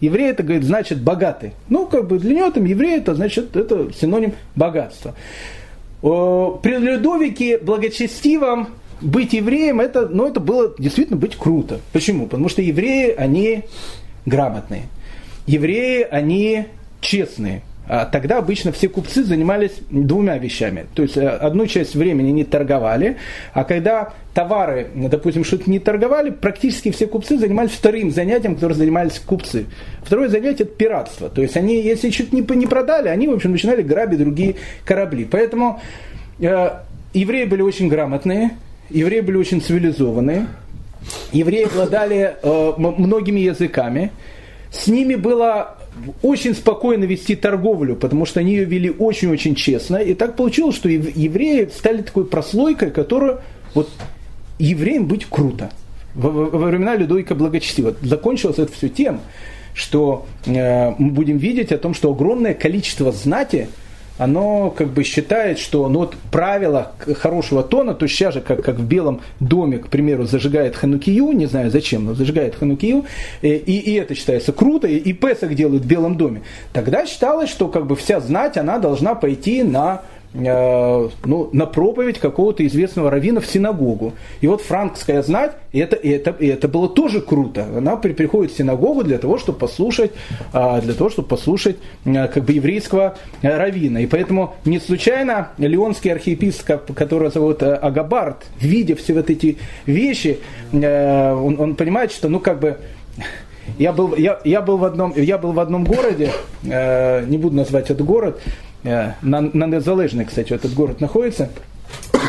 Еврей 0.00 0.30
это, 0.30 0.42
говорит, 0.42 0.64
значит 0.64 1.00
богатый. 1.00 1.52
Ну, 1.68 1.86
как 1.86 2.08
бы 2.08 2.18
для 2.18 2.34
него 2.34 2.50
там 2.50 2.64
еврей 2.64 2.96
это 2.96 3.14
значит, 3.14 3.56
это 3.56 3.90
синоним 3.92 4.32
богатства. 4.56 5.14
При 6.00 6.78
Людовике 6.78 7.58
благочестивом 7.58 8.68
быть 9.00 9.32
евреем, 9.32 9.80
это, 9.80 10.08
ну, 10.08 10.26
это 10.26 10.40
было 10.40 10.74
действительно 10.78 11.16
быть 11.16 11.36
круто. 11.36 11.80
Почему? 11.92 12.26
Потому 12.26 12.48
что 12.48 12.60
евреи, 12.60 13.14
они 13.16 13.64
грамотные. 14.26 14.84
Евреи, 15.46 16.06
они 16.10 16.66
честные. 17.00 17.62
А 17.86 18.06
тогда 18.06 18.38
обычно 18.38 18.72
все 18.72 18.88
купцы 18.88 19.24
занимались 19.24 19.72
двумя 19.90 20.38
вещами. 20.38 20.86
То 20.94 21.02
есть 21.02 21.18
э, 21.18 21.28
одну 21.28 21.66
часть 21.66 21.94
времени 21.94 22.30
не 22.30 22.44
торговали, 22.44 23.18
а 23.52 23.64
когда 23.64 24.14
товары, 24.32 24.88
допустим, 24.94 25.44
что-то 25.44 25.70
не 25.70 25.78
торговали, 25.78 26.30
практически 26.30 26.90
все 26.90 27.06
купцы 27.06 27.36
занимались 27.36 27.72
вторым 27.72 28.10
занятием, 28.10 28.54
которым 28.54 28.78
занимались 28.78 29.18
купцы. 29.18 29.66
Второе 30.02 30.30
занятие– 30.30 30.62
это 30.64 30.64
пиратство. 30.64 31.28
То 31.28 31.42
есть 31.42 31.58
они, 31.58 31.78
если 31.82 32.10
что-то 32.10 32.34
не, 32.34 32.66
продали, 32.66 33.08
они, 33.08 33.28
в 33.28 33.32
общем, 33.32 33.50
начинали 33.50 33.82
грабить 33.82 34.18
другие 34.18 34.56
корабли. 34.86 35.28
Поэтому 35.30 35.82
э, 36.40 36.70
евреи 37.12 37.44
были 37.44 37.60
очень 37.60 37.88
грамотные, 37.88 38.52
евреи 38.88 39.20
были 39.20 39.36
очень 39.36 39.60
цивилизованные, 39.60 40.46
евреи 41.32 41.64
обладали 41.64 42.36
э, 42.42 42.72
многими 42.76 43.40
языками, 43.40 44.12
с 44.70 44.86
ними 44.86 45.14
было 45.14 45.76
очень 46.22 46.54
спокойно 46.54 47.04
вести 47.04 47.36
торговлю, 47.36 47.94
потому 47.94 48.26
что 48.26 48.40
они 48.40 48.54
ее 48.54 48.64
вели 48.64 48.90
очень-очень 48.90 49.54
честно. 49.54 49.96
И 49.96 50.14
так 50.14 50.36
получилось, 50.36 50.74
что 50.74 50.88
евреи 50.88 51.68
стали 51.72 52.02
такой 52.02 52.26
прослойкой, 52.26 52.90
которую 52.90 53.40
вот 53.74 53.88
евреям 54.58 55.06
быть 55.06 55.26
круто. 55.26 55.70
Во, 56.14 56.30
во 56.30 56.66
времена 56.66 56.96
Людовика 56.96 57.34
Благочестивого. 57.34 57.96
Закончилось 58.02 58.58
это 58.58 58.72
все 58.72 58.88
тем, 58.88 59.20
что 59.74 60.26
э, 60.46 60.90
мы 60.98 61.10
будем 61.10 61.38
видеть 61.38 61.72
о 61.72 61.78
том, 61.78 61.94
что 61.94 62.10
огромное 62.10 62.54
количество 62.54 63.12
знати– 63.12 63.68
оно 64.16 64.70
как 64.70 64.88
бы 64.88 65.02
считает, 65.02 65.58
что 65.58 65.88
ну, 65.88 66.00
вот 66.00 66.14
правило 66.30 66.92
хорошего 67.20 67.62
тона, 67.62 67.94
то 67.94 68.06
сейчас 68.06 68.34
же, 68.34 68.40
как, 68.40 68.62
как 68.62 68.76
в 68.76 68.86
Белом 68.86 69.20
доме, 69.40 69.78
к 69.78 69.88
примеру, 69.88 70.24
зажигает 70.24 70.76
ханукию, 70.76 71.32
не 71.32 71.46
знаю 71.46 71.70
зачем, 71.70 72.04
но 72.04 72.14
зажигает 72.14 72.54
ханукию, 72.54 73.04
и, 73.42 73.48
и, 73.48 73.94
это 73.94 74.14
считается 74.14 74.52
круто, 74.52 74.86
и, 74.86 74.96
и 74.96 75.12
Песах 75.12 75.54
делают 75.54 75.82
в 75.82 75.86
Белом 75.86 76.16
доме. 76.16 76.42
Тогда 76.72 77.06
считалось, 77.06 77.50
что 77.50 77.68
как 77.68 77.86
бы 77.86 77.96
вся 77.96 78.20
знать, 78.20 78.56
она 78.56 78.78
должна 78.78 79.14
пойти 79.14 79.62
на 79.62 80.02
ну, 80.34 81.48
на 81.52 81.66
проповедь 81.66 82.18
какого-то 82.18 82.66
известного 82.66 83.10
равина 83.10 83.40
в 83.40 83.46
синагогу. 83.46 84.14
И 84.40 84.48
вот 84.48 84.62
франкская 84.62 85.22
знать, 85.22 85.52
это, 85.72 85.94
это, 85.94 86.34
это 86.40 86.66
было 86.66 86.88
тоже 86.88 87.20
круто. 87.20 87.66
Она 87.76 87.96
при, 87.96 88.12
приходит 88.12 88.52
в 88.52 88.56
синагогу 88.56 89.04
для 89.04 89.18
того, 89.18 89.38
чтобы 89.38 89.58
послушать, 89.60 90.10
а, 90.52 90.80
для 90.80 90.94
того, 90.94 91.10
чтобы 91.10 91.28
послушать 91.28 91.76
э, 92.04 92.26
как 92.28 92.44
бы 92.44 92.52
еврейского 92.52 93.16
равина. 93.42 94.00
И 94.00 94.06
поэтому 94.06 94.54
не 94.64 94.80
случайно 94.80 95.50
леонский 95.58 96.12
архиепископ, 96.12 96.92
которого 96.94 97.30
зовут 97.30 97.62
э, 97.62 97.72
Агабард, 97.74 98.44
видя 98.60 98.96
все 98.96 99.14
вот 99.14 99.30
эти 99.30 99.58
вещи, 99.86 100.40
он, 100.72 101.60
он 101.60 101.76
понимает, 101.76 102.10
что 102.10 102.28
ну 102.28 102.40
как 102.40 102.58
бы 102.58 102.78
я 103.78 103.92
был, 103.92 104.14
я, 104.16 104.40
я, 104.44 104.60
был 104.60 104.76
в 104.76 104.84
одном, 104.84 105.14
я 105.16 105.38
был 105.38 105.52
в 105.52 105.60
одном 105.60 105.84
городе, 105.84 106.30
э, 106.64 107.24
не 107.26 107.38
буду 107.38 107.56
назвать 107.56 107.90
этот 107.90 108.04
город, 108.04 108.40
Э, 108.73 108.73
на, 108.84 109.40
на 109.40 109.66
Незалежной, 109.66 110.26
кстати, 110.26 110.52
этот 110.52 110.74
город 110.74 111.00
находится. 111.00 111.48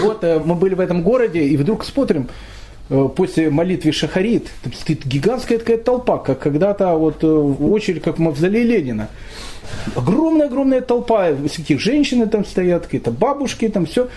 Вот 0.01 0.24
э, 0.24 0.39
мы 0.43 0.56
были 0.56 0.74
в 0.74 0.80
этом 0.80 1.03
городе, 1.03 1.43
и 1.43 1.58
вдруг 1.58 1.84
смотрим, 1.84 2.30
э, 2.89 3.10
после 3.16 3.49
молитвы 3.49 3.91
Шахарит, 3.91 4.49
там 4.64 4.74
стоит 4.74 5.06
гигантская 5.06 5.60
такая 5.60 5.78
толпа, 5.78 6.18
как 6.18 6.39
когда-то 6.39 6.95
вот 6.95 7.24
очередь, 7.24 8.01
как 8.01 8.18
в 8.18 8.22
мавзолее 8.22 8.64
Ленина. 8.64 9.10
Огромная-огромная 9.95 10.82
толпа, 10.82 11.32
всяких 11.47 11.80
женщины 11.80 12.28
там 12.28 12.45
стоят, 12.45 12.86
какие-то 12.86 13.12
бабушки, 13.12 13.68
там 13.68 13.86
все. 13.86 14.10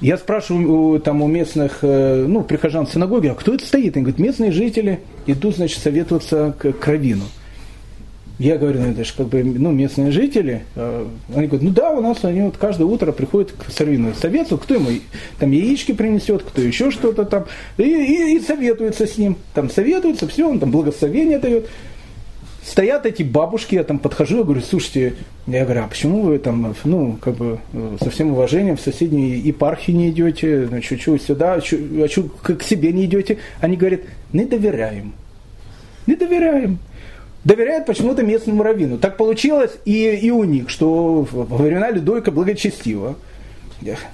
Я 0.00 0.16
спрашиваю 0.16 1.00
там 1.00 1.22
у 1.22 1.26
местных, 1.26 1.78
ну, 1.82 2.44
прихожан 2.44 2.86
синагоги, 2.86 3.26
а 3.26 3.34
кто 3.34 3.54
это 3.54 3.66
стоит? 3.66 3.96
Они 3.96 4.04
говорят, 4.04 4.20
местные 4.20 4.52
жители 4.52 5.00
идут, 5.26 5.56
значит, 5.56 5.82
советоваться 5.82 6.54
к, 6.56 6.72
к 6.72 6.86
раввину. 6.86 7.24
Я 8.38 8.56
говорю, 8.56 8.80
ну 8.80 8.92
это 8.92 9.04
же 9.04 9.12
как 9.16 9.26
бы 9.26 9.42
ну, 9.42 9.72
местные 9.72 10.12
жители. 10.12 10.62
Э, 10.76 11.06
они 11.34 11.48
говорят, 11.48 11.62
ну 11.62 11.70
да, 11.70 11.90
у 11.90 12.00
нас 12.00 12.24
они 12.24 12.42
вот 12.42 12.56
каждое 12.56 12.84
утро 12.84 13.10
приходят 13.10 13.50
к 13.50 13.68
Сарвину 13.68 14.14
совету, 14.14 14.58
кто 14.58 14.74
ему 14.74 14.90
там 15.40 15.50
яички 15.50 15.90
принесет, 15.90 16.44
кто 16.44 16.62
еще 16.62 16.92
что-то 16.92 17.24
там, 17.24 17.46
и, 17.78 17.82
и, 17.82 18.36
и 18.36 18.40
советуется 18.40 19.08
с 19.08 19.18
ним. 19.18 19.36
Там 19.54 19.68
советуется, 19.68 20.28
все, 20.28 20.48
он 20.48 20.60
там 20.60 20.70
благословение 20.70 21.40
дает. 21.40 21.68
Стоят 22.64 23.06
эти 23.06 23.24
бабушки, 23.24 23.74
я 23.74 23.82
там 23.82 23.98
подхожу, 23.98 24.38
я 24.38 24.44
говорю, 24.44 24.60
слушайте, 24.60 25.14
я 25.46 25.64
говорю, 25.64 25.82
а 25.84 25.88
почему 25.88 26.20
вы 26.20 26.38
там, 26.38 26.76
ну, 26.84 27.18
как 27.20 27.34
бы, 27.34 27.58
со 28.00 28.10
всем 28.10 28.32
уважением 28.32 28.76
в 28.76 28.80
соседние 28.80 29.38
епархии 29.38 29.90
не 29.90 30.10
идете, 30.10 30.66
значит, 30.66 31.00
что 31.00 31.16
сюда, 31.18 31.60
что, 31.62 31.76
а 31.76 32.08
что, 32.08 32.24
к 32.24 32.62
себе 32.62 32.92
не 32.92 33.06
идете? 33.06 33.38
Они 33.60 33.76
говорят, 33.76 34.02
не 34.32 34.44
доверяем. 34.44 35.14
Не 36.06 36.14
доверяем 36.14 36.78
доверяют 37.44 37.86
почему-то 37.86 38.22
местному 38.22 38.62
раввину. 38.62 38.98
Так 38.98 39.16
получилось 39.16 39.72
и, 39.84 40.04
и 40.10 40.30
у 40.30 40.44
них, 40.44 40.70
что 40.70 41.26
во 41.30 41.56
времена 41.56 41.90
Людойка 41.90 42.30
благочестиво. 42.30 43.16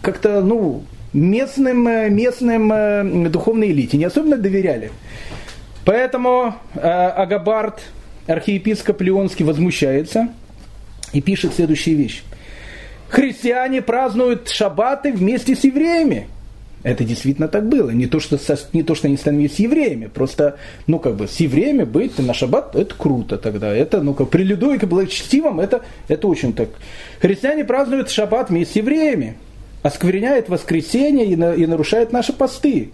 Как-то, 0.02 0.40
ну, 0.42 0.84
местным, 1.12 1.84
местным 2.14 2.72
э, 2.72 3.28
духовной 3.30 3.70
элите 3.70 3.96
не 3.96 4.04
особенно 4.04 4.36
доверяли. 4.36 4.90
Поэтому 5.84 6.54
э, 6.74 6.78
Агабард, 6.80 7.80
архиепископ 8.26 9.00
Леонский, 9.00 9.44
возмущается 9.44 10.28
и 11.12 11.20
пишет 11.20 11.54
следующую 11.54 11.96
вещь. 11.96 12.22
Христиане 13.08 13.80
празднуют 13.80 14.48
шаббаты 14.48 15.12
вместе 15.12 15.54
с 15.54 15.64
евреями. 15.64 16.26
Это 16.85 17.03
действительно 17.03 17.49
так 17.49 17.66
было. 17.66 17.91
Не 17.91 18.07
то, 18.07 18.20
что, 18.20 18.39
не 18.74 18.82
то, 18.82 18.95
что 18.95 19.09
они 19.09 19.16
становились 19.16 19.59
евреями, 19.59 20.07
просто, 20.07 20.59
ну, 20.87 20.99
как 20.99 21.16
бы, 21.16 21.26
с 21.26 21.37
евреями 21.41 21.85
быть 21.85 22.18
на 22.18 22.35
шаббат, 22.35 22.76
это 22.76 22.95
круто 22.95 23.39
тогда. 23.39 23.74
Это, 23.74 24.03
ну, 24.03 24.12
как, 24.12 24.28
при 24.28 24.43
Людовике 24.43 24.85
благочестивом, 24.85 25.61
это, 25.61 25.80
это 26.09 26.28
очень 26.28 26.53
так. 26.53 26.68
Христиане 27.20 27.64
празднуют 27.64 28.11
шаббат 28.11 28.51
вместе 28.51 28.74
с 28.74 28.76
евреями, 28.76 29.39
оскверняют 29.82 30.51
воскресенье 30.51 31.24
и, 31.24 31.37
на, 31.37 31.55
и 31.55 31.64
нарушают 31.64 32.12
наши 32.12 32.35
посты. 32.35 32.91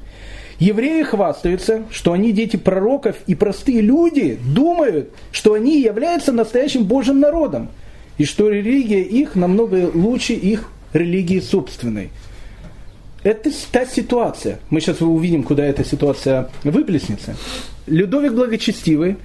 Евреи 0.61 1.03
хвастаются, 1.03 1.83
что 1.91 2.13
они 2.13 2.31
дети 2.31 2.57
пророков, 2.57 3.17
и 3.27 3.35
простые 3.35 3.81
люди 3.81 4.39
думают, 4.55 5.11
что 5.33 5.55
они 5.55 5.81
являются 5.81 6.31
настоящим 6.31 6.85
Божьим 6.85 7.19
народом, 7.19 7.71
и 8.19 8.25
что 8.25 8.49
религия 8.49 9.03
их 9.03 9.35
намного 9.35 9.91
лучше 9.93 10.35
их 10.35 10.71
религии 10.93 11.41
собственной. 11.41 12.11
Это 13.23 13.51
та 13.71 13.85
ситуация. 13.85 14.61
Мы 14.71 14.81
сейчас 14.81 15.03
увидим, 15.03 15.43
куда 15.43 15.65
эта 15.65 15.85
ситуация 15.85 16.49
выплеснется. 16.65 17.37
Людовик 17.87 18.33
Благочестивый, 18.33 19.17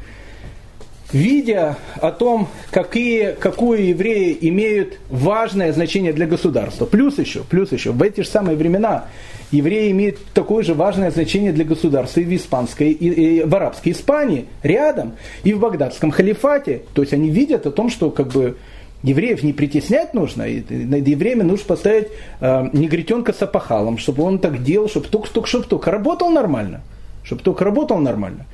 видя 1.14 1.78
о 2.02 2.12
том, 2.12 2.50
какие, 2.72 3.32
какое 3.40 3.82
евреи 3.82 4.38
имеют 4.42 5.00
важное 5.10 5.72
значение 5.72 6.12
для 6.12 6.28
государства, 6.28 6.86
плюс 6.86 7.18
еще, 7.20 7.44
плюс 7.44 7.72
еще, 7.72 7.92
в 7.92 8.02
эти 8.02 8.22
же 8.22 8.28
самые 8.28 8.58
времена 8.58 9.06
евреи 9.52 9.92
имеют 9.92 10.18
такое 10.34 10.64
же 10.64 10.74
важное 10.74 11.12
значение 11.12 11.54
для 11.54 11.64
государства 11.64 12.20
и 12.20 12.26
в 12.26 12.36
испанской, 12.36 12.92
и, 12.92 13.08
и 13.40 13.44
в 13.44 13.56
арабской 13.56 13.90
Испании, 13.90 14.46
рядом, 14.62 15.14
и 15.44 15.54
в 15.54 15.60
багдадском 15.60 16.12
халифате. 16.12 16.82
То 16.94 17.02
есть 17.02 17.14
они 17.14 17.30
видят 17.30 17.66
о 17.66 17.72
том, 17.72 17.90
что 17.90 18.10
как 18.10 18.28
бы 18.28 18.58
евреев 19.06 19.44
не 19.44 19.54
притеснять 19.54 20.14
нужно, 20.14 20.44
и 20.44 20.62
над 20.86 21.08
евреями 21.08 21.44
нужно 21.44 21.66
поставить 21.66 22.08
э, 22.42 22.70
негритенка 22.74 23.32
с 23.34 23.42
опахалом, 23.42 23.98
чтобы 23.98 24.24
он 24.24 24.40
так 24.40 24.64
делал, 24.64 24.90
чтобы 24.90 25.08
только, 25.08 25.48
чтобы 25.48 25.66
только 25.66 25.92
работал 25.92 26.30
нормально. 26.30 26.82
Чтобы 27.24 27.42
только 27.42 27.64
работал 27.64 28.00
нормально. 28.00 28.46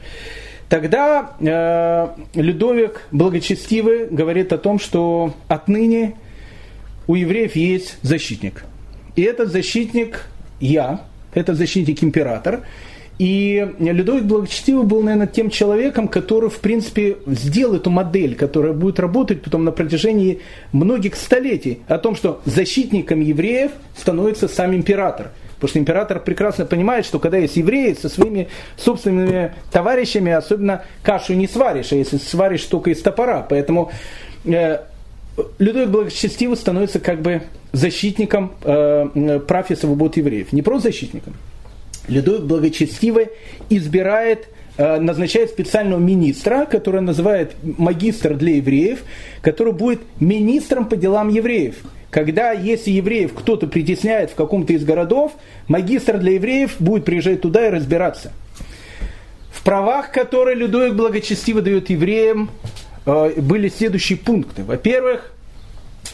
Тогда 0.69 1.31
э, 1.39 2.07
Людовик 2.35 3.07
Благочестивый 3.11 4.07
говорит 4.07 4.53
о 4.53 4.57
том, 4.57 4.79
что 4.79 5.33
отныне 5.47 6.15
у 7.07 7.15
евреев 7.15 7.55
есть 7.55 7.97
защитник. 8.01 8.65
И 9.15 9.21
этот 9.21 9.51
защитник 9.51 10.25
я, 10.59 11.01
этот 11.33 11.57
защитник 11.57 12.03
император, 12.03 12.61
и 13.18 13.76
Людовик 13.80 14.24
Благочестивый 14.24 14.86
был, 14.86 15.03
наверное, 15.03 15.28
тем 15.28 15.49
человеком, 15.49 16.07
который, 16.07 16.49
в 16.49 16.59
принципе, 16.59 17.18
сделал 17.28 17.76
эту 17.76 17.89
модель, 17.89 18.36
которая 18.36 18.74
будет 18.74 18.99
работать 18.99 19.41
потом 19.43 19.64
на 19.64 19.72
протяжении 19.72 20.41
многих 20.72 21.16
столетий, 21.16 21.82
о 21.88 21.97
том, 21.97 22.16
что 22.16 22.41
защитником 22.45 23.22
евреев 23.22 23.72
становится 23.95 24.47
сам 24.47 24.76
император. 24.76 25.32
Потому 25.55 25.70
что 25.70 25.80
император 25.80 26.20
прекрасно 26.20 26.66
понимает, 26.66 27.05
что 27.05 27.20
когда 27.20 27.38
есть 27.38 27.55
евреи 27.55 27.93
со 27.93 28.09
своими 28.09 28.47
собственными 28.78 29.53
товарищами, 29.72 30.32
особенно 30.32 30.84
кашу 31.03 31.34
не 31.34 31.47
сваришь, 31.47 31.91
а 31.91 31.95
если 31.95 32.18
сваришь 32.18 32.64
только 32.64 32.89
из 32.89 33.01
топора. 33.03 33.45
Поэтому 33.47 33.91
э, 34.45 34.80
Людовик 35.59 35.89
Благочестивый 35.89 36.57
становится 36.57 36.99
как 36.99 37.22
бы 37.22 37.43
защитником 37.74 38.53
э, 38.64 39.39
прав 39.47 39.70
и 39.70 39.76
свобод 39.76 40.18
евреев. 40.18 40.51
Не 40.51 40.64
просто 40.64 40.89
защитником, 40.89 41.36
Людовик 42.07 42.43
благочестивый 42.43 43.29
избирает 43.69 44.47
э, 44.77 44.99
назначает 44.99 45.49
специального 45.49 45.99
министра, 45.99 46.65
который 46.65 47.01
называет 47.01 47.53
магистр 47.63 48.35
для 48.35 48.55
евреев, 48.55 49.03
который 49.41 49.73
будет 49.73 50.01
министром 50.19 50.85
по 50.85 50.95
делам 50.95 51.29
евреев. 51.29 51.75
Когда, 52.09 52.51
если 52.51 52.91
евреев 52.91 53.33
кто-то 53.33 53.67
притесняет 53.67 54.31
в 54.31 54.35
каком-то 54.35 54.73
из 54.73 54.83
городов, 54.83 55.31
магистр 55.67 56.17
для 56.17 56.33
евреев 56.33 56.75
будет 56.79 57.05
приезжать 57.05 57.41
туда 57.41 57.67
и 57.67 57.69
разбираться. 57.69 58.33
В 59.51 59.63
правах, 59.63 60.11
которые 60.11 60.55
Людовик 60.55 60.95
благочестиво 60.95 61.61
дает 61.61 61.89
евреям, 61.89 62.49
э, 63.05 63.39
были 63.39 63.69
следующие 63.69 64.17
пункты. 64.17 64.63
Во-первых, 64.63 65.31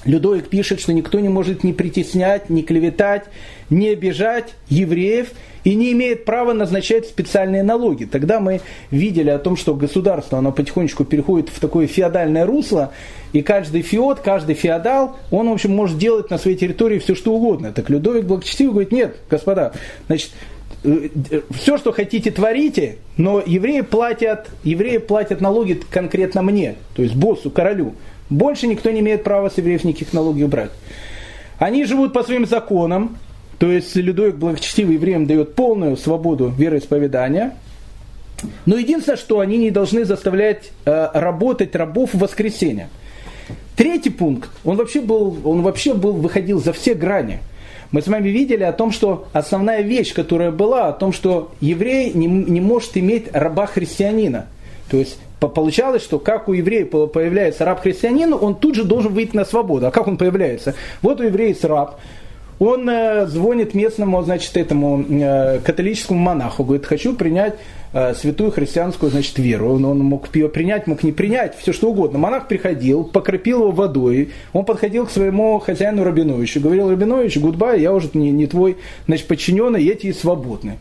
Людовик 0.05 0.49
пишет, 0.49 0.79
что 0.79 0.93
никто 0.93 1.19
не 1.19 1.29
может 1.29 1.63
ни 1.63 1.71
притеснять, 1.71 2.49
ни 2.49 2.61
клеветать, 2.61 3.25
не 3.69 3.89
обижать 3.89 4.53
евреев 4.69 5.29
и 5.67 5.75
не 5.75 5.91
имеет 5.91 6.23
права 6.23 6.53
назначать 6.53 7.07
специальные 7.07 7.61
налоги. 7.61 8.05
Тогда 8.05 8.39
мы 8.39 8.61
видели 8.89 9.29
о 9.29 9.37
том, 9.37 9.57
что 9.57 9.75
государство 9.75 10.37
оно 10.37 10.53
потихонечку 10.53 11.03
переходит 11.03 11.49
в 11.49 11.59
такое 11.59 11.87
феодальное 11.87 12.45
русло, 12.45 12.93
и 13.33 13.41
каждый 13.41 13.81
феод, 13.81 14.21
каждый 14.21 14.55
феодал, 14.55 15.17
он, 15.29 15.49
в 15.49 15.51
общем, 15.51 15.75
может 15.75 15.97
делать 15.97 16.29
на 16.29 16.37
своей 16.37 16.55
территории 16.55 16.99
все, 16.99 17.15
что 17.15 17.33
угодно. 17.33 17.73
Так 17.73 17.89
Людовик 17.89 18.23
Благочестивый 18.23 18.71
говорит, 18.71 18.93
нет, 18.93 19.17
господа, 19.29 19.73
значит, 20.07 20.31
э, 20.85 21.09
э, 21.31 21.41
все, 21.53 21.77
что 21.77 21.91
хотите, 21.91 22.31
творите, 22.31 22.95
но 23.17 23.43
евреи 23.45 23.81
платят, 23.81 24.47
евреи 24.63 24.99
платят 24.99 25.41
налоги 25.41 25.81
конкретно 25.91 26.43
мне, 26.43 26.75
то 26.95 27.01
есть 27.01 27.15
боссу, 27.15 27.51
королю. 27.51 27.93
Больше 28.29 28.67
никто 28.67 28.89
не 28.89 29.01
имеет 29.01 29.25
права 29.25 29.49
с 29.49 29.57
евреев 29.57 29.83
никаких 29.83 30.13
налогов 30.13 30.47
брать. 30.47 30.71
Они 31.59 31.83
живут 31.83 32.13
по 32.13 32.23
своим 32.23 32.45
законам, 32.45 33.17
то 33.59 33.71
есть 33.71 33.95
Людовик 33.95 34.35
благочестивый 34.35 34.95
евреям 34.95 35.25
дает 35.25 35.55
полную 35.55 35.97
свободу 35.97 36.53
вероисповедания. 36.55 37.55
Но 38.65 38.77
единственное, 38.77 39.17
что 39.17 39.39
они 39.39 39.57
не 39.57 39.71
должны 39.71 40.05
заставлять 40.05 40.71
э, 40.85 41.09
работать 41.13 41.75
рабов 41.75 42.13
в 42.13 42.19
воскресенье. 42.19 42.89
Третий 43.75 44.11
пункт, 44.11 44.49
он 44.63 44.75
вообще 44.77 45.01
был, 45.01 45.37
он 45.43 45.63
вообще 45.63 45.93
был, 45.93 46.13
выходил 46.13 46.61
за 46.61 46.73
все 46.73 46.93
грани. 46.93 47.39
Мы 47.91 48.01
с 48.01 48.07
вами 48.07 48.29
видели 48.29 48.63
о 48.63 48.73
том, 48.73 48.91
что 48.91 49.27
основная 49.33 49.81
вещь, 49.81 50.13
которая 50.13 50.51
была, 50.51 50.89
о 50.89 50.93
том, 50.93 51.13
что 51.13 51.51
еврей 51.61 52.11
не, 52.13 52.27
не 52.27 52.59
может 52.59 52.97
иметь 52.97 53.27
раба-христианина. 53.31 54.47
То 54.91 54.97
есть 54.97 55.17
получалось, 55.39 56.03
что 56.03 56.19
как 56.19 56.47
у 56.47 56.53
еврея 56.53 56.85
появляется 56.85 57.65
раб-христианин, 57.65 58.33
он 58.33 58.55
тут 58.55 58.75
же 58.75 58.83
должен 58.83 59.13
выйти 59.13 59.35
на 59.35 59.45
свободу. 59.45 59.87
А 59.87 59.91
как 59.91 60.07
он 60.07 60.17
появляется? 60.17 60.75
Вот 61.01 61.21
у 61.21 61.23
еврея 61.23 61.49
есть 61.49 61.63
раб, 61.63 61.99
он 62.59 62.89
э, 62.89 63.27
звонит 63.27 63.73
местному, 63.73 64.21
значит, 64.23 64.57
этому 64.57 65.03
э, 65.07 65.59
католическому 65.59 66.19
монаху, 66.19 66.63
говорит, 66.63 66.85
хочу 66.85 67.15
принять 67.15 67.55
э, 67.93 68.13
святую 68.15 68.51
христианскую, 68.51 69.11
значит, 69.11 69.37
веру. 69.37 69.73
Он, 69.73 69.85
он 69.85 69.99
мог 69.99 70.35
ее 70.35 70.49
принять, 70.49 70.87
мог 70.87 71.03
не 71.03 71.11
принять, 71.11 71.55
все 71.57 71.71
что 71.71 71.91
угодно. 71.91 72.17
Монах 72.17 72.47
приходил, 72.47 73.03
покропил 73.03 73.61
его 73.61 73.71
водой, 73.71 74.31
он 74.53 74.65
подходил 74.65 75.05
к 75.05 75.11
своему 75.11 75.59
хозяину 75.59 76.03
Рабиновичу, 76.03 76.59
говорил, 76.59 76.89
Рабинович, 76.89 77.37
гудбай, 77.37 77.81
я 77.81 77.93
уже 77.93 78.09
не, 78.13 78.31
не 78.31 78.47
твой, 78.47 78.77
значит, 79.05 79.27
подчиненный, 79.27 79.85
эти 79.87 80.11
свободны. 80.11 80.77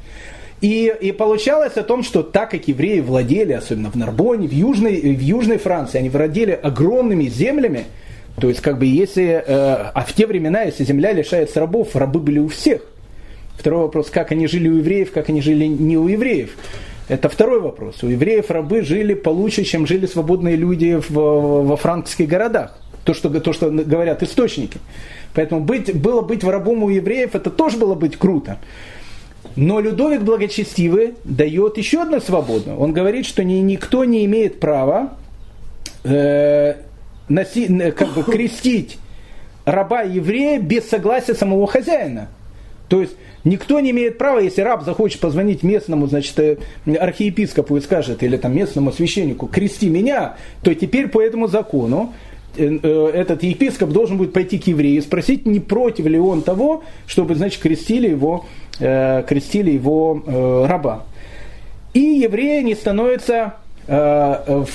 И, 0.63 0.95
и 1.01 1.13
получалось 1.13 1.77
о 1.77 1.83
том, 1.83 2.03
что 2.03 2.23
так 2.23 2.51
как 2.51 2.67
евреи 2.67 3.01
владели, 3.01 3.53
особенно 3.53 3.91
в 3.91 3.95
Нарбоне, 3.95 4.49
в 4.49 4.53
Южной, 4.53 5.15
в 5.15 5.21
Южной 5.21 5.59
Франции, 5.59 5.99
они 5.99 6.09
владели 6.09 6.53
огромными 6.53 7.27
землями, 7.27 7.85
то 8.41 8.49
есть, 8.49 8.61
как 8.61 8.79
бы, 8.79 8.87
если, 8.87 9.43
э, 9.47 9.91
а 9.95 10.05
в 10.07 10.13
те 10.13 10.27
времена, 10.27 10.63
если 10.63 10.85
земля 10.85 11.13
лишается 11.13 11.61
рабов, 11.61 11.97
рабы 11.97 12.21
были 12.21 12.39
у 12.39 12.49
всех. 12.49 12.83
Второй 13.57 13.83
вопрос, 13.83 14.11
как 14.11 14.33
они 14.33 14.47
жили 14.47 14.69
у 14.69 14.77
евреев, 14.77 15.11
как 15.13 15.31
они 15.31 15.41
жили 15.41 15.65
не 15.65 15.97
у 15.97 16.07
евреев. 16.07 16.57
Это 17.09 17.29
второй 17.29 17.61
вопрос. 17.61 18.03
У 18.03 18.09
евреев 18.09 18.51
рабы 18.51 18.83
жили 18.83 19.15
получше, 19.15 19.65
чем 19.65 19.87
жили 19.87 20.07
свободные 20.07 20.57
люди 20.57 21.01
в, 21.09 21.13
во 21.13 21.77
франкских 21.77 22.29
городах. 22.29 22.79
То 23.05 23.15
что, 23.15 23.31
то, 23.41 23.53
что 23.53 23.71
говорят 23.71 24.23
источники. 24.23 24.79
Поэтому 25.33 25.61
быть, 25.63 25.95
было 25.97 26.21
быть 26.21 26.45
рабом 26.45 26.83
у 26.83 26.91
евреев, 26.91 27.35
это 27.35 27.51
тоже 27.51 27.79
было 27.79 27.95
быть 27.95 28.17
круто. 28.17 28.59
Но 29.55 29.81
Людовик 29.81 30.23
Благочестивый 30.23 31.15
дает 31.25 31.79
еще 31.79 32.03
одну 32.03 32.21
свободу. 32.21 32.75
Он 32.77 32.93
говорит, 32.93 33.25
что 33.25 33.45
ни, 33.45 33.55
никто 33.55 34.05
не 34.05 34.25
имеет 34.27 34.61
права 34.61 35.15
э, 36.05 36.75
носи, 37.29 37.93
как 37.93 38.09
бы 38.15 38.23
крестить 38.23 38.99
раба 39.67 40.03
еврея 40.03 40.59
без 40.61 40.89
согласия 40.89 41.35
самого 41.35 41.67
хозяина. 41.67 42.29
То 42.89 43.01
есть 43.01 43.15
никто 43.45 43.81
не 43.81 43.91
имеет 43.91 44.17
права, 44.17 44.39
если 44.39 44.63
раб 44.63 44.85
захочет 44.85 45.21
позвонить 45.21 45.63
местному, 45.63 46.07
значит, 46.07 46.39
э, 46.39 46.57
архиепископу 46.87 47.77
и 47.77 47.81
скажет, 47.81 48.23
или 48.23 48.37
там 48.37 48.55
местному 48.55 48.93
священнику, 48.93 49.49
крести 49.49 49.89
меня, 49.89 50.37
то 50.63 50.73
теперь 50.75 51.09
по 51.09 51.21
этому 51.21 51.49
закону 51.49 52.15
э, 52.57 52.79
э, 52.81 53.11
этот 53.13 53.43
епископ 53.43 53.91
должен 53.91 54.19
будет 54.19 54.33
пойти 54.33 54.59
к 54.59 54.69
еврею 54.69 54.99
и 54.99 55.01
спросить, 55.01 55.47
не 55.47 55.59
против 55.59 56.07
ли 56.07 56.19
он 56.19 56.43
того, 56.43 56.85
чтобы, 57.09 57.35
значит, 57.35 57.61
крестили 57.61 58.09
его, 58.09 58.47
крестили 58.79 59.71
его 59.71 60.23
раба. 60.69 61.05
И 61.95 62.01
евреи 62.01 62.61
не 62.61 62.75
становятся 62.75 63.55
в 63.87 64.69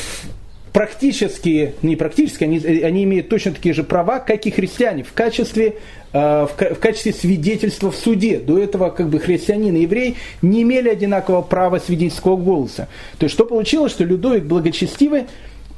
практически, 0.74 1.76
не 1.82 1.96
практически, 1.96 2.44
они, 2.44 2.58
они 2.58 3.04
имеют 3.04 3.30
точно 3.30 3.52
такие 3.52 3.74
же 3.74 3.84
права, 3.84 4.20
как 4.20 4.46
и 4.46 4.52
христиане 4.52 5.04
в 5.04 5.14
качестве, 5.14 5.76
э, 6.14 6.48
в, 6.48 6.76
в 6.76 6.80
качестве 6.80 7.14
свидетельства 7.14 7.92
в 7.92 7.96
суде. 7.96 8.40
До 8.40 8.58
этого 8.58 8.90
как 8.90 9.10
бы 9.10 9.20
христианин 9.20 9.76
и 9.76 9.82
еврей 9.82 10.18
не 10.42 10.64
имели 10.64 10.90
одинакового 10.90 11.42
права 11.42 11.80
свидетельского 11.80 12.38
голоса. 12.38 12.88
То 13.18 13.26
есть 13.26 13.34
что 13.34 13.46
получилось, 13.46 13.92
что 13.92 14.04
Людовик 14.04 14.44
благочестивый 14.44 15.26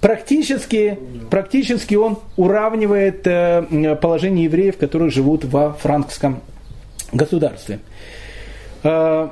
практически, 0.02 1.00
практически 1.30 1.96
он 1.96 2.20
уравнивает 2.38 3.26
э, 3.26 3.98
положение 4.02 4.46
евреев, 4.46 4.78
которые 4.78 5.10
живут 5.10 5.46
во 5.46 5.74
франкском 5.74 6.42
государстве. 7.12 7.80
Э, 8.84 9.30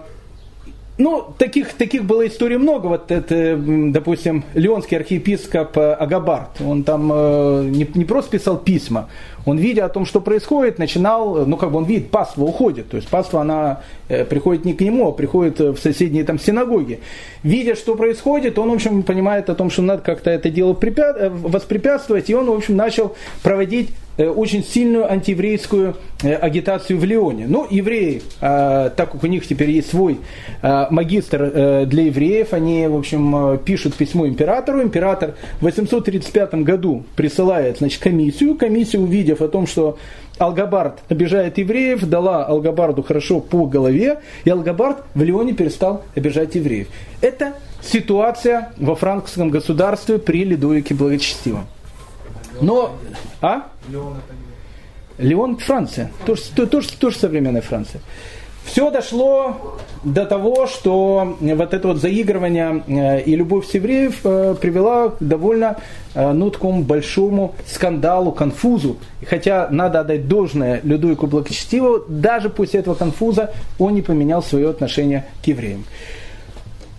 ну, 1.02 1.34
таких, 1.38 1.74
таких 1.74 2.04
было 2.04 2.28
историй 2.28 2.58
много. 2.58 2.88
Вот 2.88 3.12
это, 3.12 3.58
допустим, 3.58 4.44
леонский 4.54 4.98
архиепископ 4.98 5.78
э, 5.78 5.94
Агабард, 5.94 6.62
он 6.62 6.84
там 6.84 7.12
э, 7.14 7.64
не, 7.70 7.88
не 7.94 8.06
просто 8.06 8.32
писал 8.32 8.58
письма, 8.58 9.10
он, 9.46 9.58
видя 9.58 9.86
о 9.86 9.90
том, 9.90 10.06
что 10.06 10.22
происходит, 10.22 10.78
начинал, 10.78 11.46
ну, 11.46 11.58
как 11.58 11.72
бы 11.72 11.80
он 11.80 11.86
видит, 11.86 12.12
паства 12.12 12.44
уходит. 12.44 12.90
То 12.90 12.98
есть 12.98 13.10
паства, 13.10 13.42
она 13.42 13.82
э, 14.08 14.24
приходит 14.26 14.66
не 14.66 14.74
к 14.74 14.82
нему, 14.82 15.08
а 15.08 15.12
приходит 15.12 15.60
в 15.60 15.78
соседние 15.78 16.24
там 16.24 16.40
синагоги. 16.40 17.00
Видя, 17.44 17.76
что 17.76 17.96
происходит, 17.96 18.60
он, 18.60 18.70
в 18.70 18.74
общем, 18.74 19.04
понимает 19.04 19.50
о 19.50 19.56
том, 19.56 19.70
что 19.70 19.82
надо 19.82 20.04
как-то 20.04 20.30
это 20.30 20.50
дело 20.50 20.74
воспрепятствовать, 20.74 22.30
и 22.30 22.36
он, 22.36 22.46
в 22.46 22.54
общем, 22.54 22.76
начал 22.76 23.16
проводить 23.42 23.90
Э, 24.11 24.11
очень 24.30 24.64
сильную 24.64 25.12
антиеврейскую 25.12 25.96
э, 26.24 26.34
агитацию 26.34 27.00
в 27.00 27.04
Лионе. 27.04 27.46
Ну, 27.48 27.68
евреи, 27.70 28.22
э, 28.42 28.92
так 28.96 29.12
как 29.12 29.24
у 29.24 29.28
них 29.28 29.48
теперь 29.48 29.72
есть 29.72 29.90
свой 29.90 30.20
магистр 30.62 31.86
для 31.88 32.04
евреев, 32.04 32.54
они, 32.54 32.88
в 32.88 32.96
общем, 32.96 33.60
пишут 33.66 33.96
письмо 33.96 34.28
императору. 34.28 34.82
Император 34.82 35.36
в 35.60 35.64
835 35.64 36.56
году 36.56 37.04
присылает 37.16 37.80
значит, 37.80 38.02
комиссию. 38.02 38.56
Комиссия, 38.56 39.00
увидев 39.00 39.42
о 39.42 39.48
том, 39.48 39.66
что 39.66 39.98
Алгабард 40.42 41.00
обижает 41.10 41.58
евреев, 41.58 42.06
дала 42.08 42.46
Алгабарду 42.46 43.04
хорошо 43.04 43.40
по 43.40 43.66
голове, 43.66 44.20
и 44.44 44.50
Алгабард 44.50 45.04
в 45.14 45.22
Лионе 45.22 45.54
перестал 45.54 46.04
обижать 46.16 46.56
евреев. 46.56 46.88
Это 47.22 47.54
ситуация 47.82 48.72
во 48.78 48.96
франкском 48.96 49.50
государстве 49.50 50.18
при 50.18 50.44
Ледовике 50.44 50.96
Благочестивом. 50.96 51.66
Но, 52.62 52.96
а? 53.42 53.64
Леон 53.90 54.18
это 54.18 54.36
Леон 55.18 55.58
Франция, 55.58 56.12
тоже, 56.26 56.44
тоже, 56.68 56.90
тоже 56.98 57.18
современная 57.18 57.62
Франция. 57.62 58.02
Все 58.64 58.92
дошло 58.92 59.78
до 60.04 60.26
того, 60.26 60.68
что 60.68 61.38
вот 61.40 61.74
это 61.74 61.88
вот 61.88 61.98
заигрывание 61.98 62.84
э, 62.88 63.24
и 63.24 63.36
любовь 63.36 63.68
с 63.68 63.74
евреев 63.74 64.20
э, 64.24 64.56
привела 64.60 65.10
к 65.10 65.18
довольно 65.20 65.78
э, 66.14 66.32
ну, 66.32 66.52
такому 66.52 66.84
большому 66.84 67.56
скандалу, 67.66 68.32
конфузу. 68.32 68.98
Хотя 69.28 69.68
надо 69.72 70.02
отдать 70.02 70.28
должное 70.28 70.80
Людовику 70.84 71.26
Благочестиву, 71.26 72.04
даже 72.08 72.50
после 72.50 72.82
этого 72.82 72.94
конфуза 72.94 73.52
он 73.80 73.96
не 73.96 74.04
поменял 74.04 74.44
свое 74.44 74.70
отношение 74.70 75.26
к 75.44 75.48
евреям. 75.48 75.84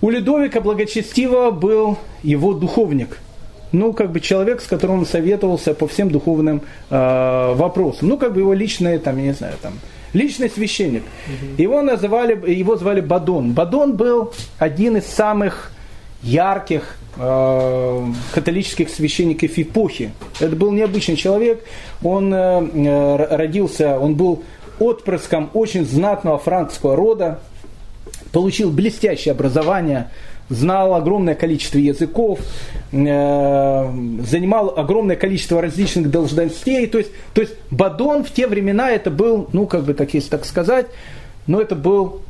У 0.01 0.11
Людовика 0.11 0.61
Благочестивого 0.61 1.53
был 1.53 1.97
его 2.25 2.55
духовник– 2.55 3.19
ну, 3.73 3.93
как 3.93 4.13
бы 4.13 4.21
человек, 4.21 4.61
с 4.61 4.67
которым 4.67 5.01
он 5.01 5.07
советовался 5.07 5.75
по 5.75 5.87
всем 5.89 6.11
духовным 6.11 6.63
э, 6.91 7.55
вопросам. 7.55 8.09
Ну, 8.09 8.19
как 8.19 8.35
бы 8.35 8.41
его 8.41 8.53
личный, 8.53 8.99
там, 8.99 9.17
я 9.19 9.25
не 9.25 9.33
знаю, 9.33 9.55
там, 9.61 9.73
личный 10.13 10.51
священник. 10.51 11.03
Угу. 11.03 11.63
Его 11.63 11.83
называли, 11.83 12.51
его 12.53 12.77
звали 12.77 13.01
Бадон. 13.01 13.53
Бадон 13.53 13.97
был 13.97 14.33
один 14.59 14.97
из 14.97 15.07
самых 15.07 15.73
ярких 16.23 16.97
э, 17.17 18.07
католических 18.35 18.91
священников 18.91 19.59
эпохи. 19.59 20.13
Это 20.39 20.55
был 20.55 20.71
необычный 20.73 21.17
человек. 21.17 21.65
Он 22.03 22.33
э 22.33 23.37
родился, 23.37 23.99
он 23.99 24.15
был 24.15 24.43
отпрыском 24.79 25.51
очень 25.55 25.85
знатного 25.85 26.39
франкского 26.39 26.97
рода, 26.97 27.41
получил 28.33 28.71
блестящее 28.71 29.33
образование 29.33 30.11
знал 30.49 30.95
огромное 30.95 31.35
количество 31.35 31.79
языков, 31.79 32.41
э, 32.93 33.93
занимал 34.27 34.75
огромное 34.77 35.17
количество 35.17 35.61
различных 35.63 36.11
должностей. 36.11 36.87
То 36.87 36.99
есть, 36.99 37.11
то 37.35 37.41
есть 37.41 37.55
Бадон 37.71 38.25
в 38.25 38.31
те 38.31 38.47
времена 38.47 38.91
это 38.91 39.11
был, 39.11 39.49
ну 39.53 39.67
как 39.67 39.85
бы 39.85 39.95
так 39.95 40.13
если 40.15 40.31
так 40.31 40.45
сказать, 40.45 40.87
но 41.47 41.61
это 41.61 41.75
был 41.75 42.23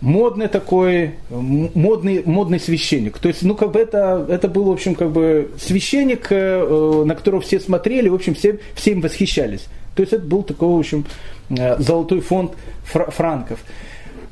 модный 0.00 0.48
такой, 0.48 1.14
модный, 1.30 2.22
модный 2.24 2.58
священник. 2.58 3.18
То 3.18 3.28
есть, 3.28 3.42
ну, 3.42 3.54
как 3.54 3.72
бы 3.72 3.80
это, 3.80 4.26
это 4.28 4.48
был, 4.48 4.64
в 4.64 4.70
общем, 4.70 4.94
как 4.94 5.10
бы 5.10 5.50
священник, 5.58 6.28
э, 6.30 7.02
на 7.04 7.14
которого 7.14 7.40
все 7.40 7.60
смотрели, 7.60 8.08
в 8.08 8.14
общем, 8.14 8.34
все, 8.34 8.58
все 8.74 8.92
им 8.92 9.00
восхищались. 9.00 9.66
То 9.94 10.02
есть, 10.02 10.12
это 10.12 10.24
был 10.24 10.42
такой, 10.42 10.68
в 10.68 10.78
общем, 10.78 11.04
э, 11.50 11.78
золотой 11.78 12.20
фонд 12.20 12.52
франков. 12.84 13.60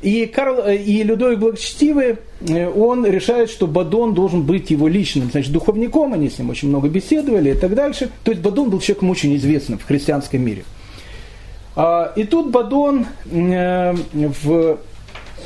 И, 0.02 0.26
Карл, 0.26 0.60
э, 0.66 0.76
и 0.76 1.02
Людовик 1.02 1.40
Благочестивый, 1.40 2.16
он 2.76 3.04
решает, 3.04 3.50
что 3.50 3.66
Бадон 3.66 4.14
должен 4.14 4.42
быть 4.42 4.70
его 4.70 4.86
личным, 4.86 5.30
значит, 5.30 5.52
духовником, 5.52 6.14
они 6.14 6.30
с 6.30 6.38
ним 6.38 6.50
очень 6.50 6.68
много 6.68 6.88
беседовали 6.88 7.50
и 7.50 7.54
так 7.54 7.74
дальше. 7.74 8.10
То 8.22 8.30
есть 8.30 8.42
Бадон 8.42 8.70
был 8.70 8.80
человеком 8.80 9.10
очень 9.10 9.34
известным 9.36 9.78
в 9.78 9.84
христианском 9.84 10.40
мире. 10.40 10.64
А, 11.74 12.12
и 12.16 12.24
тут 12.24 12.50
Бадон 12.50 13.06
в 13.24 14.78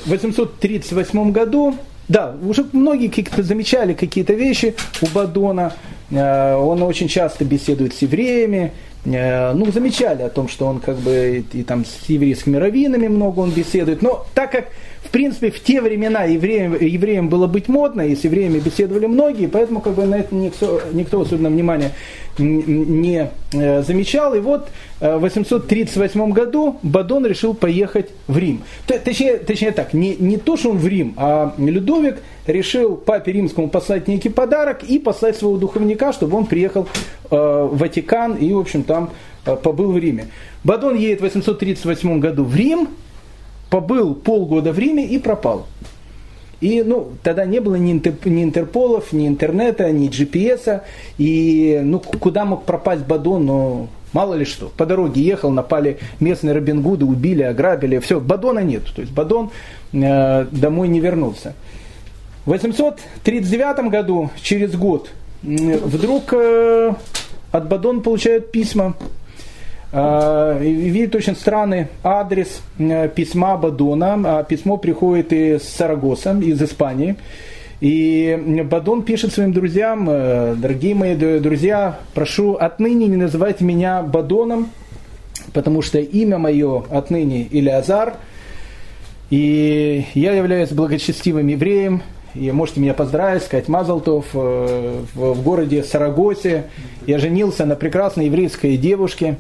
838 0.07 1.33
году, 1.33 1.75
да, 2.09 2.35
уже 2.45 2.67
многие 2.73 3.09
как-то 3.09 3.43
замечали 3.43 3.95
какие-то 3.95 4.35
вещи 4.35 4.75
у 5.01 5.07
Бадона. 5.07 5.73
Э, 6.11 6.57
он 6.57 6.83
очень 6.83 7.09
часто 7.09 7.45
беседует 7.45 7.95
с 7.95 8.03
евреями. 8.03 8.73
Э, 9.05 9.53
ну, 9.53 9.71
замечали 9.73 10.23
о 10.23 10.29
том, 10.29 10.49
что 10.49 10.67
он 10.67 10.79
как 10.79 10.97
бы 10.97 11.45
и, 11.53 11.59
и 11.59 11.63
там 11.65 11.85
с 11.85 12.09
еврейскими 12.09 12.57
раввинами 12.57 13.09
много 13.09 13.41
он 13.41 13.51
беседует. 13.51 14.01
Но 14.01 14.27
так 14.35 14.53
как 14.53 14.69
в 15.05 15.11
принципе, 15.11 15.51
в 15.51 15.61
те 15.61 15.81
времена 15.81 16.25
евреям, 16.25 16.75
евреям 16.75 17.29
было 17.29 17.47
быть 17.47 17.69
модно, 17.69 18.03
и 18.03 18.15
с 18.15 18.25
евреями 18.25 18.61
беседовали 18.61 19.07
многие, 19.07 19.47
поэтому 19.47 19.81
как 19.81 19.95
бы 19.95 20.05
на 20.07 20.17
это 20.17 20.35
никто, 20.35 20.81
никто 20.93 21.21
особенно 21.21 21.51
внимания 21.51 21.93
не 22.39 23.29
э, 23.53 23.83
замечал. 23.83 24.35
И 24.35 24.41
вот 24.41 24.69
э, 25.01 25.17
в 25.17 25.21
838 25.21 26.31
году 26.31 26.79
Бадон 26.83 27.27
решил 27.27 27.53
поехать 27.53 28.11
в 28.29 28.39
Рим. 28.39 28.63
Точнее, 28.87 29.39
точнее 29.39 29.73
так, 29.73 29.93
не, 29.93 30.15
не 30.17 30.37
то, 30.37 30.57
что 30.57 30.71
он 30.71 30.79
в 30.79 30.87
Рим, 30.87 31.15
а 31.17 31.53
Людовик 31.59 32.19
решил 32.47 32.97
папе 32.97 33.33
римскому 33.33 33.69
послать 33.69 34.09
некий 34.09 34.29
подарок 34.29 34.83
и 34.85 34.99
послать 34.99 35.37
своего 35.37 35.59
духовника, 35.59 36.13
чтобы 36.13 36.37
он 36.39 36.47
приехал 36.47 36.87
э, 37.31 37.37
в 37.37 37.77
Ватикан 37.77 38.37
и, 38.37 38.53
в 38.53 38.59
общем, 38.59 38.85
там 38.85 39.11
побыл 39.45 39.91
в 39.91 39.99
Риме. 39.99 40.29
Бадон 40.63 40.97
едет 40.97 41.19
в 41.19 41.23
838 41.23 42.21
году 42.21 42.45
в 42.45 42.55
Рим, 42.55 42.89
побыл 43.73 44.15
полгода 44.15 44.71
в 44.71 44.79
Риме 44.79 45.07
и 45.07 45.19
пропал. 45.19 45.67
И 46.61 46.83
ну, 46.83 47.13
тогда 47.23 47.47
не 47.47 47.59
было 47.59 47.77
ни, 47.77 47.93
Интерполов, 47.93 49.15
ни 49.15 49.27
интернета, 49.27 49.91
ни 49.91 50.11
GPS. 50.11 50.83
И 51.17 51.81
ну, 51.83 51.99
куда 51.99 52.45
мог 52.45 52.65
пропасть 52.65 53.07
Бадон, 53.07 53.47
ну, 53.47 53.89
мало 54.13 54.35
ли 54.35 54.45
что. 54.45 54.71
По 54.77 54.85
дороге 54.85 55.23
ехал, 55.23 55.51
напали 55.51 55.99
местные 56.21 56.53
Робин 56.53 56.83
Гуды, 56.83 57.07
убили, 57.07 57.43
ограбили. 57.43 57.99
Все, 57.99 58.21
Бадона 58.21 58.59
нет. 58.59 58.83
То 58.95 59.01
есть 59.01 59.13
Бадон 59.13 59.51
э, 59.95 60.47
домой 60.53 60.89
не 60.89 61.01
вернулся. 61.01 61.55
В 62.45 62.51
839 62.51 63.91
году, 63.91 64.31
через 64.43 64.77
год, 64.77 65.09
вдруг 65.43 66.35
э, 66.35 66.93
от 67.53 67.69
Бадон 67.69 68.03
получают 68.03 68.53
письма 68.53 68.95
видит 69.93 71.15
очень 71.15 71.37
странный 71.37 71.89
адрес 72.03 72.63
э, 72.79 73.09
письма 73.09 73.57
Бадона. 73.59 74.39
А 74.39 74.43
письмо 74.43 74.79
приходит 74.79 75.33
из 75.33 75.65
Сарагоса, 75.65 76.33
из 76.41 76.63
Испании. 76.63 77.17
И 77.83 78.63
Бадон 78.71 79.03
пишет 79.03 79.33
своим 79.33 79.53
друзьям, 79.53 80.09
э, 80.09 80.55
дорогие 80.57 80.95
мои 80.95 81.17
друзья, 81.17 81.99
прошу 82.15 82.55
отныне 82.55 83.07
не 83.09 83.17
называть 83.17 83.61
меня 83.61 84.03
Бадоном, 84.03 84.71
потому 85.53 85.83
что 85.83 85.99
имя 85.99 86.39
мое 86.39 86.85
отныне 86.91 87.43
Илиазар, 87.43 88.15
и 89.31 90.07
я 90.15 90.33
являюсь 90.33 90.71
благочестивым 90.71 91.49
евреем, 91.49 92.03
и 92.35 92.53
можете 92.53 92.79
меня 92.81 92.95
поздравить, 92.95 93.43
сказать 93.43 93.67
Мазалтов 93.67 94.27
в 94.33 95.43
городе 95.43 95.83
Сарагосе. 95.83 96.67
Я 97.07 97.19
женился 97.19 97.67
на 97.67 97.75
прекрасной 97.75 98.27
еврейской 98.27 98.77
девушке, 98.77 99.39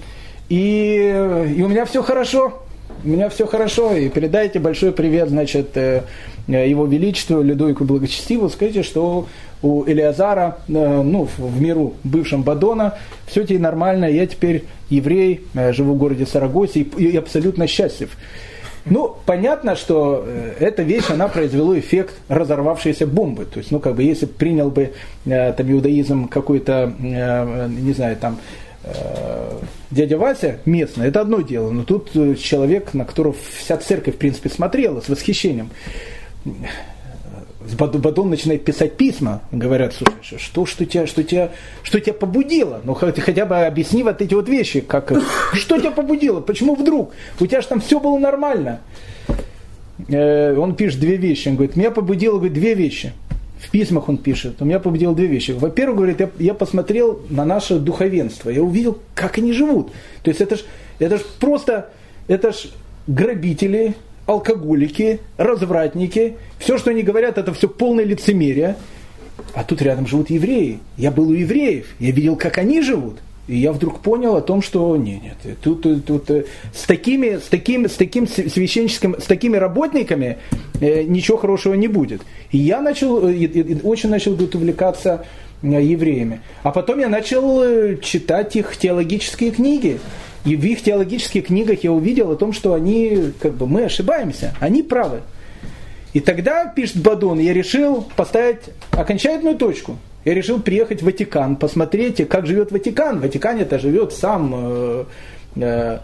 и, 0.53 1.55
и 1.57 1.63
у 1.63 1.69
меня 1.69 1.87
все 1.87 2.03
хорошо. 2.03 2.61
У 3.03 3.09
меня 3.09 3.31
все 3.31 3.47
хорошо. 3.47 3.97
И 3.97 4.11
передайте 4.11 4.59
большой 4.59 4.93
привет, 4.93 5.31
значит, 5.31 5.75
э, 5.79 6.03
его 6.47 6.85
величеству, 6.85 7.41
Людовику 7.41 7.85
Благочестиву. 7.85 8.51
Скажите, 8.51 8.83
что 8.83 9.29
у 9.63 9.87
Элиазара, 9.87 10.59
э, 10.69 10.73
ну, 10.73 11.27
в 11.39 11.59
миру 11.59 11.95
бывшем 12.05 12.43
Бадона, 12.43 12.99
все 13.27 13.45
теперь 13.45 13.61
нормально. 13.61 14.05
Я 14.05 14.27
теперь 14.27 14.65
еврей, 14.91 15.41
э, 15.55 15.73
живу 15.73 15.95
в 15.95 15.97
городе 15.97 16.27
Сарагосе 16.27 16.81
и, 16.81 17.03
и 17.03 17.17
абсолютно 17.17 17.67
счастлив. 17.67 18.11
Ну, 18.85 19.17
понятно, 19.25 19.75
что 19.75 20.27
эта 20.61 20.83
вещь, 20.83 21.09
она 21.09 21.29
произвела 21.29 21.79
эффект 21.79 22.17
разорвавшейся 22.29 23.07
бомбы. 23.07 23.47
То 23.47 23.59
есть, 23.59 23.71
ну, 23.71 23.79
как 23.79 23.95
бы, 23.95 24.03
если 24.03 24.27
принял 24.27 24.71
бы 24.71 24.93
там 25.25 25.73
иудаизм 25.73 26.27
какой-то, 26.29 26.93
не 27.01 27.93
знаю, 27.93 28.17
там, 28.17 28.39
Э, 28.41 28.72
дядя 29.91 30.19
Вася 30.19 30.59
местный, 30.65 31.09
это 31.09 31.21
одно 31.21 31.41
дело, 31.41 31.71
но 31.71 31.85
тут 31.85 32.11
э, 32.15 32.35
человек, 32.35 32.95
на 32.95 33.05
которого 33.05 33.35
вся 33.59 33.77
церковь, 33.77 34.17
в 34.17 34.19
принципе, 34.19 34.49
смотрела 34.49 35.01
с 35.01 35.09
восхищением. 35.09 35.71
Бадон 37.79 38.31
начинает 38.31 38.65
писать 38.65 38.97
письма, 38.97 39.43
говорят, 39.53 39.95
слушай, 39.95 40.39
что, 40.39 40.67
что, 40.67 40.85
тебя, 40.85 41.07
что, 41.07 41.23
тебя, 41.23 41.53
что 41.85 42.01
тебя 42.01 42.15
побудило? 42.15 42.81
Ну, 42.83 42.95
ты 42.95 43.21
хотя 43.21 43.47
бы 43.47 43.65
объясни 43.65 44.03
вот 44.03 44.21
эти 44.21 44.35
вот 44.35 44.49
вещи, 44.49 44.81
как, 44.81 45.13
что 45.53 45.79
тебя 45.79 45.93
побудило, 45.93 46.41
почему 46.41 46.75
вдруг? 46.75 47.13
У 47.39 47.47
тебя 47.47 47.61
же 47.61 47.69
там 47.69 47.81
все 47.81 48.01
было 48.01 48.19
нормально. 48.19 48.81
Э, 50.09 50.57
он 50.57 50.75
пишет 50.75 50.99
две 50.99 51.17
вещи, 51.17 51.49
он 51.49 51.55
говорит, 51.55 51.77
меня 51.77 51.93
побудило 51.93 52.37
говорит, 52.37 52.55
две 52.55 52.75
вещи 52.75 53.13
в 53.63 53.71
письмах 53.71 54.09
он 54.09 54.19
пишет, 54.19 54.61
у 54.61 54.65
меня 54.65 54.81
побудило 54.81 55.15
две 55.15 55.27
вещи. 55.27 55.53
Во-первых, 55.53 55.97
говорит, 55.99 56.21
я, 56.21 56.31
я 56.39 56.55
посмотрел 56.55 57.23
на 57.31 57.45
наше 57.45 57.79
духовенство, 57.79 58.51
я 58.51 58.63
увидел, 58.63 58.99
как 59.15 59.39
они 59.39 59.53
живут. 59.53 59.93
То 60.23 60.31
есть 60.31 60.41
это 60.41 60.57
ж, 60.57 60.65
это 60.99 61.19
ж 61.19 61.21
просто, 61.39 61.91
это 62.27 62.53
ж 62.53 62.67
грабители, 63.07 63.95
алкоголики, 64.27 65.21
развратники. 65.37 66.37
Все, 66.59 66.77
что 66.77 66.91
они 66.91 67.03
говорят, 67.03 67.39
это 67.39 67.55
все 67.55 67.69
полное 67.69 68.05
лицемерие. 68.05 68.77
А 69.55 69.63
тут 69.63 69.81
рядом 69.81 70.07
живут 70.07 70.31
евреи. 70.31 70.81
Я 70.97 71.13
был 71.13 71.31
у 71.31 71.35
евреев, 71.35 71.87
я 72.01 72.11
видел, 72.11 72.37
как 72.37 72.59
они 72.59 72.83
живут. 72.83 73.21
И 73.49 73.57
я 73.57 73.73
вдруг 73.73 74.01
понял 74.01 74.37
о 74.37 74.41
том, 74.41 74.63
что 74.63 74.97
нет, 74.97 75.21
нет, 75.23 75.59
тут, 75.61 75.83
тут, 75.83 76.05
тут 76.05 76.31
э, 76.31 76.45
с 76.73 76.85
такими, 76.85 77.39
с 77.39 77.49
таким, 77.49 77.89
с 77.89 77.95
таким 77.95 78.29
священническим, 78.29 79.17
с 79.21 79.25
такими 79.25 79.57
работниками 79.57 80.39
э, 80.81 81.03
ничего 81.03 81.39
хорошего 81.39 81.75
не 81.75 81.89
будет. 81.89 82.23
И 82.53 82.59
я 82.59 82.81
начал, 82.81 83.29
э, 83.29 83.35
и, 83.35 83.81
очень 83.83 84.11
начал 84.11 84.33
говорит, 84.33 84.55
увлекаться 84.55 85.27
э, 85.63 85.67
евреями. 85.67 86.41
А 86.63 86.71
потом 86.71 87.01
я 87.01 87.09
начал 87.09 87.63
э, 87.65 87.97
читать 88.01 88.55
их 88.55 88.77
теологические 88.77 89.51
книги. 89.51 89.99
И 90.45 90.55
в 90.55 90.65
их 90.65 90.83
теологических 90.83 91.47
книгах 91.47 91.83
я 91.83 91.93
увидел 91.93 92.31
о 92.31 92.37
том, 92.37 92.53
что 92.53 92.75
они, 92.75 93.33
как 93.41 93.55
бы, 93.55 93.67
мы 93.67 93.85
ошибаемся, 93.85 94.55
они 94.61 94.83
правы. 94.85 95.21
И 96.13 96.21
тогда, 96.21 96.67
пишет 96.67 96.99
Бадон, 96.99 97.39
я 97.39 97.53
решил 97.53 98.07
поставить 98.17 98.59
окончательную 98.93 99.57
точку. 99.57 99.99
Я 100.25 100.35
решил 100.35 100.61
приехать 100.61 101.03
в 101.03 101.05
Ватикан, 101.05 101.57
посмотреть, 101.57 102.27
как 102.29 102.47
живет 102.47 102.71
Ватикан. 102.71 103.19
В 103.19 103.23
Ватикане 103.23 103.63
это 103.63 103.79
живет 103.79 104.13
сам 104.13 104.55
э, 104.55 105.05
э, 105.57 105.99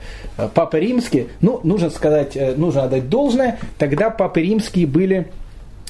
Папа 0.54 0.76
Римский. 0.76 1.28
Ну, 1.40 1.60
нужно 1.62 1.90
сказать, 1.90 2.36
э, 2.36 2.54
нужно 2.56 2.84
отдать 2.84 3.08
должное. 3.08 3.58
Тогда 3.78 4.10
Папы 4.10 4.42
Римские 4.42 4.86
были 4.86 5.28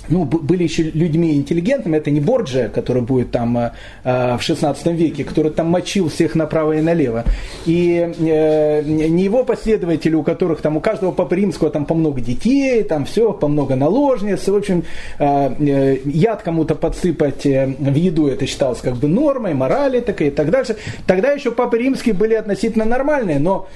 ну, 0.08 0.24
были 0.24 0.64
еще 0.64 0.82
людьми 0.84 1.34
интеллигентными, 1.34 1.96
это 1.96 2.10
не 2.10 2.20
Борджия, 2.20 2.68
который 2.68 3.02
будет 3.02 3.30
там 3.30 3.58
э, 3.58 3.72
э 4.04 4.36
в 4.36 4.42
16 4.42 4.86
веке, 4.86 5.24
который 5.24 5.50
там 5.50 5.68
мочил 5.68 6.08
всех 6.08 6.34
направо 6.34 6.72
и 6.72 6.80
налево, 6.80 7.24
и 7.66 8.12
э, 8.18 8.82
не 8.82 9.24
его 9.24 9.44
последователи, 9.44 10.14
у 10.14 10.22
которых 10.22 10.60
там 10.60 10.76
у 10.76 10.80
каждого 10.80 11.12
папы 11.12 11.36
римского 11.36 11.70
там 11.70 11.86
по 11.86 11.94
много 11.94 12.20
детей, 12.20 12.82
там 12.82 13.04
все, 13.04 13.32
по 13.32 13.48
много 13.48 13.76
наложниц, 13.76 14.46
в 14.46 14.56
общем, 14.56 14.84
э, 15.18 15.54
э, 15.58 15.98
яд 16.04 16.42
кому-то 16.42 16.74
подсыпать 16.74 17.46
э, 17.46 17.74
в 17.78 17.94
еду, 17.94 18.28
это 18.28 18.46
считалось 18.46 18.80
как 18.80 18.96
бы 18.96 19.08
нормой, 19.08 19.54
морали 19.54 20.00
такой 20.00 20.28
и 20.28 20.30
так 20.30 20.50
дальше. 20.50 20.76
Тогда 21.06 21.32
еще 21.32 21.50
папы 21.50 21.78
римские 21.78 22.14
были 22.14 22.34
относительно 22.34 22.84
нормальные, 22.84 23.38
но 23.38 23.68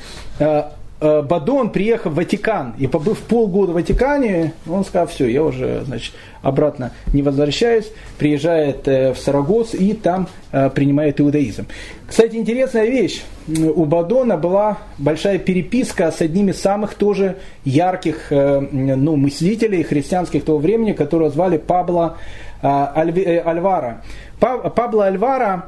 Бадон, 1.03 1.71
приехав 1.71 2.13
в 2.13 2.17
Ватикан 2.17 2.75
и 2.79 2.87
побыв 2.87 3.19
полгода 3.19 3.73
в 3.73 3.75
Ватикане, 3.75 4.53
он 4.71 4.85
сказал, 4.85 5.09
все, 5.09 5.27
я 5.27 5.43
уже, 5.43 5.83
значит, 5.85 6.15
обратно 6.43 6.93
не 7.13 7.23
возвращаюсь, 7.23 7.91
приезжает 8.19 8.87
э, 8.87 9.13
в 9.13 9.19
Сарагос 9.19 9.75
и 9.75 9.95
там 9.95 10.29
э, 10.53 10.71
принимает 10.71 11.21
иудаизм. 11.21 11.67
Кстати, 12.07 12.37
интересная 12.37 12.87
вещь. 12.87 13.23
У 13.49 13.85
Бадона 13.85 14.37
была 14.37 14.79
большая 14.99 15.39
переписка 15.39 16.13
с 16.13 16.21
одним 16.21 16.51
из 16.51 16.61
самых 16.61 16.95
тоже 16.95 17.39
ярких 17.65 18.29
ну, 18.31 19.17
мыслителей 19.17 19.83
христианских 19.83 20.45
того 20.45 20.59
времени, 20.59 20.93
которого 20.93 21.31
звали 21.31 21.57
Пабло 21.57 22.19
Альвара. 22.63 24.03
Пабло 24.39 25.07
Альвара, 25.07 25.67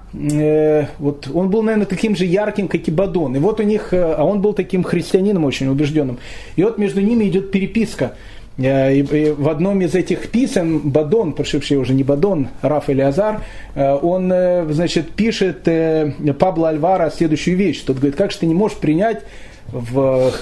вот 0.99 1.29
он 1.33 1.51
был, 1.51 1.63
наверное, 1.63 1.87
таким 1.87 2.17
же 2.17 2.25
ярким, 2.25 2.69
как 2.69 2.89
и 2.89 2.91
Бадон. 2.91 3.37
И 3.37 3.39
вот 3.39 3.61
у 3.61 3.63
них, 3.63 3.93
а 3.93 4.25
он 4.25 4.41
был 4.41 4.53
таким 4.53 4.83
христианином 4.83 5.45
очень 5.45 5.69
убежденным. 5.69 6.19
И 6.57 6.65
вот 6.65 6.79
между 6.79 7.01
ними 7.01 7.27
идет 7.27 7.51
переписка. 7.51 8.15
Э, 8.57 8.95
и 8.95 9.31
в 9.31 9.49
одном 9.49 9.81
из 9.81 9.95
этих 9.95 10.31
писем 10.31 10.91
Бадон, 10.91 11.33
прошивший 11.33 11.77
уже 11.77 11.95
не 11.95 12.05
Бадон, 12.05 12.49
Раф 12.63 12.89
или 12.89 13.01
Азар, 13.01 13.43
э, 13.75 13.93
он, 13.95 14.33
э, 14.33 14.67
значит, 14.71 15.11
пишет 15.13 15.69
Пабло 16.39 16.69
Альвара 16.69 17.11
следующую 17.11 17.57
вещь. 17.57 17.81
Тот 17.81 17.97
говорит, 17.97 18.17
как 18.17 18.31
же 18.31 18.39
ты 18.39 18.47
не 18.47 18.55
можешь 18.55 18.79
принять 18.79 19.23
в, 19.73 20.33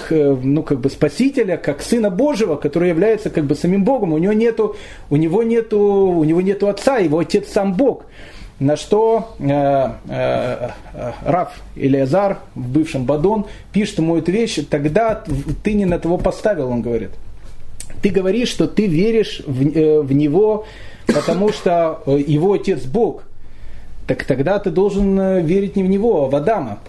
ну, 0.43 0.63
как 0.63 0.79
бы 0.79 0.89
спасителя, 0.89 1.57
как 1.57 1.81
сына 1.81 2.09
Божьего, 2.09 2.55
который 2.55 2.89
является 2.89 3.29
как 3.29 3.45
бы 3.45 3.55
самим 3.55 3.83
Богом. 3.83 4.13
У 4.13 4.17
него 4.17 4.33
нету, 4.33 4.75
у 5.09 5.15
него 5.15 5.43
нету, 5.43 5.79
у 5.79 6.23
него 6.23 6.41
нету 6.41 6.67
отца, 6.67 6.97
его 6.97 7.19
отец 7.19 7.49
сам 7.51 7.73
Бог. 7.73 8.05
На 8.59 8.77
что 8.77 9.35
э, 9.39 9.89
э, 10.07 10.69
Раф 11.25 11.61
или 11.75 11.97
Азар, 11.97 12.39
в 12.55 12.69
бывшем 12.69 13.05
Бадон, 13.05 13.45
пишет 13.71 13.97
ему 13.97 14.17
эту 14.17 14.31
вещь, 14.31 14.59
тогда 14.69 15.23
ты 15.63 15.73
не 15.73 15.85
на 15.85 15.99
того 15.99 16.17
поставил, 16.17 16.69
он 16.69 16.81
говорит 16.81 17.11
ты 18.03 18.09
говоришь, 18.09 18.49
что 18.49 18.67
ты 18.67 18.85
веришь 18.85 19.41
в, 19.47 19.65
э, 19.65 20.01
в 20.01 20.11
него, 20.11 20.65
потому 21.07 21.53
что 21.53 22.01
э, 22.05 22.19
его 22.27 22.53
отец 22.53 22.83
Бог. 22.83 23.23
Так 24.05 24.25
тогда 24.25 24.59
ты 24.59 24.71
должен 24.71 25.17
э, 25.17 25.41
верить 25.41 25.77
не 25.77 25.83
в 25.83 25.87
него, 25.87 26.25
а 26.25 26.29
в 26.29 26.35
Адама. 26.35 26.79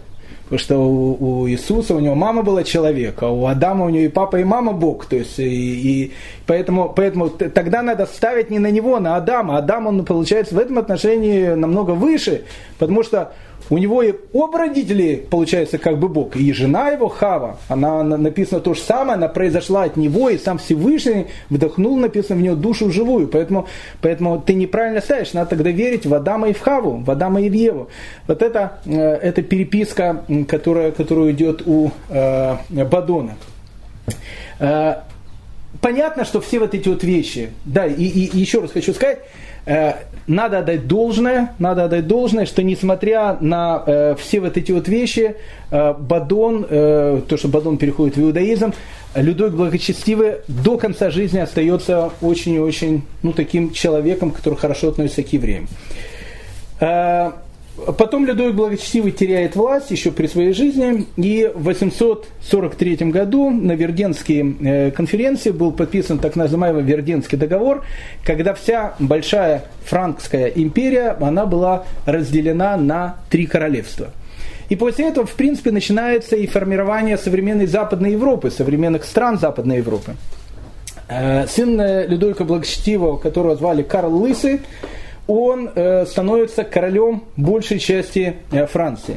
Потому 0.44 0.58
что 0.58 0.78
у, 0.78 1.40
у 1.42 1.48
Иисуса, 1.48 1.94
у 1.94 2.00
него 2.00 2.14
мама 2.14 2.42
была 2.42 2.64
человек, 2.64 3.22
а 3.22 3.30
у 3.30 3.46
Адама 3.46 3.86
у 3.86 3.88
него 3.88 4.04
и 4.04 4.08
папа, 4.08 4.36
и 4.36 4.44
мама 4.44 4.72
Бог. 4.72 5.06
То 5.06 5.16
есть, 5.16 5.38
и, 5.38 5.44
и 5.44 6.12
поэтому, 6.46 6.92
поэтому 6.94 7.30
тогда 7.30 7.80
надо 7.80 8.04
ставить 8.06 8.50
не 8.50 8.58
на 8.58 8.70
него, 8.70 8.96
а 8.96 9.00
на 9.00 9.16
Адама. 9.16 9.56
Адам, 9.56 9.86
он 9.86 10.04
получается 10.04 10.54
в 10.54 10.58
этом 10.58 10.78
отношении 10.78 11.48
намного 11.54 11.92
выше, 11.92 12.42
потому 12.78 13.02
что 13.02 13.32
у 13.70 13.78
него 13.78 14.02
и 14.02 14.14
оба 14.32 14.58
родителей, 14.58 15.16
получается, 15.16 15.78
как 15.78 15.98
бы 15.98 16.08
Бог. 16.08 16.36
И 16.36 16.52
жена 16.52 16.90
его, 16.90 17.08
Хава, 17.08 17.58
она 17.68 18.02
написано 18.02 18.60
то 18.60 18.74
же 18.74 18.80
самое, 18.80 19.16
она 19.16 19.28
произошла 19.28 19.84
от 19.84 19.96
него, 19.96 20.28
и 20.28 20.38
сам 20.38 20.58
Всевышний 20.58 21.26
вдохнул, 21.48 21.96
написано 21.96 22.38
в 22.38 22.42
нее 22.42 22.54
душу 22.54 22.90
живую. 22.90 23.28
Поэтому, 23.28 23.66
поэтому 24.00 24.40
ты 24.40 24.54
неправильно 24.54 25.00
ставишь, 25.00 25.32
надо 25.32 25.50
тогда 25.50 25.70
верить 25.70 26.06
в 26.06 26.14
Адама 26.14 26.48
и 26.50 26.52
в 26.52 26.60
Хаву, 26.60 26.98
в 26.98 27.10
Адама 27.10 27.40
и 27.40 27.48
в 27.48 27.54
Еву. 27.54 27.88
Вот 28.26 28.42
это, 28.42 28.78
э, 28.84 28.92
это 28.92 29.42
переписка, 29.42 30.24
которая, 30.48 30.92
которая 30.92 31.30
идет 31.32 31.62
у 31.66 31.90
э, 32.10 32.56
Бадона. 32.70 33.36
Э, 34.58 34.96
понятно, 35.80 36.24
что 36.24 36.40
все 36.40 36.58
вот 36.58 36.74
эти 36.74 36.88
вот 36.88 37.02
вещи, 37.02 37.50
да, 37.64 37.86
и, 37.86 38.04
и, 38.04 38.38
еще 38.38 38.60
раз 38.60 38.72
хочу 38.72 38.92
сказать, 38.92 39.20
надо 40.26 40.60
отдать 40.60 40.86
должное, 40.86 41.54
надо 41.58 41.84
отдать 41.84 42.06
должное, 42.06 42.46
что 42.46 42.62
несмотря 42.62 43.36
на 43.40 43.82
э, 43.86 44.14
все 44.18 44.40
вот 44.40 44.56
эти 44.56 44.72
вот 44.72 44.88
вещи, 44.88 45.36
э, 45.70 45.94
Бадон, 45.98 46.66
э, 46.68 47.20
то, 47.28 47.36
что 47.36 47.48
Бадон 47.48 47.76
переходит 47.76 48.16
в 48.16 48.22
иудаизм, 48.22 48.72
Людовик 49.14 49.54
Благочестивый 49.54 50.36
до 50.48 50.76
конца 50.76 51.10
жизни 51.10 51.38
остается 51.38 52.10
очень 52.20 52.54
и 52.54 52.58
очень 52.58 53.04
ну, 53.22 53.32
таким 53.32 53.72
человеком, 53.72 54.30
который 54.32 54.58
хорошо 54.58 54.88
относится 54.88 55.22
к 55.22 55.32
евреям. 55.32 55.68
Э, 56.80 57.32
Потом 57.98 58.24
Людовик 58.24 58.54
Благочестивый 58.54 59.10
теряет 59.10 59.56
власть 59.56 59.90
еще 59.90 60.12
при 60.12 60.28
своей 60.28 60.52
жизни, 60.52 61.06
и 61.16 61.50
в 61.52 61.64
843 61.64 62.96
году 63.10 63.50
на 63.50 63.72
Верденской 63.72 64.56
э, 64.60 64.90
конференции 64.92 65.50
был 65.50 65.72
подписан 65.72 66.20
так 66.20 66.36
называемый 66.36 66.84
Верденский 66.84 67.36
договор, 67.36 67.84
когда 68.24 68.54
вся 68.54 68.94
большая 69.00 69.64
франкская 69.84 70.46
империя, 70.46 71.16
она 71.20 71.46
была 71.46 71.84
разделена 72.06 72.76
на 72.76 73.16
три 73.28 73.46
королевства. 73.46 74.10
И 74.68 74.76
после 74.76 75.08
этого, 75.08 75.26
в 75.26 75.34
принципе, 75.34 75.72
начинается 75.72 76.36
и 76.36 76.46
формирование 76.46 77.18
современной 77.18 77.66
Западной 77.66 78.12
Европы, 78.12 78.52
современных 78.52 79.04
стран 79.04 79.36
Западной 79.36 79.78
Европы. 79.78 80.14
Э, 81.08 81.48
сын 81.48 81.80
Людовика 82.08 82.44
Благочестивого, 82.44 83.16
которого 83.16 83.56
звали 83.56 83.82
Карл 83.82 84.14
Лысый, 84.14 84.60
он 85.26 85.70
э, 85.74 86.06
становится 86.06 86.64
королем 86.64 87.24
большей 87.36 87.78
части 87.78 88.36
э, 88.50 88.66
Франции. 88.66 89.16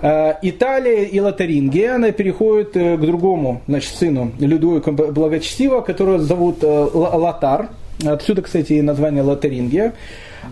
Э, 0.00 0.34
Италия 0.42 1.04
и 1.04 1.20
Лотарингия, 1.20 1.96
она 1.96 2.12
переходит 2.12 2.72
к 2.72 2.96
другому 2.98 3.62
значит, 3.66 3.94
сыну 3.94 4.32
Людовика 4.38 4.90
Благочестивого, 4.92 5.82
которого 5.82 6.18
зовут 6.18 6.62
Лотар. 6.62 7.70
Отсюда, 8.04 8.42
кстати, 8.42 8.74
и 8.74 8.82
название 8.82 9.22
Лотарингия. 9.22 9.92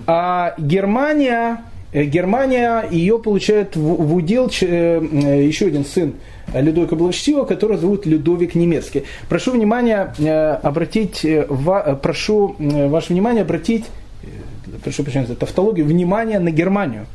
А 0.07 0.55
Германия, 0.59 1.63
Германия 1.93 2.85
ее 2.91 3.19
получает 3.19 3.75
в 3.75 4.15
удел 4.15 4.49
еще 4.49 5.67
один 5.67 5.85
сын 5.85 6.15
Людовика 6.55 6.95
Благочестивого, 6.95 7.45
который 7.45 7.77
зовут 7.79 8.07
Людовик 8.07 8.55
Немецкий. 8.55 9.05
Прошу 9.29 9.53
внимания 9.53 10.15
обратить, 10.63 11.27
прошу 12.03 12.55
ваше 12.59 13.13
внимание 13.15 13.43
обратить 13.43 13.87
прошу 14.79 15.03
прощения 15.03 15.27
за 15.27 15.37
тавтологию, 15.37 15.87
внимание 15.87 16.39
на 16.39 16.51
Германию. 16.51 17.07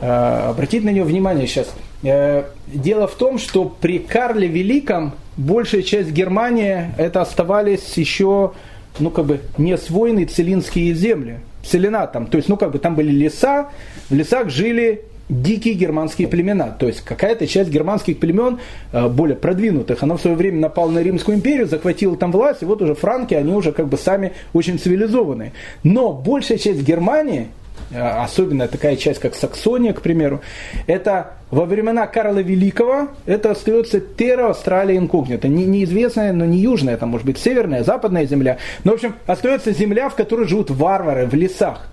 Э, 0.00 0.50
обратить 0.50 0.84
на 0.84 0.90
нее 0.90 1.04
внимание 1.04 1.46
сейчас. 1.46 1.74
Э, 2.02 2.44
дело 2.66 3.06
в 3.06 3.14
том, 3.14 3.38
что 3.38 3.64
при 3.64 3.98
Карле 3.98 4.48
Великом 4.48 5.14
большая 5.36 5.82
часть 5.82 6.10
Германии 6.10 6.92
это 6.98 7.20
оставались 7.20 7.96
еще 7.96 8.52
ну, 9.00 9.10
как 9.10 9.26
бы, 9.26 9.40
не 9.58 9.72
освоенные 9.72 10.26
целинские 10.26 10.94
земли. 10.94 11.40
Целина 11.64 12.06
там, 12.06 12.26
то 12.26 12.36
есть, 12.36 12.48
ну, 12.48 12.56
как 12.56 12.72
бы, 12.72 12.78
там 12.78 12.94
были 12.94 13.10
леса, 13.10 13.68
в 14.08 14.14
лесах 14.14 14.48
жили 14.48 15.02
дикие 15.28 15.74
германские 15.74 16.28
племена. 16.28 16.70
То 16.70 16.86
есть 16.86 17.02
какая-то 17.02 17.46
часть 17.46 17.70
германских 17.70 18.18
племен, 18.18 18.58
э, 18.92 19.08
более 19.08 19.36
продвинутых, 19.36 20.02
она 20.02 20.16
в 20.16 20.20
свое 20.20 20.36
время 20.36 20.58
напала 20.58 20.90
на 20.90 21.02
Римскую 21.02 21.36
империю, 21.36 21.66
захватила 21.66 22.16
там 22.16 22.32
власть, 22.32 22.62
и 22.62 22.64
вот 22.64 22.82
уже 22.82 22.94
франки, 22.94 23.34
они 23.34 23.52
уже 23.52 23.72
как 23.72 23.88
бы 23.88 23.96
сами 23.98 24.32
очень 24.52 24.78
цивилизованные. 24.78 25.52
Но 25.82 26.12
большая 26.12 26.58
часть 26.58 26.82
Германии, 26.82 27.48
э, 27.90 28.00
особенно 28.00 28.68
такая 28.68 28.96
часть, 28.96 29.20
как 29.20 29.34
Саксония, 29.34 29.92
к 29.92 30.00
примеру, 30.00 30.40
это 30.86 31.34
во 31.50 31.64
времена 31.64 32.06
Карла 32.06 32.40
Великого, 32.40 33.08
это 33.26 33.50
остается 33.50 34.00
Терра 34.00 34.50
Австралия 34.50 34.96
инкогнита. 34.96 35.48
Не, 35.48 35.64
неизвестная, 35.64 36.32
но 36.32 36.44
не 36.44 36.58
южная, 36.58 36.94
это 36.94 37.06
может 37.06 37.26
быть 37.26 37.38
северная, 37.38 37.84
западная 37.84 38.26
земля. 38.26 38.58
Но, 38.84 38.92
в 38.92 38.94
общем, 38.94 39.14
остается 39.26 39.72
земля, 39.72 40.08
в 40.08 40.14
которой 40.14 40.46
живут 40.46 40.70
варвары 40.70 41.26
в 41.26 41.34
лесах. 41.34 41.88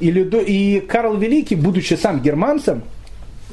И, 0.00 0.10
Людо, 0.10 0.40
и 0.40 0.80
Карл 0.80 1.16
Великий, 1.16 1.56
будучи 1.56 1.94
сам 1.94 2.20
германцем, 2.20 2.82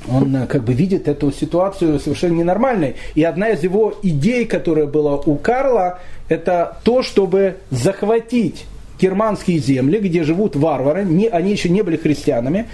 он 0.08 0.36
э, 0.36 0.48
как 0.48 0.64
бы 0.64 0.74
видит 0.74 1.08
эту 1.08 1.32
ситуацию 1.32 2.00
совершенно 2.00 2.34
ненормальной. 2.34 2.96
И 3.16 3.24
одна 3.24 3.50
из 3.50 3.64
его 3.64 3.98
идей, 4.04 4.46
которая 4.46 4.86
была 4.86 5.16
у 5.16 5.36
Карла, 5.36 6.00
это 6.30 6.78
то, 6.84 7.02
чтобы 7.02 7.58
захватить 7.72 8.66
германские 9.00 9.60
земли, 9.60 10.00
где 10.00 10.24
живут 10.24 10.56
варвары, 10.56 11.04
не, 11.04 11.28
они 11.28 11.52
еще 11.52 11.70
не 11.70 11.82
были 11.82 11.98
христианами, 11.98 12.68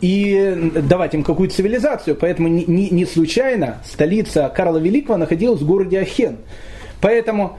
и 0.00 0.70
давать 0.74 1.14
им 1.14 1.24
какую-то 1.24 1.54
цивилизацию. 1.54 2.16
Поэтому 2.16 2.48
не, 2.48 2.64
не, 2.66 2.90
не 2.90 3.06
случайно 3.06 3.78
столица 3.86 4.52
Карла 4.54 4.78
Великого 4.78 5.16
находилась 5.16 5.60
в 5.60 5.66
городе 5.66 6.00
Ахен. 6.00 6.36
Поэтому 7.00 7.58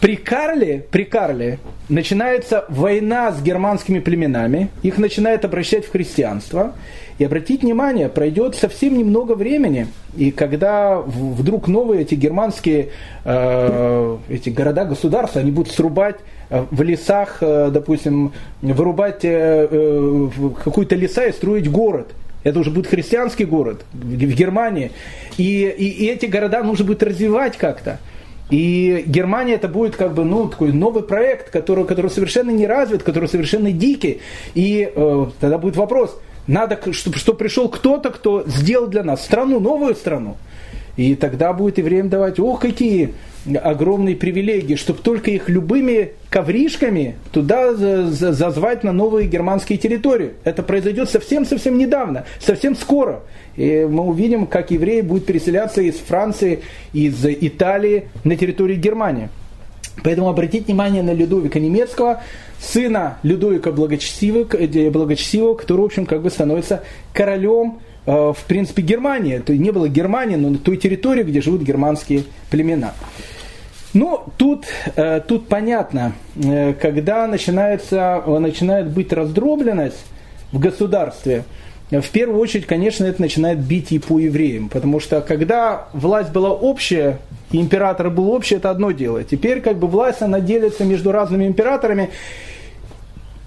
при 0.00 0.16
Карле, 0.16 0.84
при 0.90 1.04
Карле 1.04 1.58
начинается 1.88 2.64
война 2.68 3.32
с 3.32 3.42
германскими 3.42 3.98
племенами, 4.00 4.68
их 4.82 4.98
начинают 4.98 5.44
обращать 5.44 5.86
в 5.86 5.92
христианство. 5.92 6.74
И 7.18 7.24
обратить 7.24 7.62
внимание, 7.62 8.10
пройдет 8.10 8.56
совсем 8.56 8.98
немного 8.98 9.32
времени, 9.32 9.86
и 10.18 10.30
когда 10.30 10.98
вдруг 10.98 11.66
новые 11.66 12.02
эти 12.02 12.14
германские 12.14 12.90
э, 13.24 14.16
эти 14.28 14.50
города-государства, 14.50 15.40
они 15.40 15.50
будут 15.50 15.72
срубать 15.72 16.16
э, 16.50 16.66
в 16.70 16.82
лесах, 16.82 17.38
э, 17.40 17.70
допустим, 17.72 18.34
вырубать 18.60 19.24
э, 19.24 19.66
э, 19.70 20.28
какую-то 20.62 20.94
леса 20.94 21.24
и 21.24 21.32
строить 21.32 21.70
город. 21.70 22.08
Это 22.44 22.58
уже 22.58 22.70
будет 22.70 22.86
христианский 22.86 23.46
город 23.46 23.86
в 23.94 24.14
Германии. 24.14 24.92
И, 25.38 25.66
и, 25.66 25.88
и 25.88 26.06
эти 26.08 26.26
города 26.26 26.62
нужно 26.62 26.84
будет 26.84 27.02
развивать 27.02 27.56
как-то. 27.56 27.98
И 28.50 29.02
Германия 29.06 29.54
это 29.54 29.68
будет 29.68 29.96
как 29.96 30.14
бы 30.14 30.24
ну, 30.24 30.48
такой 30.48 30.72
новый 30.72 31.02
проект, 31.02 31.50
который, 31.50 31.84
который 31.84 32.10
совершенно 32.10 32.50
не 32.50 32.66
развит, 32.66 33.02
который 33.02 33.28
совершенно 33.28 33.72
дикий. 33.72 34.20
И 34.54 34.90
э, 34.94 35.26
тогда 35.40 35.58
будет 35.58 35.76
вопрос, 35.76 36.16
надо, 36.46 36.78
чтобы, 36.92 37.16
чтобы 37.16 37.38
пришел 37.38 37.68
кто-то, 37.68 38.10
кто 38.10 38.44
сделал 38.46 38.86
для 38.86 39.02
нас 39.02 39.24
страну, 39.24 39.58
новую 39.58 39.94
страну. 39.96 40.36
И 40.96 41.14
тогда 41.14 41.52
будет 41.52 41.78
и 41.78 41.82
время 41.82 42.08
давать, 42.08 42.40
ох, 42.40 42.60
какие 42.60 43.14
огромные 43.62 44.16
привилегии, 44.16 44.74
чтобы 44.74 45.00
только 45.00 45.30
их 45.30 45.48
любыми 45.48 46.12
ковришками 46.30 47.16
туда 47.32 47.74
зазвать 47.74 48.82
на 48.82 48.92
новые 48.92 49.28
германские 49.28 49.78
территории. 49.78 50.32
Это 50.44 50.62
произойдет 50.62 51.10
совсем-совсем 51.10 51.78
недавно, 51.78 52.24
совсем 52.40 52.74
скоро. 52.74 53.20
И 53.56 53.86
мы 53.88 54.04
увидим, 54.04 54.46
как 54.46 54.70
евреи 54.70 55.00
будут 55.02 55.26
переселяться 55.26 55.80
из 55.80 55.96
Франции, 55.96 56.60
из 56.92 57.24
Италии 57.24 58.08
на 58.24 58.36
территорию 58.36 58.78
Германии. 58.78 59.28
Поэтому 60.02 60.28
обратите 60.28 60.66
внимание 60.66 61.02
на 61.02 61.12
Людовика 61.12 61.58
Немецкого, 61.58 62.22
сына 62.60 63.18
Людовика 63.22 63.72
Благочестивого, 63.72 64.46
э, 64.56 64.90
Благочестивого 64.90 65.54
который, 65.54 65.80
в 65.80 65.84
общем, 65.84 66.06
как 66.06 66.22
бы 66.22 66.30
становится 66.30 66.82
королем 67.12 67.78
в 68.06 68.38
принципе, 68.46 68.82
Германии. 68.82 69.38
То 69.38 69.56
не 69.56 69.70
было 69.70 69.88
Германии, 69.88 70.36
но 70.36 70.50
на 70.50 70.58
той 70.58 70.76
территории, 70.76 71.22
где 71.22 71.40
живут 71.40 71.62
германские 71.62 72.24
племена. 72.50 72.94
Ну, 73.92 74.24
тут, 74.36 74.66
э, 74.94 75.20
тут 75.26 75.48
понятно, 75.48 76.12
когда 76.80 77.26
начинается, 77.26 78.22
начинает 78.26 78.90
быть 78.90 79.12
раздробленность 79.12 80.04
в 80.52 80.58
государстве, 80.58 81.44
в 81.90 82.08
первую 82.10 82.40
очередь, 82.40 82.66
конечно, 82.66 83.04
это 83.04 83.22
начинает 83.22 83.60
бить 83.60 83.92
и 83.92 84.00
по 84.00 84.18
евреям, 84.18 84.68
потому 84.68 84.98
что 84.98 85.20
когда 85.20 85.86
власть 85.92 86.32
была 86.32 86.50
общая, 86.50 87.18
и 87.52 87.60
император 87.60 88.10
был 88.10 88.30
общий, 88.30 88.56
это 88.56 88.70
одно 88.70 88.90
дело. 88.90 89.22
Теперь 89.22 89.60
как 89.60 89.78
бы 89.78 89.86
власть, 89.86 90.20
она 90.20 90.40
делится 90.40 90.84
между 90.84 91.12
разными 91.12 91.46
императорами, 91.46 92.10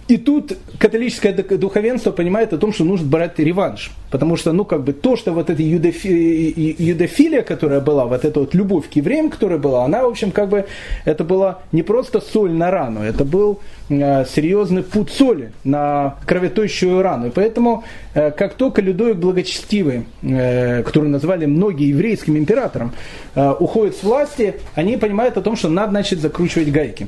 и 0.09 0.17
тут 0.17 0.57
католическое 0.79 1.33
духовенство 1.33 2.09
понимает 2.09 2.51
о 2.51 2.57
том, 2.57 2.73
что 2.73 2.83
нужно 2.83 3.07
брать 3.07 3.37
реванш. 3.37 3.91
Потому 4.09 4.37
что, 4.37 4.51
ну, 4.53 4.65
как 4.65 4.83
бы 4.83 4.91
то, 4.91 5.15
что 5.15 5.33
вот 5.33 5.51
эта 5.51 5.61
юдофи, 5.61 6.81
юдофилия, 6.81 7.43
которая 7.43 7.79
была, 7.79 8.05
вот 8.05 8.25
эта 8.25 8.39
вот 8.39 8.55
любовь 8.55 8.89
к 8.89 8.93
евреям, 8.93 9.29
которая 9.29 9.59
была, 9.59 9.85
она, 9.85 10.03
в 10.03 10.07
общем, 10.07 10.31
как 10.31 10.49
бы, 10.49 10.65
это 11.05 11.23
была 11.23 11.59
не 11.71 11.83
просто 11.83 12.21
соль 12.21 12.53
на 12.53 12.71
рану, 12.71 13.03
это 13.03 13.23
был 13.23 13.59
э, 13.89 14.25
серьезный 14.25 14.81
путь 14.81 15.11
соли 15.11 15.51
на 15.63 16.15
кровоточащую 16.25 17.03
рану. 17.03 17.27
И 17.27 17.29
поэтому, 17.29 17.83
э, 18.15 18.31
как 18.31 18.55
только 18.55 18.81
Людовик 18.81 19.17
Благочестивый, 19.17 20.07
э, 20.23 20.81
который 20.81 21.09
назвали 21.09 21.45
многие 21.45 21.89
еврейским 21.89 22.35
императором, 22.35 22.93
э, 23.35 23.53
уходит 23.59 23.95
с 23.95 24.01
власти, 24.01 24.55
они 24.73 24.97
понимают 24.97 25.37
о 25.37 25.41
том, 25.41 25.55
что 25.55 25.69
надо 25.69 25.93
начать 25.93 26.17
закручивать 26.17 26.71
гайки. 26.71 27.07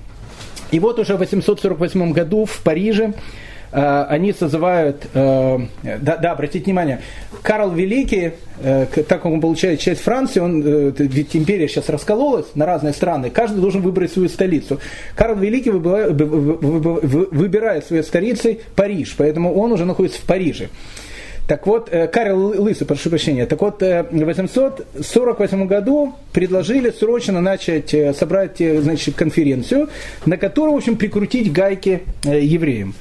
И 0.71 0.79
вот 0.79 0.99
уже 0.99 1.15
в 1.15 1.19
848 1.19 2.13
году 2.13 2.45
в 2.45 2.61
Париже 2.63 3.13
э, 3.71 4.05
они 4.09 4.31
созывают, 4.31 5.05
э, 5.13 5.59
да, 5.83 6.17
да, 6.17 6.31
обратите 6.31 6.65
внимание, 6.65 7.01
Карл 7.41 7.71
Великий, 7.71 8.31
э, 8.61 8.85
так 8.95 9.21
как 9.21 9.25
он 9.25 9.41
получает 9.41 9.81
часть 9.81 10.01
Франции, 10.01 10.39
он, 10.39 10.61
ведь 10.91 11.35
империя 11.35 11.67
сейчас 11.67 11.89
раскололась 11.89 12.47
на 12.55 12.65
разные 12.65 12.93
страны, 12.93 13.29
каждый 13.29 13.59
должен 13.59 13.81
выбрать 13.81 14.13
свою 14.13 14.29
столицу. 14.29 14.79
Карл 15.15 15.35
Великий 15.35 15.71
выбирает 17.31 17.85
своей 17.85 18.03
столицей 18.03 18.61
Париж, 18.75 19.13
поэтому 19.17 19.53
он 19.53 19.73
уже 19.73 19.85
находится 19.85 20.19
в 20.21 20.23
Париже. 20.23 20.69
Так 21.47 21.67
вот, 21.67 21.89
э, 21.91 22.07
Карл 22.07 22.61
Лысый, 22.61 22.87
прошу 22.87 23.09
прощения, 23.09 23.45
так 23.45 23.61
вот, 23.61 23.83
э, 23.83 24.03
в 24.03 24.23
848 24.23 25.67
году 25.67 26.13
предложили 26.31 26.91
срочно 26.91 27.41
начать 27.41 27.93
э, 27.93 28.13
собрать 28.13 28.57
значит, 28.59 29.15
конференцию, 29.15 29.89
на 30.25 30.37
которую, 30.37 30.73
в 30.73 30.77
общем, 30.77 30.95
прикрутить 30.95 31.51
гайки 31.51 32.03
евреям. 32.23 32.95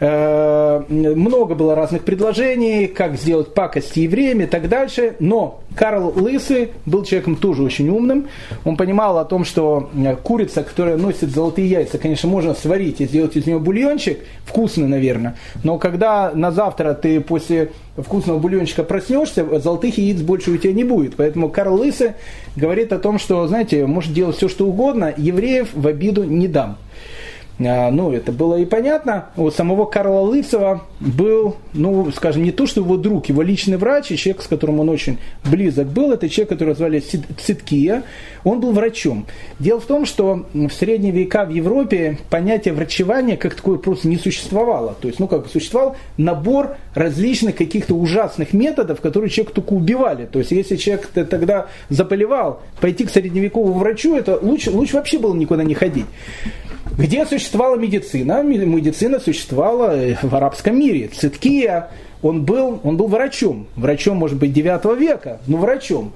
Э, 0.00 0.84
много 0.88 1.54
было 1.54 1.74
разных 1.74 2.04
предложений, 2.04 2.88
как 2.88 3.16
сделать 3.16 3.52
пакости 3.54 4.00
евреям 4.00 4.40
и 4.42 4.46
так 4.46 4.68
дальше. 4.68 5.16
Но 5.18 5.60
Карл 5.74 6.12
Лысый 6.14 6.70
был 6.86 7.04
человеком 7.04 7.36
тоже 7.36 7.62
очень 7.62 7.88
умным. 7.88 8.28
Он 8.64 8.76
понимал 8.76 9.18
о 9.18 9.24
том, 9.24 9.44
что 9.44 9.90
э, 9.94 10.16
курица, 10.16 10.62
которая 10.62 10.96
носит 10.96 11.30
золотые 11.30 11.68
яйца, 11.68 11.98
конечно, 11.98 12.28
можно 12.28 12.54
сварить 12.54 13.00
и 13.00 13.06
сделать 13.06 13.36
из 13.36 13.46
нее 13.46 13.58
бульончик, 13.58 14.20
вкусный, 14.44 14.86
наверное. 14.86 15.36
Но 15.64 15.78
когда 15.78 16.30
на 16.32 16.52
завтра 16.52 16.94
ты 16.94 17.20
после 17.20 17.72
вкусного 17.96 18.38
бульончика 18.38 18.84
проснешься, 18.84 19.44
золотых 19.58 19.98
яиц 19.98 20.20
больше 20.20 20.52
у 20.52 20.56
тебя 20.56 20.72
не 20.72 20.84
будет. 20.84 21.16
Поэтому 21.16 21.48
Карл 21.48 21.74
Лысый 21.74 22.12
говорит 22.54 22.92
о 22.92 22.98
том, 22.98 23.18
что, 23.18 23.46
знаете, 23.48 23.86
может 23.86 24.12
делать 24.12 24.36
все, 24.36 24.48
что 24.48 24.66
угодно, 24.66 25.12
евреев 25.16 25.70
в 25.74 25.86
обиду 25.86 26.22
не 26.22 26.46
дам. 26.46 26.78
А, 27.60 27.90
ну, 27.90 28.12
это 28.12 28.30
было 28.30 28.56
и 28.56 28.64
понятно. 28.64 29.26
У 29.36 29.50
самого 29.50 29.84
Карла 29.84 30.20
Лысого 30.20 30.82
был, 31.00 31.56
ну, 31.72 32.10
скажем, 32.12 32.44
не 32.44 32.52
то, 32.52 32.66
что 32.66 32.80
его 32.80 32.96
друг, 32.96 33.26
его 33.26 33.42
личный 33.42 33.76
врач, 33.76 34.12
и 34.12 34.16
человек, 34.16 34.42
с 34.42 34.46
которым 34.46 34.78
он 34.80 34.88
очень 34.88 35.18
близок 35.44 35.88
был, 35.88 36.12
это 36.12 36.28
человек, 36.28 36.50
которого 36.50 36.76
звали 36.76 37.00
Циткия, 37.00 38.04
он 38.44 38.60
был 38.60 38.72
врачом. 38.72 39.26
Дело 39.58 39.80
в 39.80 39.86
том, 39.86 40.06
что 40.06 40.46
в 40.54 40.70
средние 40.70 41.12
века 41.12 41.44
в 41.44 41.50
Европе 41.50 42.18
понятие 42.30 42.74
врачевания 42.74 43.36
как 43.36 43.56
такое 43.56 43.78
просто 43.78 44.06
не 44.06 44.18
существовало. 44.18 44.96
То 45.00 45.08
есть, 45.08 45.18
ну, 45.18 45.26
как 45.26 45.48
существовал 45.48 45.96
набор 46.16 46.76
различных 46.94 47.56
каких-то 47.56 47.94
ужасных 47.94 48.52
методов, 48.52 49.00
которые 49.00 49.30
человек 49.30 49.54
только 49.54 49.72
убивали. 49.72 50.26
То 50.26 50.38
есть, 50.38 50.52
если 50.52 50.76
человек 50.76 51.08
тогда 51.08 51.66
заболевал, 51.88 52.62
пойти 52.80 53.04
к 53.04 53.10
средневековому 53.10 53.80
врачу, 53.80 54.16
это 54.16 54.38
лучше, 54.40 54.70
лучше 54.70 54.94
вообще 54.94 55.18
было 55.18 55.34
никуда 55.34 55.64
не 55.64 55.74
ходить. 55.74 56.06
Где 56.98 57.24
существовала 57.24 57.76
медицина? 57.76 58.42
Медицина 58.42 59.20
существовала 59.20 59.96
э, 59.96 60.16
в 60.20 60.34
арабском 60.34 60.76
мире. 60.76 61.06
Циткия, 61.06 61.90
он 62.22 62.44
был, 62.44 62.80
он 62.82 62.96
был 62.96 63.06
врачом. 63.06 63.68
Врачом, 63.76 64.16
может 64.16 64.36
быть, 64.36 64.52
9 64.52 64.98
века, 64.98 65.40
но 65.46 65.58
врачом. 65.58 66.12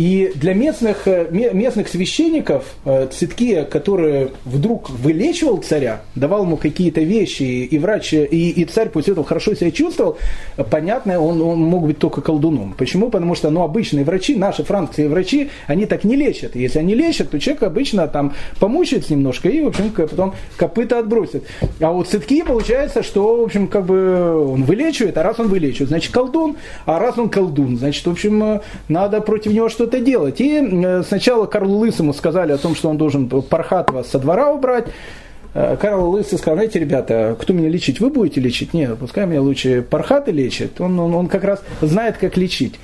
И 0.00 0.32
для 0.34 0.54
местных, 0.54 1.06
э, 1.06 1.28
местных 1.30 1.86
священников 1.86 2.64
э, 2.86 3.08
Циткия, 3.12 3.64
который 3.64 4.30
вдруг 4.46 4.88
вылечивал 4.88 5.58
царя, 5.58 6.00
давал 6.14 6.44
ему 6.44 6.56
какие-то 6.56 7.02
вещи, 7.02 7.42
и 7.42 7.78
врач, 7.78 8.14
и, 8.14 8.24
и 8.24 8.64
царь 8.64 8.88
после 8.88 9.12
этого 9.12 9.26
хорошо 9.26 9.54
себя 9.54 9.70
чувствовал, 9.70 10.16
понятно, 10.70 11.20
он, 11.20 11.42
он 11.42 11.60
мог 11.60 11.84
быть 11.84 11.98
только 11.98 12.22
колдуном. 12.22 12.74
Почему? 12.78 13.10
Потому 13.10 13.34
что 13.34 13.50
ну, 13.50 13.62
обычные 13.62 14.06
врачи, 14.06 14.36
наши 14.36 14.64
франкские 14.64 15.10
врачи, 15.10 15.50
они 15.66 15.84
так 15.84 16.02
не 16.04 16.16
лечат. 16.16 16.56
Если 16.56 16.78
они 16.78 16.94
лечат, 16.94 17.28
то 17.28 17.38
человек 17.38 17.64
обычно 17.64 18.08
там 18.08 18.32
помучается 18.58 19.12
немножко 19.12 19.50
и, 19.50 19.60
в 19.60 19.66
общем, 19.66 19.90
потом 19.90 20.32
копыта 20.56 20.98
отбросит. 20.98 21.44
А 21.78 21.92
у 21.92 22.02
Циткии 22.04 22.40
получается, 22.40 23.02
что, 23.02 23.36
в 23.36 23.42
общем, 23.42 23.68
как 23.68 23.84
бы 23.84 24.50
он 24.50 24.62
вылечивает, 24.62 25.18
а 25.18 25.22
раз 25.22 25.38
он 25.40 25.48
вылечивает, 25.48 25.90
значит 25.90 26.10
колдун, 26.10 26.56
а 26.86 26.98
раз 26.98 27.18
он 27.18 27.28
колдун, 27.28 27.76
значит, 27.76 28.06
в 28.06 28.10
общем, 28.10 28.42
э, 28.42 28.60
надо 28.88 29.20
против 29.20 29.52
него 29.52 29.68
что-то 29.68 29.89
это 29.90 30.00
делать. 30.00 30.40
И 30.40 30.58
э, 30.58 31.02
сначала 31.02 31.46
Карлу 31.46 31.78
Лысому 31.78 32.14
сказали 32.14 32.52
о 32.52 32.58
том, 32.58 32.74
что 32.74 32.88
он 32.88 32.96
должен 32.96 33.28
Пархатова 33.28 34.02
со 34.04 34.18
двора 34.18 34.52
убрать. 34.52 34.86
Э, 35.54 35.76
Карл 35.76 36.10
Лысый 36.10 36.38
сказал, 36.38 36.54
знаете, 36.54 36.78
ребята, 36.78 37.36
кто 37.38 37.52
меня 37.52 37.68
лечить, 37.68 38.00
вы 38.00 38.10
будете 38.10 38.40
лечить? 38.40 38.72
Нет, 38.72 38.96
пускай 38.98 39.26
меня 39.26 39.42
лучше 39.42 39.82
Пархаты 39.82 40.30
лечит. 40.30 40.80
Он, 40.80 40.98
он, 40.98 41.14
он 41.14 41.26
как 41.26 41.44
раз 41.44 41.62
знает, 41.80 42.16
как 42.18 42.36
лечить. 42.36 42.78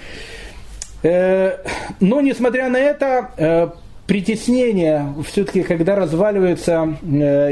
Э, 1.02 1.58
но, 2.00 2.20
несмотря 2.20 2.68
на 2.68 2.78
это, 2.78 3.76
притеснение, 4.06 5.14
все-таки, 5.28 5.62
когда 5.62 5.96
разваливается 5.96 6.96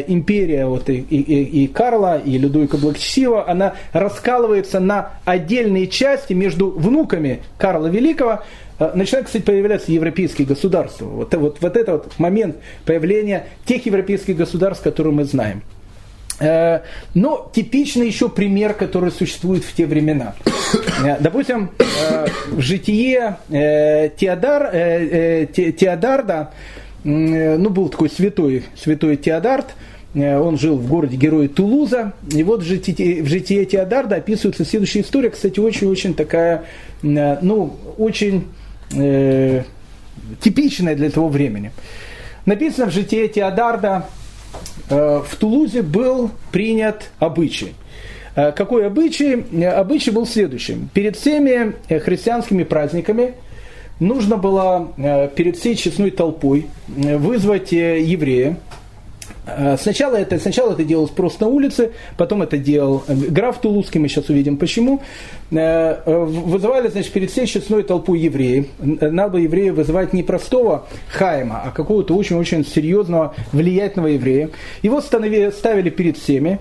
империя 0.07 0.67
вот, 0.67 0.89
и, 0.89 0.99
и, 0.99 1.65
и 1.65 1.67
Карла, 1.67 2.19
и 2.19 2.39
Людовика 2.39 2.77
Благочестивого, 2.77 3.49
она 3.49 3.75
раскалывается 3.93 4.81
на 4.81 5.13
отдельные 5.25 5.89
части 5.89 6.33
между 6.33 6.71
внуками 6.71 7.43
Карла 7.59 7.89
Великого, 7.89 8.43
Э, 8.79 8.93
начинают, 8.95 9.27
кстати, 9.27 9.43
появляться 9.43 9.93
европейские 9.93 10.47
государства. 10.47 11.07
Вот, 11.07 11.35
вот, 11.35 11.59
вот 11.61 11.77
это 11.77 11.93
вот 11.93 12.19
момент 12.19 12.57
появления 12.85 13.47
тех 13.65 13.85
европейских 13.87 14.37
государств, 14.37 14.83
которые 14.83 15.13
мы 15.13 15.25
знаем. 15.25 15.63
Э, 16.41 16.81
но 17.15 17.51
типичный 17.55 18.07
еще 18.07 18.29
пример, 18.29 18.75
который 18.75 19.11
существует 19.11 19.65
в 19.65 19.75
те 19.75 19.87
времена. 19.87 20.35
Э, 21.05 21.17
допустим, 21.21 21.71
в 22.51 22.61
житие 22.61 23.39
Теодар, 23.49 24.71
Теодарда, 25.53 26.51
ну, 27.05 27.71
был 27.71 27.89
такой 27.89 28.11
святой, 28.11 28.65
святой 28.77 29.17
Теодард, 29.17 29.75
он 30.15 30.59
жил 30.59 30.77
в 30.77 30.87
городе 30.87 31.17
Героя 31.17 31.49
Тулуза. 31.49 32.13
И 32.31 32.43
вот 32.43 32.63
в 32.63 32.65
житие, 32.65 33.23
в 33.23 33.27
житие 33.27 33.65
Теодарда 33.65 34.17
описывается 34.17 34.65
следующая 34.65 35.01
история, 35.01 35.31
кстати, 35.31 35.59
очень-очень 35.59 36.15
такая, 36.15 36.65
ну, 37.03 37.77
очень 37.99 38.47
э, 38.97 39.63
типичное 40.41 40.95
для 40.95 41.11
того 41.11 41.29
времени. 41.29 41.73
Написано 42.47 42.91
в 42.91 42.93
житии 42.93 43.27
Теодарда, 43.27 44.07
э, 44.07 44.24
в 44.89 45.37
Тулузе 45.39 45.83
был 45.83 46.31
принят 46.53 47.11
обычай. 47.19 47.75
Э, 48.37 48.53
какой 48.53 48.87
обычай? 48.87 49.45
Э, 49.53 49.69
обычай 49.71 50.11
был 50.11 50.27
следующим. 50.27 50.89
Перед 50.93 51.17
всеми 51.17 51.75
э, 51.89 52.01
христианскими 52.01 52.65
праздниками 52.65 53.35
нужно 54.01 54.37
было 54.37 54.93
э, 54.97 55.29
перед 55.29 55.57
всей 55.57 55.77
честной 55.77 56.11
толпой 56.11 56.67
вызвать 56.89 57.73
еврея, 57.73 58.57
Э, 58.57 58.84
сначала 59.79 60.17
это, 60.17 60.39
сначала 60.39 60.73
это 60.73 60.85
делалось 60.85 61.11
просто 61.11 61.45
на 61.45 61.51
улице, 61.51 61.93
потом 62.17 62.43
это 62.43 62.57
делал 62.57 63.05
э, 63.07 63.15
граф 63.15 63.61
Тулузский, 63.61 64.01
мы 64.01 64.09
сейчас 64.09 64.29
увидим 64.29 64.57
почему. 64.57 65.03
Э, 65.51 66.01
вызывали, 66.07 66.89
значит, 66.89 67.13
перед 67.13 67.31
всей 67.31 67.47
честной 67.47 67.83
толпой 67.83 68.21
евреев. 68.21 68.67
Надо 68.81 69.33
было 69.33 69.41
еврея 69.41 69.73
вызывать 69.73 70.13
не 70.13 70.23
простого 70.23 70.87
хайма, 71.09 71.63
а 71.65 71.71
какого-то 71.71 72.15
очень-очень 72.15 72.65
серьезного, 72.65 73.35
влиятельного 73.53 74.09
еврея. 74.09 74.51
Его 74.83 75.01
ставили 75.01 75.91
перед 75.91 76.17
всеми. 76.17 76.61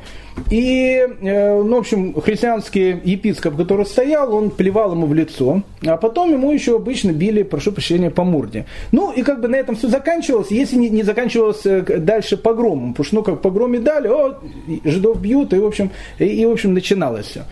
И, 0.50 1.00
э, 1.22 1.62
ну, 1.62 1.76
в 1.76 1.80
общем, 1.80 2.20
христианский 2.22 3.00
епископ, 3.04 3.56
который 3.56 3.86
стоял, 3.86 4.34
он 4.34 4.50
плевал 4.50 4.92
ему 4.94 5.06
в 5.08 5.14
лицо, 5.14 5.64
а 5.86 5.98
потом 5.98 6.32
ему 6.32 6.52
еще 6.52 6.76
обычно 6.76 7.12
били, 7.12 7.44
прошу 7.44 7.72
прощения, 7.72 8.10
по 8.10 8.24
морде. 8.24 8.66
Ну, 8.92 9.12
и 9.12 9.22
как 9.24 9.42
бы 9.42 9.48
на 9.48 9.56
этом 9.56 9.76
все 9.76 9.88
заканчивалось, 9.88 10.52
если 10.52 10.76
не, 10.76 10.90
не 10.90 11.04
заканчивалось 11.04 11.66
э, 11.66 11.82
дальше 12.00 12.38
погромом, 12.38 12.94
потому 12.94 13.06
что, 13.06 13.16
ну, 13.16 13.24
как 13.24 13.42
погроме 13.42 13.80
дали, 13.80 14.08
о, 14.08 14.40
жидов 14.84 15.22
бьют, 15.22 15.54
и, 15.54 15.60
в 15.60 15.66
общем, 15.66 15.92
и, 16.20 16.26
и 16.26 16.46
в 16.46 16.52
общем, 16.52 16.74
начиналось 16.74 17.28
все. 17.28 17.46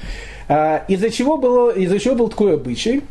А, 0.47 0.83
из-за 0.87 1.09
чего, 1.09 1.37
было, 1.37 1.71
из-за 1.71 1.99
чего 1.99 2.15
был 2.15 2.29
такой 2.29 2.55
обычай? 2.55 3.01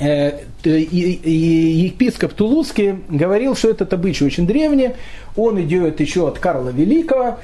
Э, 0.00 0.40
епископ 0.64 2.32
Тулузский 2.32 2.96
говорил, 3.08 3.54
что 3.54 3.70
этот 3.70 3.92
обычай 3.92 4.24
очень 4.24 4.46
древний, 4.46 4.90
он 5.36 5.60
идет 5.60 6.00
еще 6.00 6.26
от 6.26 6.38
Карла 6.38 6.70
Великого, 6.70 7.38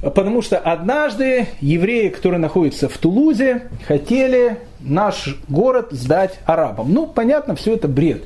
потому 0.00 0.42
что 0.42 0.58
однажды 0.58 1.48
евреи, 1.60 2.08
которые 2.08 2.40
находятся 2.40 2.88
в 2.88 2.96
Тулузе, 2.98 3.64
хотели 3.86 4.58
наш 4.80 5.38
город 5.48 5.88
сдать 5.90 6.38
арабам. 6.46 6.92
Ну, 6.92 7.06
понятно, 7.06 7.54
все 7.54 7.74
это 7.74 7.88
бред. 7.88 8.24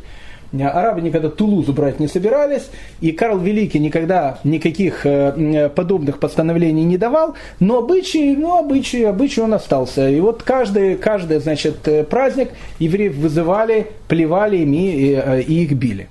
Арабы 0.52 1.00
никогда 1.00 1.30
Тулузу 1.30 1.72
брать 1.72 1.98
не 1.98 2.06
собирались, 2.06 2.70
и 3.00 3.10
Карл 3.10 3.38
Великий 3.38 3.80
никогда 3.80 4.38
никаких 4.44 5.04
э, 5.04 5.68
подобных 5.74 6.20
постановлений 6.20 6.84
не 6.84 6.96
давал, 6.96 7.34
но 7.58 7.78
обычай, 7.78 8.36
ну, 8.36 8.56
обычай, 8.56 9.02
обычай 9.02 9.40
он 9.40 9.54
остался. 9.54 10.08
И 10.08 10.20
вот 10.20 10.44
каждый, 10.44 10.96
каждый 10.96 11.40
значит, 11.40 11.88
э, 11.88 12.04
праздник 12.04 12.50
евреев 12.78 13.16
вызывали, 13.16 13.88
плевали 14.06 14.58
ими 14.58 14.94
и, 14.94 15.14
э, 15.14 15.42
и 15.42 15.64
их 15.64 15.72
били. 15.72 16.08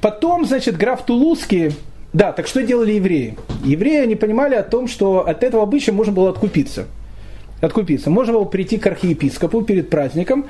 Потом, 0.00 0.44
значит, 0.44 0.76
граф 0.76 1.04
Тулузский, 1.04 1.72
да, 2.14 2.32
так 2.32 2.46
что 2.46 2.62
делали 2.62 2.92
евреи? 2.92 3.36
Евреи, 3.64 4.00
они 4.00 4.14
понимали 4.14 4.54
о 4.54 4.62
том, 4.62 4.86
что 4.86 5.26
от 5.26 5.42
этого 5.42 5.64
обычая 5.64 5.92
можно 5.92 6.12
было 6.12 6.30
откупиться 6.30 6.86
откупиться. 7.64 8.10
Можно 8.10 8.34
было 8.34 8.44
прийти 8.44 8.78
к 8.78 8.86
архиепископу 8.86 9.62
перед 9.62 9.90
праздником 9.90 10.46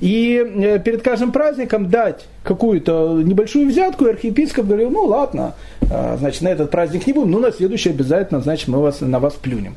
и 0.00 0.44
э, 0.44 0.78
перед 0.78 1.02
каждым 1.02 1.32
праздником 1.32 1.88
дать 1.88 2.26
какую-то 2.44 3.20
небольшую 3.22 3.68
взятку, 3.68 4.06
и 4.06 4.10
архиепископ 4.10 4.66
говорил, 4.66 4.90
ну 4.90 5.04
ладно, 5.04 5.54
э, 5.80 6.16
значит, 6.18 6.42
на 6.42 6.48
этот 6.48 6.70
праздник 6.70 7.06
не 7.06 7.12
будем, 7.12 7.30
но 7.30 7.38
на 7.40 7.52
следующий 7.52 7.90
обязательно, 7.90 8.40
значит, 8.40 8.68
мы 8.68 8.80
вас, 8.80 9.00
на 9.00 9.18
вас 9.18 9.34
плюнем. 9.34 9.76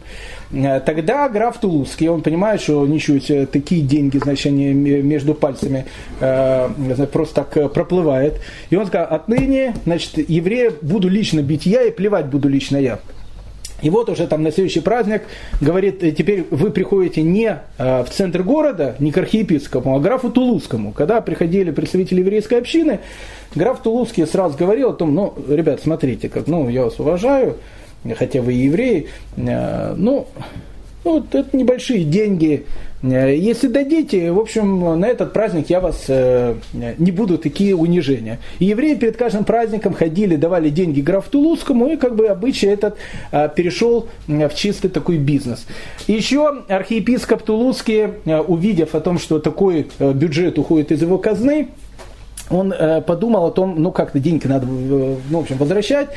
Э, 0.51 0.79
тогда 0.79 1.27
граф 1.29 1.59
Тулузский, 1.59 2.07
он 2.07 2.21
понимает, 2.21 2.61
что 2.61 2.85
себе, 2.87 3.45
такие 3.45 3.81
деньги, 3.81 4.17
значит, 4.17 4.47
они 4.47 4.73
между 4.73 5.33
пальцами 5.33 5.85
просто 6.19 7.43
так 7.43 7.73
проплывает. 7.73 8.41
И 8.69 8.75
он 8.75 8.85
сказал, 8.85 9.07
отныне, 9.09 9.75
значит, 9.85 10.29
еврея 10.29 10.71
буду 10.81 11.09
лично 11.09 11.41
бить 11.41 11.65
я 11.65 11.83
и 11.83 11.91
плевать 11.91 12.27
буду 12.27 12.49
лично 12.49 12.77
я. 12.77 12.99
И 13.81 13.89
вот 13.89 14.09
уже 14.09 14.27
там 14.27 14.43
на 14.43 14.51
следующий 14.51 14.79
праздник 14.79 15.23
говорит, 15.59 16.03
«Э, 16.03 16.11
теперь 16.11 16.45
вы 16.51 16.71
приходите 16.71 17.21
не 17.21 17.59
э, 17.77 18.03
в 18.03 18.09
центр 18.09 18.43
города, 18.43 18.95
не 18.99 19.11
к 19.11 19.17
архиепископу, 19.17 19.95
а 19.95 19.99
к 19.99 20.01
графу 20.01 20.29
Тулузскому. 20.29 20.91
Когда 20.91 21.21
приходили 21.21 21.71
представители 21.71 22.19
еврейской 22.19 22.59
общины, 22.59 22.99
граф 23.55 23.81
Тулузский 23.81 24.25
сразу 24.27 24.57
говорил 24.57 24.89
о 24.89 24.93
том, 24.93 25.13
ну, 25.13 25.33
ребят, 25.49 25.81
смотрите, 25.81 26.29
как, 26.29 26.47
ну, 26.47 26.69
я 26.69 26.83
вас 26.83 26.99
уважаю, 26.99 27.57
хотя 28.17 28.41
вы 28.41 28.53
евреи, 28.53 29.07
э, 29.37 29.93
ну, 29.95 30.27
ну, 31.03 31.13
вот 31.13 31.33
это 31.33 31.57
небольшие 31.57 32.03
деньги. 32.03 32.65
Э, 33.03 33.35
если 33.35 33.67
дадите, 33.67 34.31
в 34.31 34.39
общем, 34.39 34.99
на 34.99 35.05
этот 35.05 35.33
праздник 35.33 35.69
я 35.69 35.79
вас 35.79 36.05
э, 36.07 36.55
не 36.73 37.11
буду 37.11 37.37
такие 37.37 37.75
унижения. 37.75 38.39
И 38.59 38.65
евреи 38.65 38.95
перед 38.95 39.17
каждым 39.17 39.43
праздником 39.43 39.93
ходили, 39.93 40.35
давали 40.35 40.69
деньги 40.69 41.01
графу 41.01 41.31
Тулузскому, 41.31 41.87
и 41.87 41.97
как 41.97 42.15
бы 42.15 42.27
обычай 42.27 42.67
этот 42.67 42.97
э, 43.31 43.49
перешел 43.55 44.07
в 44.27 44.53
чистый 44.55 44.89
такой 44.89 45.17
бизнес. 45.17 45.65
Еще 46.07 46.63
архиепископ 46.67 47.43
Тулузский, 47.43 48.07
увидев 48.25 48.95
о 48.95 48.99
том, 48.99 49.19
что 49.19 49.39
такой 49.39 49.87
бюджет 49.99 50.57
уходит 50.57 50.91
из 50.91 51.01
его 51.01 51.17
казны, 51.17 51.69
он 52.51 52.73
э, 52.73 53.01
подумал 53.01 53.45
о 53.45 53.51
том, 53.51 53.75
ну 53.81 53.91
как-то 53.91 54.19
деньги 54.19 54.47
надо, 54.47 54.65
э, 54.67 54.69
ну, 55.29 55.39
в 55.39 55.41
общем, 55.41 55.57
возвращать. 55.57 56.09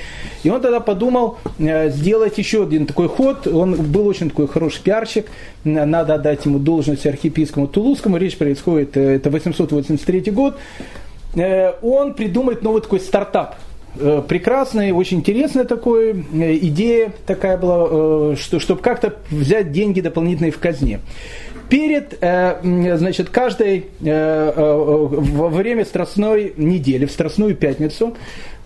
И 0.42 0.50
он 0.50 0.60
тогда 0.60 0.80
подумал 0.80 1.38
э, 1.58 1.90
сделать 1.90 2.38
еще 2.38 2.64
один 2.64 2.86
такой 2.86 3.08
ход. 3.08 3.46
Он 3.46 3.74
был 3.74 4.06
очень 4.06 4.30
такой 4.30 4.48
хороший 4.48 4.82
пиарщик. 4.82 5.26
Надо 5.64 6.14
отдать 6.14 6.44
ему 6.44 6.58
должность 6.58 7.06
архиепископу 7.06 7.68
Тулузскому. 7.68 8.16
Речь 8.16 8.36
происходит, 8.36 8.96
это 8.96 9.30
883 9.30 10.30
год. 10.30 10.56
Он 11.82 12.14
придумает 12.14 12.62
новый 12.62 12.80
такой 12.80 13.00
стартап 13.00 13.56
прекрасная, 14.28 14.92
очень 14.92 15.18
интересная 15.18 15.64
такая 15.64 16.12
идея 16.12 17.12
такая 17.26 17.56
была, 17.56 18.34
что, 18.34 18.58
чтобы 18.58 18.82
как-то 18.82 19.14
взять 19.30 19.70
деньги 19.70 20.00
дополнительные 20.00 20.50
в 20.50 20.58
казне 20.58 20.98
перед, 21.68 22.18
э, 22.20 22.96
значит, 22.96 23.30
каждой, 23.30 23.78
э, 23.78 23.82
э, 24.04 24.76
во 24.76 25.48
время 25.48 25.84
Страстной 25.84 26.52
недели, 26.56 27.06
в 27.06 27.12
Страстную 27.12 27.54
пятницу, 27.54 28.16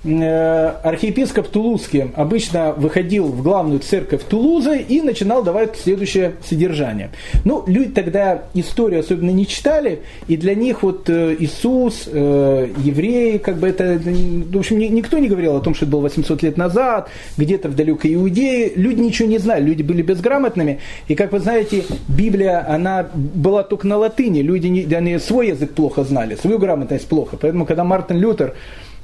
архиепископ 0.05 1.49
Тулузский 1.49 2.11
обычно 2.15 2.73
выходил 2.73 3.27
в 3.27 3.43
главную 3.43 3.81
церковь 3.81 4.23
Тулузы 4.29 4.79
и 4.79 5.01
начинал 5.01 5.43
давать 5.43 5.77
следующее 5.77 6.35
содержание. 6.45 7.11
Ну, 7.45 7.65
люди 7.67 7.91
тогда 7.91 8.43
историю 8.55 9.01
особенно 9.01 9.31
не 9.31 9.47
читали, 9.47 10.03
и 10.29 10.37
для 10.37 10.55
них 10.55 10.83
вот 10.83 11.11
э, 11.11 11.37
Иисус, 11.39 12.05
э, 12.07 12.69
евреи, 12.79 13.39
как 13.39 13.57
бы 13.57 13.69
это, 13.69 13.99
в 13.99 14.59
общем, 14.59 14.79
никто 14.79 15.19
не 15.19 15.29
говорил 15.29 15.57
о 15.57 15.61
том, 15.61 15.75
что 15.75 15.85
это 15.85 15.93
было 15.93 16.03
800 16.03 16.43
лет 16.43 16.57
назад, 16.57 17.09
где-то 17.37 17.69
в 17.69 17.75
далекой 17.75 18.15
Иудее, 18.15 18.73
люди 18.77 19.01
ничего 19.01 19.29
не 19.29 19.39
знали, 19.39 19.65
люди 19.65 19.83
были 19.83 20.03
безграмотными, 20.03 20.79
и, 21.09 21.15
как 21.17 21.33
вы 21.33 21.41
знаете, 21.41 21.85
Библия, 22.07 22.65
она 22.69 23.09
была 23.15 23.65
только 23.65 23.87
на 23.87 23.97
латыни, 23.97 24.41
люди 24.43 24.69
не, 24.69 24.85
они 24.95 25.19
свой 25.19 25.49
язык 25.49 25.73
плохо 25.73 26.05
знали, 26.05 26.37
свою 26.37 26.59
грамотность 26.59 27.09
плохо, 27.09 27.37
поэтому, 27.41 27.67
когда 27.67 27.83
Мартин 27.83 28.19
Лютер 28.19 28.55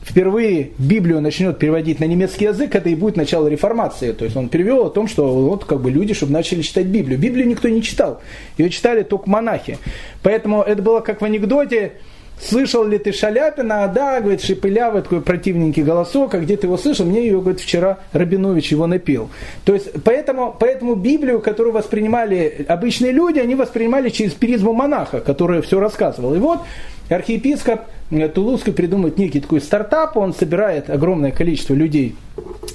впервые 0.05 0.71
Библию 0.79 1.21
начнет 1.21 1.59
переводить 1.59 2.01
на 2.01 2.05
немецкий 2.05 2.45
язык, 2.45 2.75
это 2.75 2.89
и 2.89 2.95
будет 2.95 3.17
начало 3.17 3.49
реформации. 3.49 4.13
То 4.13 4.25
есть 4.25 4.37
он 4.37 4.49
перевел 4.49 4.87
о 4.87 4.91
том, 4.91 5.09
что 5.09 5.27
вот 5.27 5.65
как 5.65 5.81
бы 5.81 5.91
люди, 5.91 6.15
чтобы 6.15 6.33
начали 6.33 6.63
читать 6.63 6.87
Библию. 6.87 7.19
Библию 7.19 7.49
никто 7.49 7.69
не 7.69 7.83
читал, 7.83 8.21
ее 8.59 8.71
читали 8.71 9.03
только 9.03 9.29
монахи. 9.29 9.79
Поэтому 10.23 10.63
это 10.63 10.83
было 10.83 11.01
как 11.01 11.21
в 11.21 11.25
анекдоте, 11.25 11.93
Слышал 12.41 12.85
ли 12.85 12.99
ты 12.99 13.13
Шаляпина? 13.13 13.91
Да, 13.95 14.21
говорит, 14.21 14.43
шепелявый 14.43 15.03
такой 15.03 15.21
противненький 15.21 15.83
голосок, 15.83 16.35
а 16.35 16.41
где 16.41 16.57
ты 16.57 16.67
его 16.67 16.77
слышал? 16.77 17.07
Мне 17.07 17.25
ее, 17.27 17.41
говорит, 17.41 17.61
вчера 17.61 17.99
Рабинович 18.13 18.73
его 18.73 18.87
напил. 18.87 19.31
То 19.65 19.73
есть, 19.73 19.91
поэтому, 20.03 20.55
поэтому 20.59 20.95
Библию, 20.97 21.41
которую 21.41 21.73
воспринимали 21.73 22.67
обычные 22.69 23.13
люди, 23.13 23.39
они 23.39 23.55
воспринимали 23.55 24.09
через 24.09 24.33
призму 24.33 24.73
монаха, 24.73 25.21
который 25.21 25.63
все 25.63 25.79
рассказывал. 25.79 26.35
И 26.35 26.39
вот 26.39 26.61
архиепископ 27.09 27.81
Э, 28.11 28.29
Тулузский 28.29 28.73
придумывает 28.73 29.19
некий 29.19 29.41
такой 29.41 29.61
стартап, 29.61 30.17
он 30.17 30.35
собирает 30.35 30.91
огромное 30.91 31.31
количество 31.31 31.75
людей 31.75 32.17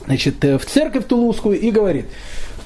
значит, 0.06 0.44
э, 0.44 0.58
в 0.58 0.66
церковь 0.66 1.06
Тулузскую 1.06 1.60
и 1.60 1.72
говорит, 1.72 2.06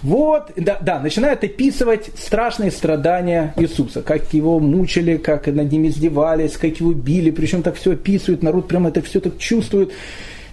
вот, 0.01 0.51
да, 0.57 0.77
да, 0.81 0.99
начинает 0.99 1.43
описывать 1.43 2.09
страшные 2.17 2.71
страдания 2.71 3.53
Иисуса, 3.57 4.01
как 4.01 4.33
его 4.33 4.59
мучили, 4.59 5.17
как 5.17 5.47
над 5.47 5.71
ним 5.71 5.87
издевались, 5.87 6.57
как 6.57 6.79
его 6.79 6.91
били, 6.91 7.31
причем 7.31 7.63
так 7.63 7.75
все 7.75 7.93
описывают, 7.93 8.43
народ 8.43 8.67
прямо 8.67 8.89
это 8.89 9.01
все 9.01 9.19
так 9.19 9.37
чувствует. 9.37 9.91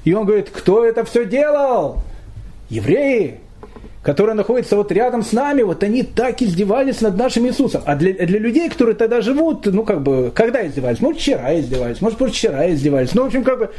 И 0.04 0.12
он 0.12 0.24
говорит, 0.24 0.50
кто 0.50 0.84
это 0.84 1.04
все 1.04 1.26
делал? 1.26 2.02
Евреи 2.70 3.40
которые 4.02 4.34
находятся 4.34 4.76
вот 4.76 4.90
рядом 4.92 5.22
с 5.22 5.32
нами, 5.32 5.62
вот 5.62 5.82
они 5.82 6.02
так 6.02 6.40
издевались 6.40 7.00
над 7.00 7.16
нашим 7.18 7.46
Иисусом. 7.46 7.82
А 7.84 7.96
для, 7.96 8.14
для 8.14 8.38
людей, 8.38 8.68
которые 8.68 8.94
тогда 8.96 9.20
живут, 9.20 9.66
ну 9.66 9.84
как 9.84 10.02
бы, 10.02 10.32
когда 10.34 10.66
издевались? 10.66 11.00
Может, 11.00 11.20
вчера 11.20 11.58
издевались, 11.60 12.00
может, 12.00 12.18
позавчера 12.18 12.72
издевались. 12.72 13.14
Ну, 13.14 13.22
в 13.22 13.26
общем, 13.26 13.44
как 13.44 13.58
бы, 13.58 13.70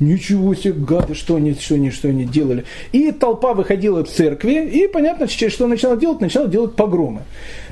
ничего 0.00 0.54
себе, 0.54 0.72
гады, 0.72 1.14
что 1.14 1.36
они, 1.36 1.54
что 1.54 1.76
они, 1.76 1.90
что 1.90 2.08
они 2.08 2.24
делали. 2.24 2.64
И 2.92 3.12
толпа 3.12 3.54
выходила 3.54 4.04
в 4.04 4.08
церкви, 4.08 4.68
и 4.68 4.88
понятно, 4.88 5.28
что 5.28 5.66
начала 5.66 5.96
делать, 5.96 6.20
начала 6.20 6.48
делать 6.48 6.74
погромы. 6.74 7.22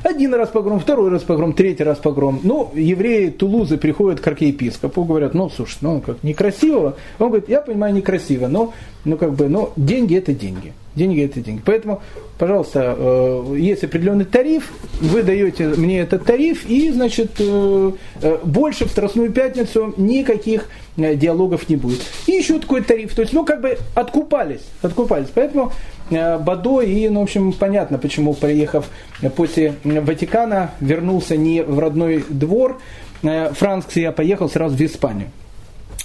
Один 0.04 0.34
раз 0.34 0.50
погром, 0.50 0.78
второй 0.78 1.10
раз 1.10 1.22
погром, 1.22 1.52
третий 1.52 1.82
раз 1.82 1.98
погром. 1.98 2.40
Ну, 2.44 2.70
евреи 2.74 3.30
Тулузы 3.30 3.78
приходят 3.78 4.20
к 4.20 4.26
архиепископу, 4.26 5.04
говорят, 5.04 5.34
ну, 5.34 5.50
слушай, 5.50 5.78
ну, 5.80 6.00
как 6.00 6.22
некрасиво. 6.22 6.96
Он 7.18 7.28
говорит, 7.28 7.48
я 7.48 7.60
понимаю, 7.60 7.94
некрасиво, 7.94 8.46
но, 8.46 8.72
ну, 9.04 9.16
как 9.16 9.34
бы, 9.34 9.48
но 9.48 9.72
деньги 9.76 10.16
это 10.16 10.32
деньги. 10.32 10.72
Деньги 10.96 11.22
это 11.22 11.40
деньги. 11.40 11.60
Поэтому, 11.62 12.00
пожалуйста, 12.38 12.94
э, 12.96 13.56
есть 13.58 13.84
определенный 13.84 14.24
тариф, 14.24 14.72
вы 15.02 15.22
даете 15.22 15.68
мне 15.68 16.00
этот 16.00 16.24
тариф, 16.24 16.64
и, 16.66 16.90
значит, 16.90 17.32
э, 17.38 17.92
э, 18.22 18.38
больше 18.42 18.86
в 18.86 18.90
Страстную 18.90 19.30
Пятницу 19.30 19.92
никаких 19.98 20.70
диалогов 20.96 21.68
не 21.68 21.76
будет. 21.76 22.00
И 22.26 22.32
еще 22.32 22.58
такой 22.58 22.80
тариф. 22.80 23.14
То 23.14 23.20
есть, 23.20 23.34
ну, 23.34 23.44
как 23.44 23.60
бы 23.60 23.76
откупались. 23.94 24.62
Откупались. 24.80 25.28
Поэтому 25.34 25.72
Бадо, 26.08 26.80
и, 26.80 27.10
ну, 27.10 27.20
в 27.20 27.24
общем, 27.24 27.52
понятно, 27.52 27.98
почему, 27.98 28.32
приехав 28.32 28.88
после 29.36 29.74
Ватикана, 29.84 30.70
вернулся 30.80 31.36
не 31.36 31.62
в 31.62 31.78
родной 31.78 32.24
двор 32.30 32.80
Франции, 33.20 34.04
а 34.04 34.12
поехал 34.12 34.48
сразу 34.48 34.74
в 34.74 34.80
Испанию. 34.80 35.28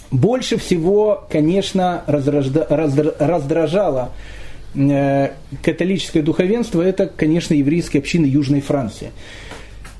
Больше 0.09 0.57
всего, 0.57 1.23
конечно, 1.29 2.03
раздражало 2.07 4.11
католическое 4.73 6.23
духовенство– 6.23 6.81
это, 6.83 7.07
конечно, 7.07 7.53
еврейская 7.53 7.99
община 7.99 8.25
Южной 8.25 8.61
Франции. 8.61 9.11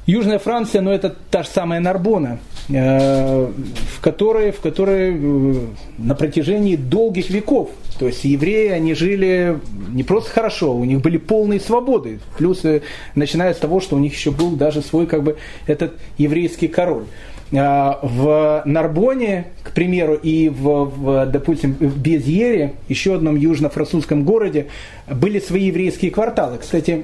Южная 0.07 0.39
Франция, 0.39 0.81
ну 0.81 0.91
это 0.91 1.15
та 1.29 1.43
же 1.43 1.49
самая 1.49 1.79
Нарбона, 1.79 2.39
э, 2.69 3.51
в 3.95 4.01
которой, 4.01 4.51
в 4.51 4.59
которой 4.59 5.13
э, 5.13 5.65
на 5.99 6.15
протяжении 6.15 6.75
долгих 6.75 7.29
веков, 7.29 7.69
то 7.99 8.07
есть 8.07 8.23
евреи, 8.23 8.69
они 8.69 8.95
жили 8.95 9.59
не 9.93 10.03
просто 10.03 10.31
хорошо, 10.31 10.75
у 10.75 10.83
них 10.85 11.01
были 11.01 11.17
полные 11.17 11.59
свободы, 11.59 12.19
плюс 12.37 12.65
э, 12.65 12.81
начиная 13.13 13.53
с 13.53 13.57
того, 13.57 13.79
что 13.79 13.95
у 13.95 13.99
них 13.99 14.13
еще 14.13 14.31
был 14.31 14.51
даже 14.51 14.81
свой 14.81 15.05
как 15.05 15.21
бы 15.21 15.37
этот 15.67 15.93
еврейский 16.17 16.67
король. 16.67 17.05
В 17.51 18.63
Нарбоне, 18.65 19.47
к 19.63 19.71
примеру, 19.73 20.15
и 20.15 20.47
в, 20.47 20.85
в 20.85 21.25
допустим, 21.25 21.73
в 21.73 21.99
Безьере, 21.99 22.75
еще 22.87 23.15
одном 23.15 23.35
южно-французском 23.35 24.23
городе, 24.23 24.67
были 25.09 25.39
свои 25.39 25.65
еврейские 25.65 26.11
кварталы. 26.11 26.59
Кстати, 26.59 27.03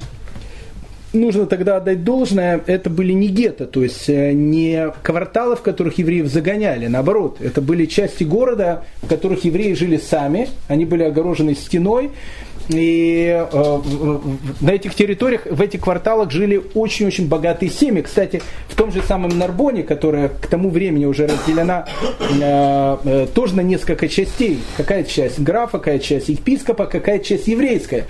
нужно 1.12 1.46
тогда 1.46 1.76
отдать 1.76 2.04
должное, 2.04 2.60
это 2.66 2.90
были 2.90 3.12
не 3.12 3.28
гетто, 3.28 3.66
то 3.66 3.82
есть 3.82 4.08
э, 4.08 4.32
не 4.32 4.92
кварталы, 5.02 5.56
в 5.56 5.62
которых 5.62 5.98
евреев 5.98 6.26
загоняли, 6.26 6.86
наоборот, 6.86 7.38
это 7.40 7.60
были 7.60 7.86
части 7.86 8.24
города, 8.24 8.84
в 9.02 9.08
которых 9.08 9.44
евреи 9.44 9.72
жили 9.74 9.96
сами, 9.96 10.48
они 10.68 10.84
были 10.84 11.04
огорожены 11.04 11.54
стеной, 11.54 12.10
и 12.68 13.46
э, 13.50 14.18
на 14.60 14.70
этих 14.70 14.94
территориях, 14.94 15.46
в 15.46 15.60
этих 15.60 15.80
кварталах 15.80 16.30
жили 16.30 16.60
очень-очень 16.74 17.26
богатые 17.28 17.70
семьи. 17.70 18.02
Кстати, 18.02 18.42
в 18.68 18.76
том 18.76 18.92
же 18.92 19.02
самом 19.02 19.38
Нарбоне, 19.38 19.82
которая 19.82 20.28
к 20.28 20.46
тому 20.46 20.70
времени 20.70 21.06
уже 21.06 21.26
разделена 21.26 21.86
э, 22.20 22.96
э, 23.04 23.26
тоже 23.34 23.56
на 23.56 23.62
несколько 23.62 24.08
частей. 24.08 24.60
Какая 24.76 25.04
часть 25.04 25.38
графа, 25.38 25.78
какая 25.78 25.98
часть 25.98 26.28
епископа, 26.28 26.86
какая 26.86 27.18
часть 27.20 27.48
еврейская. 27.48 28.04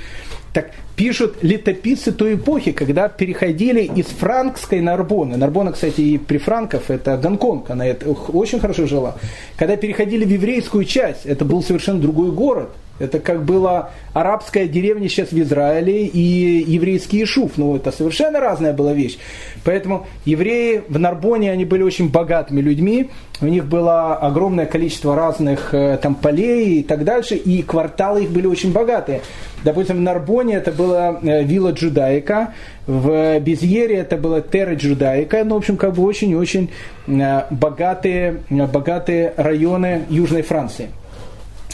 Так 0.52 0.70
пишут 0.96 1.36
летописцы 1.42 2.10
той 2.10 2.34
эпохи, 2.34 2.72
когда 2.72 3.08
переходили 3.08 3.82
из 3.82 4.06
франкской 4.06 4.80
Нарбоны. 4.80 5.36
Нарбона, 5.36 5.72
кстати, 5.72 6.00
и 6.00 6.18
при 6.18 6.38
франков, 6.38 6.90
это 6.90 7.16
Гонконг, 7.16 7.70
она 7.70 7.86
это 7.86 8.10
очень 8.10 8.58
хорошо 8.58 8.86
жила. 8.86 9.16
Когда 9.56 9.76
переходили 9.76 10.24
в 10.24 10.30
еврейскую 10.30 10.84
часть, 10.84 11.26
это 11.26 11.44
был 11.44 11.62
совершенно 11.62 12.00
другой 12.00 12.32
город. 12.32 12.70
Это 12.98 13.20
как 13.20 13.44
была 13.44 13.90
арабская 14.12 14.66
деревня 14.66 15.08
сейчас 15.08 15.30
в 15.30 15.40
Израиле 15.40 16.06
и 16.06 16.64
еврейский 16.66 17.22
Ишуф. 17.22 17.52
Ну, 17.56 17.76
это 17.76 17.92
совершенно 17.92 18.40
разная 18.40 18.72
была 18.72 18.92
вещь. 18.92 19.18
Поэтому 19.64 20.06
евреи 20.24 20.82
в 20.88 20.98
Нарбоне, 20.98 21.52
они 21.52 21.64
были 21.64 21.82
очень 21.82 22.10
богатыми 22.10 22.60
людьми. 22.60 23.10
У 23.40 23.46
них 23.46 23.66
было 23.66 24.16
огромное 24.16 24.66
количество 24.66 25.14
разных 25.14 25.72
э, 25.72 25.98
там 26.02 26.16
полей 26.16 26.80
и 26.80 26.82
так 26.82 27.04
дальше. 27.04 27.36
И 27.36 27.62
кварталы 27.62 28.24
их 28.24 28.30
были 28.30 28.46
очень 28.46 28.72
богатые. 28.72 29.20
Допустим, 29.64 29.98
в 29.98 30.00
Нарбоне 30.00 30.56
это 30.56 30.72
была 30.72 31.18
э, 31.22 31.44
вилла 31.44 31.70
Джудаика, 31.70 32.54
в 32.86 33.38
Безьере 33.40 33.96
это 33.96 34.16
была 34.16 34.40
Терра 34.40 34.74
Джудаика. 34.74 35.44
Ну, 35.44 35.54
в 35.54 35.58
общем, 35.58 35.76
как 35.76 35.94
бы 35.94 36.02
очень-очень 36.04 36.70
э, 37.06 37.42
богатые, 37.50 38.42
богатые 38.48 39.34
районы 39.36 40.02
Южной 40.08 40.42
Франции. 40.42 40.88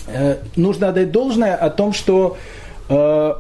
Э, 0.07 0.37
нужно 0.57 0.89
отдать 0.89 1.11
должное 1.11 1.55
о 1.55 1.71
том, 1.71 1.93
что 1.93 2.37
э, 2.89 3.35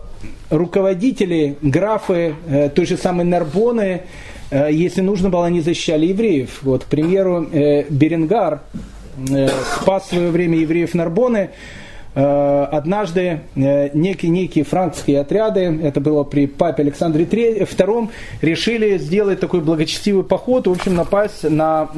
руководители, 0.50 1.56
графы 1.60 2.34
э, 2.46 2.70
той 2.70 2.86
же 2.86 2.96
самой 2.96 3.24
Нарбоны, 3.24 4.02
если 4.50 5.00
нужно 5.00 5.30
было, 5.30 5.46
они 5.46 5.62
защищали 5.62 6.06
евреев. 6.06 6.60
Вот, 6.62 6.84
к 6.84 6.86
примеру, 6.86 7.44
Беренгар 7.90 8.60
спас 9.80 10.04
в 10.04 10.08
свое 10.10 10.30
время 10.30 10.58
евреев 10.58 10.94
Нарбоны, 10.94 11.50
однажды 12.14 13.40
некие, 13.54 14.30
некие 14.30 14.64
франкские 14.64 15.20
отряды, 15.20 15.80
это 15.82 16.00
было 16.00 16.24
при 16.24 16.46
папе 16.46 16.82
Александре 16.82 17.24
II, 17.24 18.08
решили 18.40 18.98
сделать 18.98 19.40
такой 19.40 19.60
благочестивый 19.60 20.24
поход, 20.24 20.66
в 20.66 20.70
общем, 20.70 20.94
напасть 20.94 21.42
на 21.44 21.88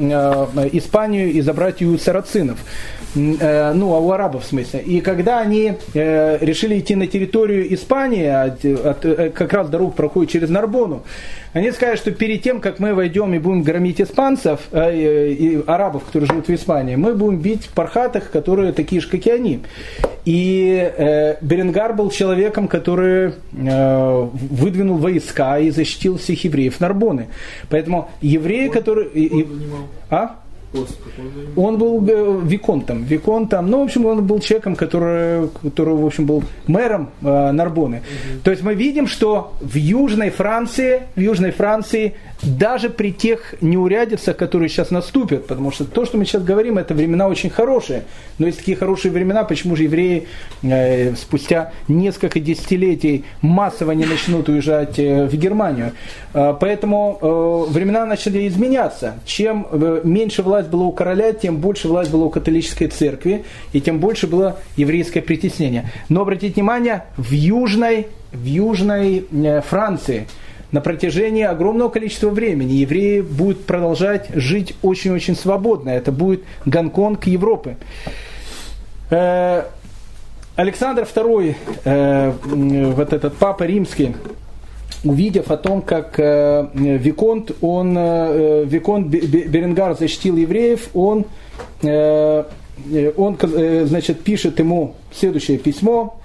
Испанию 0.71 1.31
и 1.31 1.41
забрать 1.41 1.81
у 1.81 1.97
сарацинов. 1.97 2.57
Э, 3.17 3.73
ну, 3.73 3.93
а 3.93 3.99
у 3.99 4.11
арабов 4.11 4.43
в 4.43 4.47
смысле. 4.47 4.81
И 4.81 5.01
когда 5.01 5.39
они 5.39 5.73
э, 5.93 6.37
решили 6.41 6.79
идти 6.79 6.95
на 6.95 7.07
территорию 7.07 7.73
Испании, 7.73 8.27
э, 8.27 9.29
как 9.31 9.53
раз 9.53 9.69
дорога 9.69 9.91
проходит 9.93 10.31
через 10.31 10.49
Нарбону, 10.49 11.03
они 11.53 11.71
сказали, 11.71 11.95
что 11.95 12.11
перед 12.11 12.43
тем, 12.43 12.59
как 12.59 12.79
мы 12.79 12.93
войдем 12.93 13.33
и 13.33 13.39
будем 13.39 13.63
громить 13.63 13.99
испанцев, 14.01 14.59
э, 14.71 15.31
и 15.31 15.63
арабов, 15.65 16.03
которые 16.05 16.27
живут 16.27 16.47
в 16.47 16.53
Испании, 16.53 16.95
мы 16.95 17.15
будем 17.15 17.39
бить 17.39 17.69
пархатых, 17.73 18.29
которые 18.31 18.73
такие 18.73 19.01
же, 19.01 19.09
как 19.09 19.25
и 19.25 19.31
они. 19.31 19.61
И 20.27 20.91
э, 20.97 21.37
Беренгар 21.39 21.93
был 21.93 22.09
человеком, 22.09 22.67
который 22.67 23.31
э, 23.53 24.29
выдвинул 24.33 24.97
войска 24.97 25.57
и 25.57 25.69
защитил 25.69 26.17
всех 26.17 26.43
евреев 26.43 26.81
Нарбоны. 26.81 27.29
Поэтому 27.69 28.09
евреи, 28.21 28.67
которые... 28.67 29.07
И, 29.07 29.47
а? 30.09 30.35
Он 31.55 31.77
был 31.77 32.05
э, 32.05 32.41
виконтом, 32.43 33.03
виконтом, 33.03 33.69
ну, 33.69 33.79
в 33.79 33.83
общем, 33.83 34.05
он 34.05 34.27
был 34.27 34.39
человеком, 34.41 34.75
который, 34.75 35.47
который 35.63 35.95
в 35.95 36.05
общем, 36.05 36.25
был 36.25 36.43
мэром 36.67 37.09
э, 37.21 37.51
Нарбоны. 37.51 37.97
Угу. 37.97 38.41
То 38.43 38.51
есть 38.51 38.63
мы 38.63 38.75
видим, 38.75 39.07
что 39.07 39.53
в 39.61 39.75
Южной 39.75 40.29
Франции, 40.29 41.03
в 41.15 41.21
Южной 41.21 41.51
Франции 41.51 42.15
даже 42.43 42.89
при 42.89 43.11
тех 43.11 43.55
неурядицах, 43.61 44.37
которые 44.37 44.69
сейчас 44.69 44.91
наступят, 44.91 45.47
потому 45.47 45.71
что 45.71 45.85
то, 45.85 46.05
что 46.05 46.17
мы 46.17 46.25
сейчас 46.25 46.43
говорим, 46.43 46.77
это 46.77 46.93
времена 46.93 47.27
очень 47.27 47.49
хорошие, 47.49 48.03
но 48.37 48.45
есть 48.45 48.59
такие 48.59 48.77
хорошие 48.77 49.11
времена, 49.11 49.43
почему 49.43 49.75
же 49.75 49.83
евреи 49.83 50.27
э, 50.61 51.15
спустя 51.15 51.71
несколько 51.87 52.39
десятилетий 52.39 53.25
массово 53.41 53.91
не 53.91 54.05
начнут 54.05 54.49
уезжать 54.49 54.99
э, 54.99 55.25
в 55.25 55.35
Германию. 55.35 55.93
Э, 56.33 56.53
поэтому 56.59 57.17
э, 57.21 57.71
времена 57.71 58.05
начали 58.05 58.47
изменяться. 58.47 59.15
Чем 59.25 59.67
э, 59.71 60.01
меньше 60.03 60.43
власть 60.43 60.69
была 60.69 60.85
у 60.85 60.91
короля, 60.91 61.33
тем 61.33 61.57
больше 61.57 61.87
власть 61.87 62.11
была 62.11 62.25
у 62.25 62.29
католической 62.29 62.87
церкви, 62.87 63.45
и 63.73 63.81
тем 63.81 63.99
больше 63.99 64.27
было 64.27 64.57
еврейское 64.75 65.21
притеснение. 65.21 65.91
Но 66.09 66.21
обратите 66.21 66.53
внимание, 66.53 67.05
в 67.17 67.31
южной, 67.31 68.07
в 68.31 68.45
южной 68.45 69.25
э, 69.31 69.61
Франции– 69.61 70.27
на 70.71 70.81
протяжении 70.81 71.43
огромного 71.43 71.89
количества 71.89 72.29
времени 72.29 72.73
евреи 72.73 73.21
будут 73.21 73.65
продолжать 73.65 74.29
жить 74.33 74.75
очень-очень 74.81 75.35
свободно. 75.35 75.89
Это 75.89 76.11
будет 76.11 76.43
Гонконг 76.65 77.25
Европы. 77.25 77.77
Э, 79.09 79.63
Александр 80.55 81.03
II, 81.03 81.55
э, 81.85 82.33
вот 82.95 83.13
этот 83.13 83.35
папа 83.37 83.63
римский, 83.63 84.15
увидев 85.03 85.51
о 85.51 85.57
том, 85.57 85.81
как 85.81 86.19
э, 86.19 86.67
Виконт, 86.73 87.51
он, 87.61 87.93
Виконт 88.65 89.07
Беренгар 89.07 89.95
защитил 89.95 90.35
евреев, 90.35 90.89
он, 90.93 91.25
он 91.83 93.37
значит, 93.85 94.23
пишет 94.23 94.59
ему 94.59 94.95
следующее 95.13 95.59
письмо. 95.59 96.19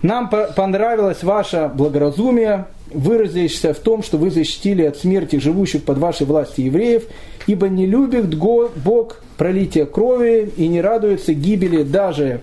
Нам 0.00 0.30
понравилось 0.30 1.22
ваше 1.22 1.70
благоразумие, 1.74 2.66
выразившийся 2.92 3.74
в 3.74 3.78
том, 3.78 4.02
что 4.02 4.18
вы 4.18 4.30
защитили 4.30 4.82
от 4.82 4.96
смерти 4.96 5.36
живущих 5.36 5.84
под 5.84 5.98
вашей 5.98 6.26
властью 6.26 6.66
евреев, 6.66 7.04
ибо 7.46 7.68
не 7.68 7.86
любит 7.86 8.34
Бог 8.34 9.22
пролития 9.36 9.86
крови 9.86 10.50
и 10.56 10.68
не 10.68 10.80
радуется 10.80 11.32
гибели 11.32 11.82
даже 11.82 12.40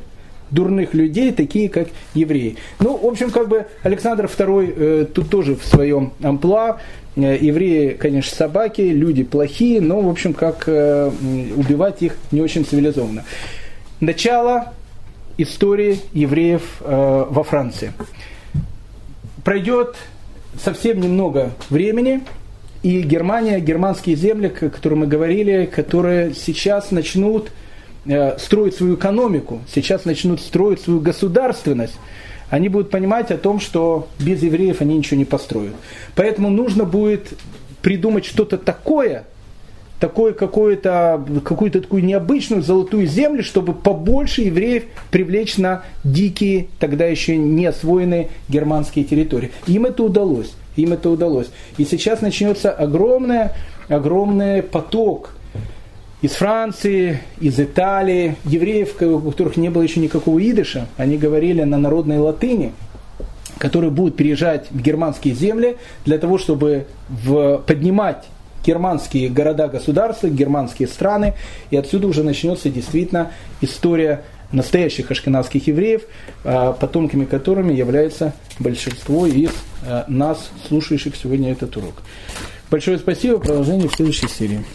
дурных 0.51 0.93
людей, 0.93 1.31
такие 1.31 1.69
как 1.69 1.87
евреи. 2.13 2.57
Ну, 2.79 2.97
в 2.97 3.05
общем, 3.05 3.31
как 3.31 3.47
бы 3.47 3.65
Александр 3.83 4.25
II 4.25 4.73
э, 4.75 5.05
тут 5.05 5.29
тоже 5.29 5.55
в 5.55 5.65
своем 5.65 6.13
амплуа. 6.21 6.77
Э, 7.15 7.37
евреи, 7.39 7.93
конечно, 7.93 8.35
собаки, 8.35 8.81
люди 8.81 9.23
плохие, 9.23 9.81
но, 9.81 10.01
в 10.01 10.09
общем, 10.09 10.33
как 10.33 10.63
э, 10.67 11.11
убивать 11.55 12.01
их 12.01 12.17
не 12.31 12.41
очень 12.41 12.65
цивилизованно. 12.65 13.23
Начало 13.99 14.73
истории 15.37 15.99
евреев 16.13 16.81
э, 16.81 17.25
во 17.29 17.43
Франции. 17.43 17.93
Пройдет 19.43 19.95
совсем 20.63 20.99
немного 21.01 21.51
времени, 21.69 22.21
и 22.83 23.01
Германия, 23.01 23.59
германские 23.59 24.15
земли, 24.15 24.47
о 24.47 24.69
которых 24.69 24.99
мы 24.99 25.07
говорили, 25.07 25.65
которые 25.65 26.35
сейчас 26.35 26.91
начнут 26.91 27.49
э, 28.05 28.37
строить 28.37 28.75
свою 28.75 28.95
экономику, 28.95 29.61
сейчас 29.73 30.05
начнут 30.05 30.39
строить 30.39 30.81
свою 30.81 30.99
государственность, 30.99 31.97
они 32.49 32.69
будут 32.69 32.91
понимать 32.91 33.31
о 33.31 33.37
том, 33.37 33.59
что 33.59 34.07
без 34.19 34.43
евреев 34.43 34.81
они 34.81 34.97
ничего 34.97 35.17
не 35.17 35.25
построят. 35.25 35.73
Поэтому 36.15 36.49
нужно 36.49 36.85
будет 36.85 37.33
придумать 37.81 38.25
что-то 38.25 38.57
такое, 38.57 39.25
такое 39.99 40.33
какое-то, 40.33 41.23
какую-то 41.43 41.81
такую 41.81 42.03
необычную 42.03 42.61
золотую 42.61 43.07
землю, 43.07 43.43
чтобы 43.43 43.73
побольше 43.73 44.41
евреев 44.41 44.83
привлечь 45.11 45.57
на 45.57 45.83
дикие, 46.03 46.67
тогда 46.79 47.05
еще 47.05 47.37
не 47.37 47.65
освоенные 47.65 48.29
германские 48.49 49.05
территории. 49.05 49.51
Им 49.67 49.85
это 49.85 50.03
удалось. 50.03 50.53
Им 50.75 50.93
это 50.93 51.09
удалось. 51.09 51.47
И 51.77 51.85
сейчас 51.85 52.21
начнется 52.21 52.71
огромный, 52.71 53.49
огромный 53.87 54.61
поток 54.61 55.35
из 56.21 56.31
Франции, 56.31 57.21
из 57.39 57.59
Италии, 57.59 58.35
евреев, 58.45 59.01
у 59.01 59.31
которых 59.31 59.57
не 59.57 59.69
было 59.69 59.83
еще 59.83 59.99
никакого 59.99 60.39
идыша, 60.39 60.87
они 60.97 61.17
говорили 61.17 61.63
на 61.63 61.77
народной 61.77 62.17
латыни. 62.17 62.73
которые 63.57 63.89
будут 63.89 64.15
переезжать 64.15 64.67
в 64.69 64.81
германские 64.81 65.33
земли 65.33 65.77
для 66.05 66.17
того, 66.17 66.37
чтобы 66.37 66.87
в, 67.07 67.57
поднимать 67.65 68.25
германские 68.65 69.29
города-государства, 69.29 70.27
германские 70.27 70.87
страны, 70.87 71.33
и 71.69 71.77
отсюда 71.77 72.07
уже 72.07 72.23
начнется 72.23 72.69
действительно 72.69 73.31
история 73.61 74.23
настоящих 74.51 75.11
ашкенадских 75.11 75.67
евреев, 75.67 76.03
а, 76.43 76.73
потомками 76.73 77.25
которыми 77.25 77.73
является 77.73 78.33
большинство 78.59 79.25
из 79.27 79.51
а, 79.85 80.05
нас, 80.07 80.49
слушающих 80.67 81.15
сегодня 81.15 81.51
этот 81.51 81.75
урок. 81.77 81.95
Большое 82.69 82.97
спасибо. 82.97 83.37
Продолжение 83.37 83.87
в 83.87 83.95
следующей 83.95 84.27
серии. 84.27 84.65